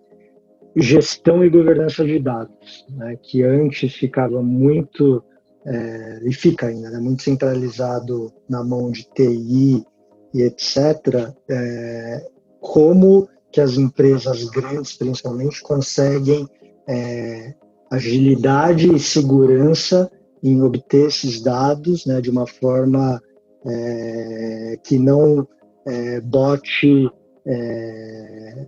gestão 0.81 1.43
e 1.43 1.49
governança 1.49 2.05
de 2.05 2.19
dados, 2.19 2.85
né, 2.89 3.17
que 3.21 3.43
antes 3.43 3.93
ficava 3.93 4.41
muito, 4.41 5.23
é, 5.65 6.21
e 6.25 6.33
fica 6.33 6.67
ainda, 6.67 6.89
né, 6.89 6.99
muito 6.99 7.23
centralizado 7.23 8.31
na 8.47 8.63
mão 8.63 8.91
de 8.91 9.07
TI 9.13 9.85
e 10.33 10.41
etc., 10.41 11.33
é, 11.49 12.25
como 12.59 13.27
que 13.51 13.61
as 13.61 13.77
empresas 13.77 14.43
grandes, 14.45 14.95
principalmente, 14.95 15.61
conseguem 15.61 16.47
é, 16.87 17.53
agilidade 17.89 18.93
e 18.93 18.99
segurança 18.99 20.11
em 20.43 20.61
obter 20.61 21.07
esses 21.07 21.41
dados 21.41 22.05
né, 22.05 22.21
de 22.21 22.29
uma 22.29 22.45
forma 22.45 23.21
é, 23.65 24.79
que 24.83 24.97
não 24.99 25.47
é, 25.85 26.21
bote 26.21 27.09
é, 27.45 28.67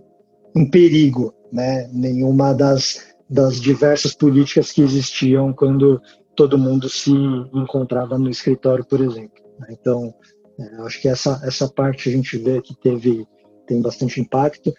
em 0.54 0.68
perigo 0.68 1.34
né, 1.52 1.88
nenhuma 1.92 2.54
das, 2.54 3.14
das 3.28 3.60
diversas 3.60 4.14
políticas 4.14 4.72
que 4.72 4.82
existiam 4.82 5.52
quando 5.52 6.00
todo 6.34 6.58
mundo 6.58 6.88
se 6.88 7.12
encontrava 7.52 8.18
no 8.18 8.30
escritório, 8.30 8.84
por 8.84 9.00
exemplo. 9.00 9.42
Né? 9.58 9.68
Então, 9.70 10.14
é, 10.58 10.82
acho 10.82 11.00
que 11.00 11.08
essa, 11.08 11.40
essa 11.44 11.68
parte 11.68 12.08
a 12.08 12.12
gente 12.12 12.38
vê 12.38 12.60
que 12.62 12.74
teve 12.74 13.26
tem 13.66 13.80
bastante 13.80 14.20
impacto. 14.20 14.72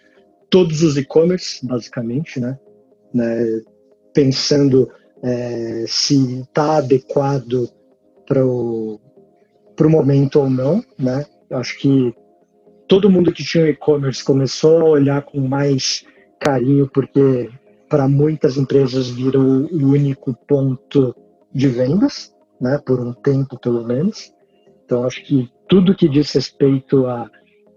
Todos 0.50 0.82
os 0.82 0.96
e-commerce, 0.96 1.66
basicamente, 1.66 2.38
né? 2.38 2.58
né? 3.12 3.60
Pensando 4.12 4.90
é, 5.22 5.84
se 5.88 6.40
está 6.40 6.76
adequado 6.76 7.68
para 8.26 8.44
o 8.44 9.00
momento 9.82 10.40
ou 10.40 10.50
não, 10.50 10.84
né? 10.98 11.24
Acho 11.50 11.78
que 11.78 12.14
todo 12.86 13.10
mundo 13.10 13.32
que 13.32 13.42
tinha 13.42 13.68
e-commerce 13.68 14.22
começou 14.22 14.80
a 14.80 14.90
olhar 14.90 15.22
com 15.22 15.40
mais 15.40 16.04
carinho, 16.44 16.88
porque 16.92 17.50
para 17.88 18.06
muitas 18.06 18.56
empresas 18.56 19.08
virou 19.08 19.42
o 19.42 19.88
único 19.88 20.34
ponto 20.46 21.16
de 21.52 21.68
vendas, 21.68 22.34
né, 22.60 22.78
por 22.84 23.00
um 23.00 23.12
tempo 23.14 23.58
pelo 23.58 23.84
menos. 23.84 24.32
Então, 24.84 25.04
acho 25.04 25.24
que 25.24 25.50
tudo 25.68 25.94
que 25.94 26.08
diz 26.08 26.30
respeito 26.32 27.06
à 27.06 27.30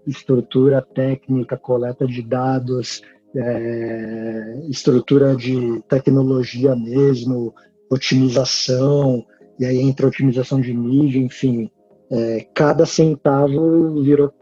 estrutura 0.06 0.82
técnica, 0.82 1.56
coleta 1.56 2.06
de 2.06 2.22
dados, 2.22 3.02
é, 3.34 4.60
estrutura 4.68 5.34
de 5.34 5.82
tecnologia 5.88 6.76
mesmo, 6.76 7.54
otimização, 7.90 9.24
e 9.58 9.64
aí 9.64 9.78
entra 9.78 10.06
otimização 10.06 10.60
de 10.60 10.74
mídia, 10.74 11.18
enfim, 11.18 11.70
é, 12.10 12.46
cada 12.54 12.84
centavo 12.84 14.02
virou 14.02 14.32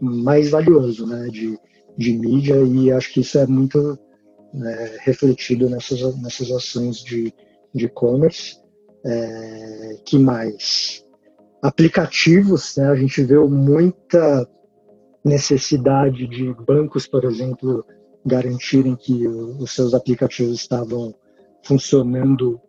mais 0.00 0.50
valioso 0.50 1.06
né, 1.06 1.28
de, 1.28 1.58
de 1.96 2.12
mídia 2.12 2.56
e 2.56 2.92
acho 2.92 3.12
que 3.12 3.20
isso 3.20 3.38
é 3.38 3.46
muito 3.46 3.98
é, 4.54 4.98
refletido 5.00 5.68
nessas, 5.68 6.00
nessas 6.20 6.50
ações 6.50 6.98
de 6.98 7.32
e-commerce. 7.74 8.58
É, 9.04 9.98
que 10.04 10.18
mais? 10.18 11.04
Aplicativos, 11.62 12.76
né, 12.76 12.88
a 12.88 12.96
gente 12.96 13.22
vê 13.22 13.38
muita 13.38 14.48
necessidade 15.24 16.26
de 16.26 16.54
bancos, 16.64 17.06
por 17.06 17.24
exemplo, 17.24 17.84
garantirem 18.24 18.96
que 18.96 19.26
os 19.26 19.72
seus 19.72 19.94
aplicativos 19.94 20.60
estavam 20.60 21.14
funcionando 21.62 22.60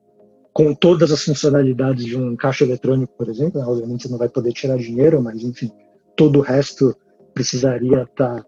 com 0.54 0.74
todas 0.74 1.12
as 1.12 1.24
funcionalidades 1.24 2.04
de 2.04 2.18
um 2.18 2.36
caixa 2.36 2.64
eletrônico, 2.64 3.14
por 3.16 3.30
exemplo. 3.30 3.60
Né? 3.60 3.68
Obviamente 3.68 4.04
você 4.04 4.10
não 4.10 4.18
vai 4.18 4.30
poder 4.30 4.54
tirar 4.54 4.78
dinheiro, 4.78 5.22
mas 5.22 5.44
enfim, 5.44 5.72
todo 6.16 6.40
o 6.40 6.42
resto 6.42 6.96
precisaria 7.34 8.02
estar 8.02 8.44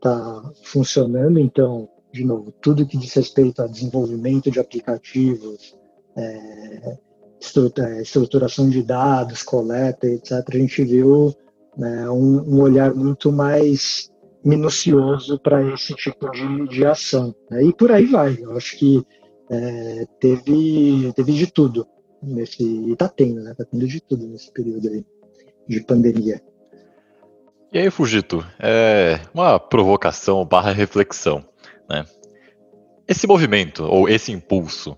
tá, 0.00 0.10
tá 0.10 0.52
funcionando. 0.62 1.38
Então, 1.38 1.88
de 2.12 2.24
novo, 2.24 2.52
tudo 2.60 2.86
que 2.86 2.96
diz 2.96 3.12
respeito 3.14 3.62
a 3.62 3.66
desenvolvimento 3.66 4.50
de 4.50 4.58
aplicativos, 4.58 5.76
é, 6.16 6.96
é 6.96 8.02
estruturação 8.02 8.68
de 8.68 8.82
dados, 8.82 9.42
coleta, 9.42 10.06
etc., 10.06 10.44
a 10.46 10.56
gente 10.56 10.84
viu 10.84 11.34
né, 11.76 12.08
um, 12.10 12.56
um, 12.56 12.60
olhar 12.60 12.94
muito 12.94 13.32
mais 13.32 14.10
minucioso 14.44 15.38
para 15.38 15.62
esse 15.72 15.94
tipo 15.94 16.30
de, 16.30 16.68
de 16.68 16.84
ação. 16.84 17.34
Né? 17.50 17.64
E 17.64 17.72
por 17.72 17.92
aí 17.92 18.06
vai. 18.06 18.36
Eu 18.40 18.56
acho 18.56 18.76
que 18.76 19.02
é, 19.50 20.06
teve, 20.18 21.12
teve 21.14 21.32
de 21.32 21.46
tudo 21.46 21.86
nesse. 22.22 22.62
E 22.62 22.92
está 22.92 23.08
tendo, 23.08 23.42
né? 23.42 23.52
Está 23.52 23.64
tendo 23.64 23.86
de 23.86 24.00
tudo 24.00 24.26
nesse 24.26 24.52
período 24.52 24.88
aí 24.88 25.04
de 25.68 25.80
pandemia. 25.80 26.42
E 27.72 27.78
aí, 27.78 27.88
Fugito, 27.88 28.44
é 28.58 29.20
uma 29.32 29.60
provocação 29.60 30.44
barra 30.44 30.72
reflexão, 30.72 31.44
né? 31.88 32.04
Esse 33.06 33.28
movimento, 33.28 33.84
ou 33.84 34.08
esse 34.08 34.32
impulso, 34.32 34.96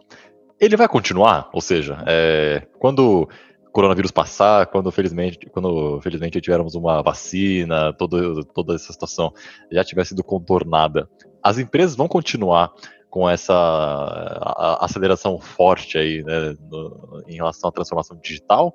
ele 0.58 0.74
vai 0.74 0.88
continuar? 0.88 1.50
Ou 1.52 1.60
seja, 1.60 2.02
é, 2.06 2.66
quando 2.78 3.28
o 3.66 3.70
coronavírus 3.70 4.10
passar, 4.10 4.66
quando 4.68 4.90
felizmente, 4.90 5.38
quando 5.50 6.00
felizmente 6.00 6.40
tivermos 6.40 6.74
uma 6.74 7.02
vacina, 7.02 7.92
todo, 7.92 8.42
toda 8.42 8.74
essa 8.74 8.90
situação 8.90 9.34
já 9.70 9.84
tiver 9.84 10.06
sido 10.06 10.24
contornada, 10.24 11.06
as 11.42 11.58
empresas 11.58 11.94
vão 11.94 12.08
continuar 12.08 12.72
com 13.10 13.28
essa 13.28 14.78
aceleração 14.80 15.38
forte 15.38 15.98
aí, 15.98 16.22
né, 16.22 16.56
no, 16.70 17.22
em 17.28 17.34
relação 17.34 17.68
à 17.68 17.72
transformação 17.72 18.18
digital? 18.18 18.74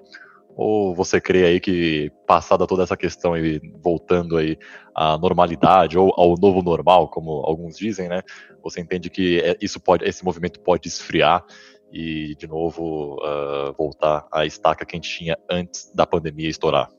Ou 0.58 0.96
você 0.96 1.22
crê 1.22 1.46
aí 1.46 1.60
que, 1.60 2.12
passada 2.26 2.66
toda 2.66 2.82
essa 2.82 2.98
questão 2.98 3.38
e 3.38 3.62
voltando 3.80 4.38
aí 4.38 4.58
à 4.96 5.16
normalidade, 5.16 6.00
ou 6.00 6.12
ao 6.18 6.36
novo 6.36 6.64
normal, 6.64 7.10
como 7.10 7.46
alguns 7.46 7.78
dizem, 7.78 8.10
né? 8.10 8.24
Você 8.64 8.82
entende 8.82 9.08
que 9.08 9.40
é, 9.40 9.56
isso 9.62 9.80
pode, 9.80 10.04
esse 10.04 10.26
movimento 10.26 10.60
pode 10.62 10.88
esfriar 10.88 11.46
e, 11.94 12.36
de 12.40 12.48
novo, 12.48 13.18
uh, 13.18 13.72
voltar 13.78 14.28
à 14.32 14.48
estaca 14.48 14.84
que 14.84 14.96
a 14.96 14.98
gente 14.98 15.16
tinha 15.16 15.38
antes 15.48 15.92
da 15.94 16.08
pandemia 16.08 16.50
estourar? 16.50 16.90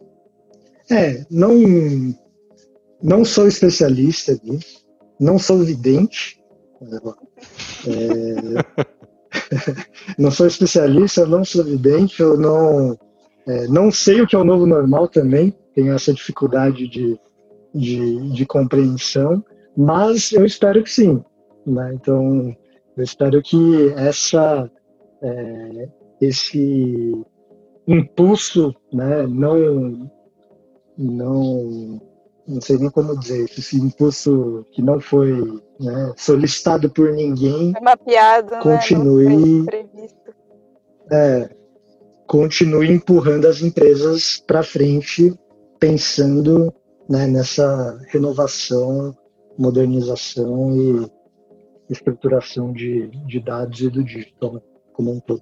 É, 0.88 1.26
não, 1.28 1.52
não 3.02 3.24
sou 3.24 3.48
especialista 3.48 4.38
nisso, 4.44 4.86
não 5.18 5.36
sou 5.36 5.58
vidente, 5.64 6.40
é, 7.88 8.94
não 10.16 10.30
sou 10.30 10.46
especialista, 10.46 11.26
não 11.26 11.44
sou 11.44 11.64
vidente, 11.64 12.22
eu 12.22 12.38
não 12.38 12.96
é, 13.48 13.66
não 13.66 13.90
sei 13.90 14.20
o 14.20 14.26
que 14.26 14.36
é 14.36 14.38
o 14.38 14.44
novo 14.44 14.66
normal 14.66 15.08
também, 15.08 15.56
tenho 15.74 15.94
essa 15.94 16.12
dificuldade 16.12 16.86
de, 16.86 17.18
de, 17.74 18.30
de 18.30 18.46
compreensão, 18.46 19.42
mas 19.74 20.32
eu 20.32 20.44
espero 20.44 20.82
que 20.82 20.90
sim. 20.90 21.24
Né? 21.66 21.94
Então, 21.94 22.54
eu 22.94 23.02
espero 23.02 23.40
que 23.40 23.90
essa, 23.96 24.70
é, 25.22 25.88
esse 26.20 27.24
impulso 27.86 28.74
né, 28.92 29.26
não, 29.26 30.10
não, 30.98 32.00
não 32.46 32.60
sei 32.60 32.76
nem 32.76 32.90
como 32.90 33.18
dizer, 33.18 33.44
esse 33.44 33.78
impulso 33.78 34.66
que 34.72 34.82
não 34.82 35.00
foi 35.00 35.58
né, 35.80 36.12
solicitado 36.18 36.90
por 36.90 37.12
ninguém, 37.12 37.72
mapeado, 37.80 38.56
né? 38.56 38.60
continue. 38.60 39.62
Né? 39.62 40.08
É, 41.10 41.57
continue 42.28 42.92
empurrando 42.92 43.46
as 43.46 43.62
empresas 43.62 44.36
para 44.46 44.62
frente, 44.62 45.34
pensando 45.80 46.72
né, 47.08 47.26
nessa 47.26 47.98
renovação, 48.08 49.16
modernização 49.58 50.76
e 50.76 51.10
estruturação 51.90 52.70
de, 52.70 53.08
de 53.26 53.40
dados 53.40 53.80
e 53.80 53.88
do 53.88 54.04
digital 54.04 54.62
como 54.92 55.10
um 55.10 55.18
todo. 55.18 55.40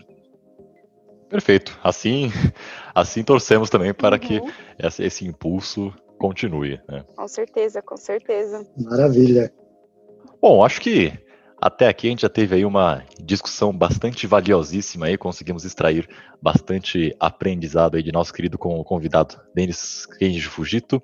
Perfeito. 1.28 1.76
Assim, 1.82 2.30
assim 2.94 3.24
torcemos 3.24 3.68
também 3.68 3.92
para 3.92 4.14
uhum. 4.14 4.20
que 4.20 4.40
esse, 4.78 5.02
esse, 5.02 5.26
impulso 5.26 5.92
continue. 6.18 6.80
Né? 6.88 7.04
Com 7.16 7.26
certeza, 7.26 7.82
com 7.82 7.96
certeza. 7.96 8.64
Maravilha. 8.78 9.52
Bom, 10.40 10.64
acho 10.64 10.80
que 10.80 11.12
até 11.60 11.88
aqui 11.88 12.06
a 12.06 12.10
gente 12.10 12.22
já 12.22 12.28
teve 12.28 12.54
aí 12.54 12.64
uma 12.64 13.02
discussão 13.20 13.72
bastante 13.72 14.26
valiosíssima 14.26 15.06
aí, 15.06 15.16
conseguimos 15.16 15.64
extrair 15.64 16.08
bastante 16.40 17.14
aprendizado 17.18 17.96
aí 17.96 18.02
de 18.02 18.12
nosso 18.12 18.32
querido 18.32 18.58
convidado 18.58 19.40
Denis 19.54 20.06
Kenji 20.18 20.42
Fujito. 20.42 21.02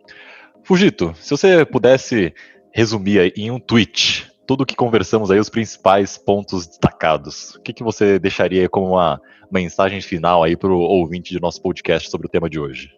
Fujito, 0.62 1.14
se 1.16 1.30
você 1.30 1.64
pudesse 1.64 2.34
resumir 2.72 3.32
em 3.36 3.50
um 3.50 3.58
tweet 3.58 4.30
tudo 4.46 4.62
o 4.62 4.66
que 4.66 4.76
conversamos 4.76 5.30
aí, 5.30 5.38
os 5.38 5.48
principais 5.48 6.18
pontos 6.18 6.66
destacados, 6.66 7.54
o 7.54 7.62
que, 7.62 7.72
que 7.72 7.82
você 7.82 8.18
deixaria 8.18 8.68
como 8.68 8.88
uma 8.88 9.20
mensagem 9.50 10.00
final 10.00 10.42
aí 10.42 10.56
para 10.56 10.70
o 10.70 10.78
ouvinte 10.78 11.32
de 11.32 11.40
nosso 11.40 11.62
podcast 11.62 12.10
sobre 12.10 12.26
o 12.26 12.30
tema 12.30 12.50
de 12.50 12.58
hoje? 12.58 12.90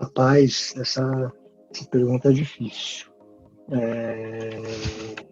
Rapaz, 0.00 0.74
essa, 0.76 1.32
essa 1.72 1.86
pergunta 1.88 2.28
é 2.28 2.32
difícil. 2.32 3.06
É 3.70 5.27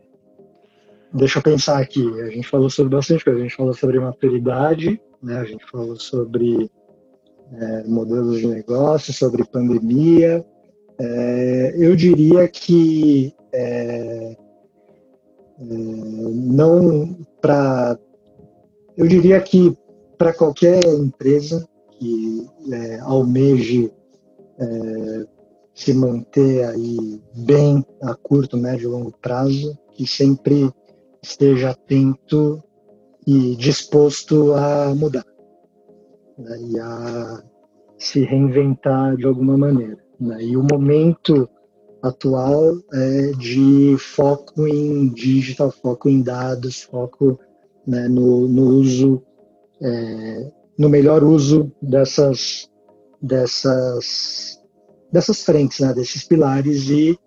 deixa 1.17 1.39
eu 1.39 1.43
pensar 1.43 1.79
aqui. 1.79 2.07
A 2.21 2.31
gente 2.31 2.49
falou 2.49 2.71
sobre 2.71 2.95
bastante 2.95 3.25
coisa. 3.25 3.41
A 3.41 3.43
gente 3.43 3.57
falou 3.57 3.75
sobre 3.75 3.99
maturidade, 3.99 5.01
né? 5.23 5.39
a 5.39 5.45
gente 5.45 5.65
falou 5.71 5.97
sobre 5.97 6.71
é, 7.53 7.85
modelos 7.85 8.39
de 8.39 8.47
negócio, 8.47 9.13
sobre 9.13 9.45
pandemia. 9.45 10.45
É, 10.99 11.75
eu 11.77 11.97
diria 11.97 12.47
que 12.49 13.35
é, 13.53 14.33
é 14.33 14.37
não 15.59 17.17
para. 17.41 17.99
Eu 18.97 19.07
diria 19.07 19.41
que 19.41 19.77
para 20.17 20.33
qualquer 20.33 20.83
empresa 20.85 21.67
que 21.99 22.47
é, 22.73 22.99
almeje 23.01 23.93
é, 24.59 25.27
se 25.75 25.93
manter 25.93 26.65
aí 26.65 27.21
bem 27.35 27.85
a 28.03 28.15
curto, 28.15 28.57
médio 28.57 28.89
e 28.89 28.93
longo 28.93 29.13
prazo, 29.21 29.79
que 29.93 30.07
sempre 30.07 30.73
esteja 31.23 31.71
atento 31.71 32.63
e 33.27 33.57
disposto 33.57 34.53
a 34.55 34.95
mudar 34.95 35.25
né, 36.39 36.59
e 36.63 36.79
a 36.79 37.43
se 37.99 38.21
reinventar 38.21 39.17
de 39.17 39.27
alguma 39.27 39.57
maneira. 39.57 39.99
Né? 40.21 40.45
E 40.45 40.57
o 40.57 40.63
momento 40.63 41.49
atual 42.03 42.77
é 42.93 43.33
de 43.33 43.97
foco 43.99 44.67
em 44.67 45.09
digital, 45.09 45.71
foco 45.71 46.09
em 46.09 46.23
dados, 46.23 46.83
foco 46.83 47.39
né, 47.87 48.09
no, 48.09 48.47
no 48.49 48.63
uso, 48.63 49.23
é, 49.81 50.53
no 50.79 50.89
melhor 50.89 51.25
uso 51.25 51.73
dessas, 51.81 52.71
dessas, 53.21 54.61
dessas 55.11 55.43
frentes, 55.43 55.81
né, 55.81 55.93
desses 55.95 56.25
pilares 56.25 56.89
e 56.91 57.19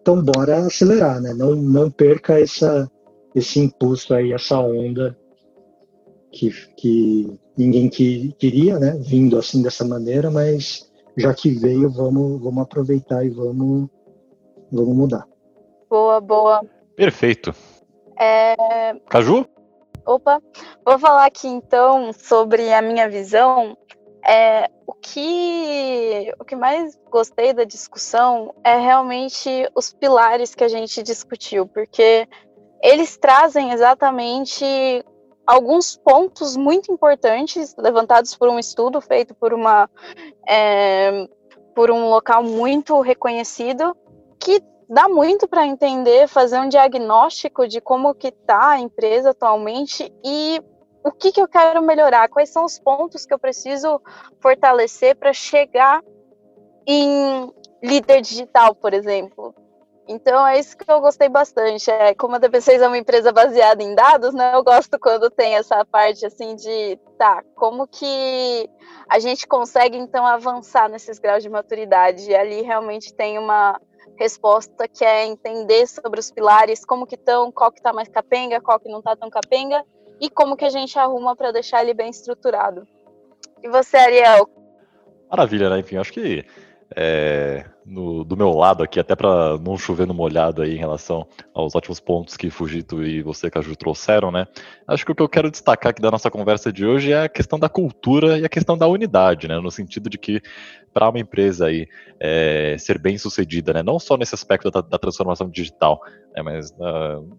então 0.00 0.22
bora 0.22 0.58
acelerar, 0.66 1.18
né? 1.18 1.32
Não, 1.32 1.54
não 1.56 1.90
perca 1.90 2.38
essa, 2.38 2.90
esse 3.34 3.58
impulso 3.58 4.14
aí, 4.14 4.32
essa 4.32 4.58
onda 4.58 5.16
que, 6.30 6.50
que 6.76 7.38
ninguém 7.56 7.88
que, 7.88 8.32
queria, 8.38 8.78
né? 8.78 8.96
Vindo 9.00 9.38
assim 9.38 9.62
dessa 9.62 9.84
maneira, 9.84 10.30
mas 10.30 10.90
já 11.16 11.32
que 11.32 11.50
veio, 11.50 11.90
vamos, 11.90 12.42
vamos 12.42 12.62
aproveitar 12.62 13.24
e 13.24 13.30
vamos, 13.30 13.88
vamos 14.70 14.96
mudar. 14.96 15.26
Boa, 15.88 16.20
boa. 16.20 16.62
Perfeito. 16.96 17.54
É... 18.18 18.94
Caju? 19.08 19.46
Opa, 20.06 20.40
vou 20.84 20.98
falar 20.98 21.24
aqui 21.24 21.48
então 21.48 22.12
sobre 22.12 22.72
a 22.72 22.82
minha 22.82 23.08
visão. 23.08 23.76
É, 24.26 24.70
o 24.86 24.94
que 24.94 26.32
o 26.38 26.44
que 26.44 26.56
mais 26.56 26.98
gostei 27.10 27.52
da 27.52 27.64
discussão 27.64 28.54
é 28.64 28.76
realmente 28.76 29.68
os 29.74 29.92
pilares 29.92 30.54
que 30.54 30.64
a 30.64 30.68
gente 30.68 31.02
discutiu, 31.02 31.66
porque 31.66 32.26
eles 32.84 33.16
trazem 33.16 33.72
exatamente 33.72 35.02
alguns 35.46 35.96
pontos 35.96 36.54
muito 36.54 36.92
importantes 36.92 37.74
levantados 37.78 38.36
por 38.36 38.48
um 38.50 38.58
estudo 38.58 39.00
feito 39.00 39.34
por 39.34 39.54
uma 39.54 39.88
é, 40.46 41.26
por 41.74 41.90
um 41.90 42.10
local 42.10 42.42
muito 42.42 43.00
reconhecido 43.00 43.96
que 44.38 44.62
dá 44.86 45.08
muito 45.08 45.48
para 45.48 45.66
entender, 45.66 46.28
fazer 46.28 46.60
um 46.60 46.68
diagnóstico 46.68 47.66
de 47.66 47.80
como 47.80 48.14
que 48.14 48.28
está 48.28 48.72
a 48.72 48.80
empresa 48.80 49.30
atualmente 49.30 50.12
e 50.22 50.62
o 51.02 51.10
que, 51.10 51.32
que 51.32 51.40
eu 51.40 51.48
quero 51.48 51.82
melhorar, 51.82 52.28
quais 52.28 52.50
são 52.50 52.64
os 52.64 52.78
pontos 52.78 53.24
que 53.24 53.32
eu 53.32 53.38
preciso 53.38 54.00
fortalecer 54.40 55.16
para 55.16 55.32
chegar 55.32 56.02
em 56.86 57.50
líder 57.82 58.20
digital, 58.20 58.74
por 58.74 58.92
exemplo. 58.92 59.54
Então 60.06 60.46
é 60.46 60.58
isso 60.58 60.76
que 60.76 60.90
eu 60.90 61.00
gostei 61.00 61.28
bastante. 61.28 61.90
É, 61.90 62.14
como 62.14 62.36
a 62.36 62.40
DP6 62.40 62.80
é 62.80 62.86
uma 62.86 62.98
empresa 62.98 63.32
baseada 63.32 63.82
em 63.82 63.94
dados, 63.94 64.34
né? 64.34 64.54
Eu 64.54 64.62
gosto 64.62 64.98
quando 64.98 65.30
tem 65.30 65.54
essa 65.54 65.84
parte 65.84 66.26
assim 66.26 66.54
de 66.56 66.98
tá, 67.18 67.42
como 67.54 67.86
que 67.86 68.68
a 69.08 69.18
gente 69.18 69.46
consegue 69.46 69.96
então 69.96 70.26
avançar 70.26 70.90
nesses 70.90 71.18
graus 71.18 71.42
de 71.42 71.48
maturidade. 71.48 72.30
E 72.30 72.34
ali 72.34 72.60
realmente 72.60 73.14
tem 73.14 73.38
uma 73.38 73.80
resposta 74.18 74.86
que 74.86 75.04
é 75.04 75.26
entender 75.26 75.86
sobre 75.86 76.20
os 76.20 76.30
pilares, 76.30 76.84
como 76.84 77.06
que 77.06 77.14
estão, 77.14 77.50
qual 77.50 77.72
que 77.72 77.78
está 77.78 77.92
mais 77.92 78.08
capenga, 78.08 78.60
qual 78.60 78.78
que 78.78 78.90
não 78.90 78.98
está 78.98 79.16
tão 79.16 79.30
capenga, 79.30 79.82
e 80.20 80.28
como 80.30 80.56
que 80.56 80.64
a 80.64 80.70
gente 80.70 80.98
arruma 80.98 81.34
para 81.34 81.50
deixar 81.50 81.82
ele 81.82 81.94
bem 81.94 82.10
estruturado. 82.10 82.86
E 83.62 83.68
você, 83.68 83.96
Ariel? 83.96 84.48
Maravilha, 85.30 85.70
né? 85.70 85.80
Enfim, 85.80 85.96
acho 85.96 86.12
que 86.12 86.44
é, 86.96 87.64
no, 87.84 88.24
do 88.24 88.36
meu 88.36 88.50
lado 88.50 88.82
aqui, 88.82 89.00
até 89.00 89.16
para 89.16 89.58
não 89.58 89.76
chover 89.76 90.06
no 90.06 90.14
molhado 90.14 90.62
aí 90.62 90.74
em 90.74 90.78
relação 90.78 91.26
aos 91.52 91.74
ótimos 91.74 92.00
pontos 92.00 92.36
que 92.36 92.50
Fujito 92.50 93.02
e 93.02 93.22
você, 93.22 93.50
Caju, 93.50 93.74
trouxeram, 93.76 94.30
né? 94.30 94.46
Acho 94.86 95.04
que 95.04 95.12
o 95.12 95.14
que 95.14 95.22
eu 95.22 95.28
quero 95.28 95.50
destacar 95.50 95.90
aqui 95.90 96.00
da 96.00 96.10
nossa 96.10 96.30
conversa 96.30 96.72
de 96.72 96.86
hoje 96.86 97.12
é 97.12 97.24
a 97.24 97.28
questão 97.28 97.58
da 97.58 97.68
cultura 97.68 98.38
e 98.38 98.44
a 98.44 98.48
questão 98.48 98.78
da 98.78 98.86
unidade, 98.86 99.48
né? 99.48 99.58
No 99.58 99.70
sentido 99.70 100.08
de 100.08 100.16
que 100.16 100.40
para 100.92 101.08
uma 101.08 101.18
empresa 101.18 101.66
aí 101.66 101.88
é, 102.20 102.76
ser 102.78 102.98
bem 102.98 103.18
sucedida, 103.18 103.72
né? 103.72 103.82
Não 103.82 103.98
só 103.98 104.16
nesse 104.16 104.34
aspecto 104.34 104.70
da, 104.70 104.80
da 104.80 104.98
transformação 104.98 105.48
digital, 105.48 106.00
né? 106.34 106.42
mas 106.42 106.70
uh, 106.72 107.36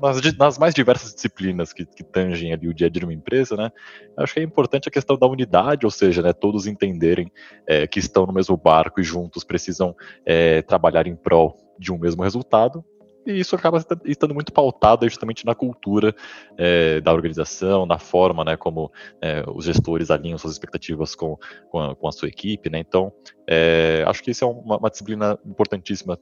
nas, 0.00 0.36
nas, 0.36 0.58
mais 0.58 0.74
diversas 0.74 1.14
disciplinas 1.14 1.72
que, 1.72 1.84
que, 1.84 2.02
tangem 2.02 2.52
ali 2.52 2.68
o 2.68 2.74
dia 2.74 2.86
a 2.86 2.90
dia 2.90 3.00
de 3.00 3.06
uma 3.06 3.12
empresa, 3.12 3.56
né? 3.56 3.70
Acho 4.16 4.34
que 4.34 4.40
é 4.40 4.42
importante 4.42 4.88
a 4.88 4.92
questão 4.92 5.16
da 5.16 5.26
unidade, 5.26 5.84
ou 5.84 5.90
seja, 5.90 6.22
né, 6.22 6.32
todos 6.32 6.66
entenderem 6.66 7.30
é, 7.66 7.86
que 7.86 7.98
estão 7.98 8.26
no 8.26 8.32
mesmo 8.32 8.56
barco 8.56 9.00
e 9.00 9.04
juntos 9.04 9.44
precisam 9.44 9.94
é, 10.24 10.62
trabalhar 10.62 11.06
em 11.06 11.16
prol 11.16 11.56
de 11.78 11.92
um 11.92 11.98
mesmo 11.98 12.22
resultado. 12.22 12.84
E 13.26 13.40
isso 13.40 13.54
acaba 13.54 13.84
estando 14.06 14.32
muito 14.32 14.50
pautado 14.52 15.06
justamente 15.06 15.44
na 15.44 15.54
cultura 15.54 16.14
é, 16.56 16.98
da 17.00 17.12
organização, 17.12 17.84
na 17.84 17.98
forma 17.98 18.42
né, 18.42 18.56
como 18.56 18.90
é, 19.20 19.44
os 19.54 19.66
gestores 19.66 20.10
alinham 20.10 20.38
suas 20.38 20.54
expectativas 20.54 21.14
com, 21.14 21.36
com, 21.68 21.78
a, 21.78 21.94
com 21.94 22.08
a 22.08 22.12
sua 22.12 22.28
equipe. 22.28 22.70
Né? 22.70 22.78
Então, 22.78 23.12
é, 23.46 24.02
acho 24.06 24.22
que 24.22 24.30
isso 24.30 24.44
é 24.44 24.46
uma, 24.46 24.78
uma 24.78 24.88
disciplina 24.88 25.38
importantíssima 25.44 26.18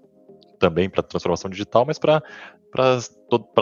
também 0.58 0.88
para 0.88 1.00
a 1.00 1.04
transformação 1.04 1.50
digital, 1.50 1.84
mas 1.86 1.98
para 1.98 2.22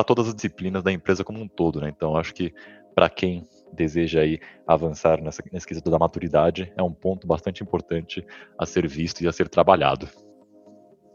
todas 0.07 0.29
as 0.29 0.35
disciplinas 0.35 0.83
da 0.83 0.93
empresa 0.93 1.25
como 1.25 1.41
um 1.41 1.49
todo. 1.49 1.81
Né? 1.81 1.89
Então, 1.95 2.17
acho 2.17 2.35
que 2.35 2.53
para 2.95 3.09
quem 3.09 3.47
deseja 3.73 4.21
aí 4.21 4.41
avançar 4.67 5.21
nessa, 5.21 5.43
nesse 5.53 5.67
quesito 5.67 5.91
da 5.91 5.99
maturidade, 5.99 6.73
é 6.77 6.83
um 6.83 6.93
ponto 6.93 7.27
bastante 7.27 7.63
importante 7.63 8.25
a 8.59 8.65
ser 8.65 8.87
visto 8.87 9.21
e 9.23 9.29
a 9.29 9.33
ser 9.33 9.49
trabalhado. 9.49 10.09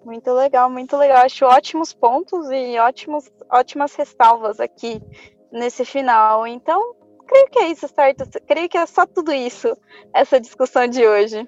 Muito 0.05 0.31
legal, 0.33 0.69
muito 0.69 0.95
legal. 0.97 1.17
Acho 1.17 1.45
ótimos 1.45 1.93
pontos 1.93 2.49
e 2.49 2.77
ótimos, 2.79 3.29
ótimas 3.51 3.95
ressalvas 3.95 4.59
aqui 4.59 5.01
nesse 5.51 5.83
final. 5.83 6.47
Então, 6.47 6.95
creio 7.27 7.47
que 7.49 7.59
é 7.59 7.71
isso, 7.71 7.87
certo? 7.87 8.25
Creio 8.47 8.69
que 8.69 8.77
é 8.77 8.85
só 8.85 9.05
tudo 9.05 9.31
isso, 9.31 9.75
essa 10.13 10.39
discussão 10.39 10.87
de 10.87 11.05
hoje. 11.05 11.47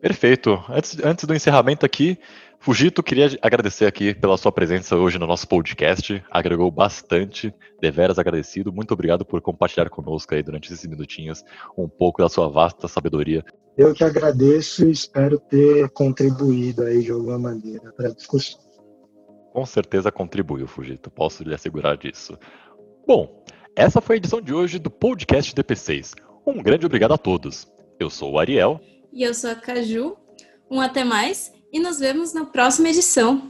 Perfeito. 0.00 0.62
Antes, 0.68 0.98
antes 1.04 1.24
do 1.24 1.34
encerramento 1.34 1.84
aqui, 1.84 2.18
Fugito, 2.66 3.00
queria 3.00 3.28
agradecer 3.42 3.86
aqui 3.86 4.12
pela 4.12 4.36
sua 4.36 4.50
presença 4.50 4.96
hoje 4.96 5.20
no 5.20 5.26
nosso 5.28 5.46
podcast. 5.46 6.20
Agregou 6.28 6.68
bastante, 6.68 7.54
deveras 7.80 8.18
agradecido. 8.18 8.72
Muito 8.72 8.92
obrigado 8.92 9.24
por 9.24 9.40
compartilhar 9.40 9.88
conosco 9.88 10.34
aí 10.34 10.42
durante 10.42 10.72
esses 10.72 10.84
minutinhos 10.84 11.44
um 11.78 11.88
pouco 11.88 12.20
da 12.20 12.28
sua 12.28 12.48
vasta 12.48 12.88
sabedoria. 12.88 13.44
Eu 13.78 13.94
que 13.94 14.02
agradeço 14.02 14.84
e 14.84 14.90
espero 14.90 15.38
ter 15.38 15.88
contribuído 15.90 16.82
aí 16.82 17.04
de 17.04 17.12
alguma 17.12 17.38
maneira 17.38 17.92
para 17.92 18.08
a 18.08 18.12
discussão. 18.12 18.58
Com 19.52 19.64
certeza 19.64 20.10
contribuiu, 20.10 20.66
Fugito. 20.66 21.08
Posso 21.08 21.44
lhe 21.44 21.54
assegurar 21.54 21.96
disso. 21.96 22.36
Bom, 23.06 23.44
essa 23.76 24.00
foi 24.00 24.16
a 24.16 24.18
edição 24.18 24.40
de 24.40 24.52
hoje 24.52 24.80
do 24.80 24.90
podcast 24.90 25.54
DP6. 25.54 26.14
Um 26.44 26.60
grande 26.60 26.84
obrigado 26.84 27.14
a 27.14 27.18
todos. 27.18 27.64
Eu 27.96 28.10
sou 28.10 28.32
o 28.32 28.40
Ariel. 28.40 28.80
E 29.12 29.22
eu 29.22 29.32
sou 29.32 29.50
a 29.50 29.54
Caju. 29.54 30.16
Um 30.68 30.80
até 30.80 31.04
mais 31.04 31.54
e 31.76 31.78
nos 31.78 31.98
vemos 31.98 32.32
na 32.32 32.46
próxima 32.46 32.88
edição. 32.88 33.42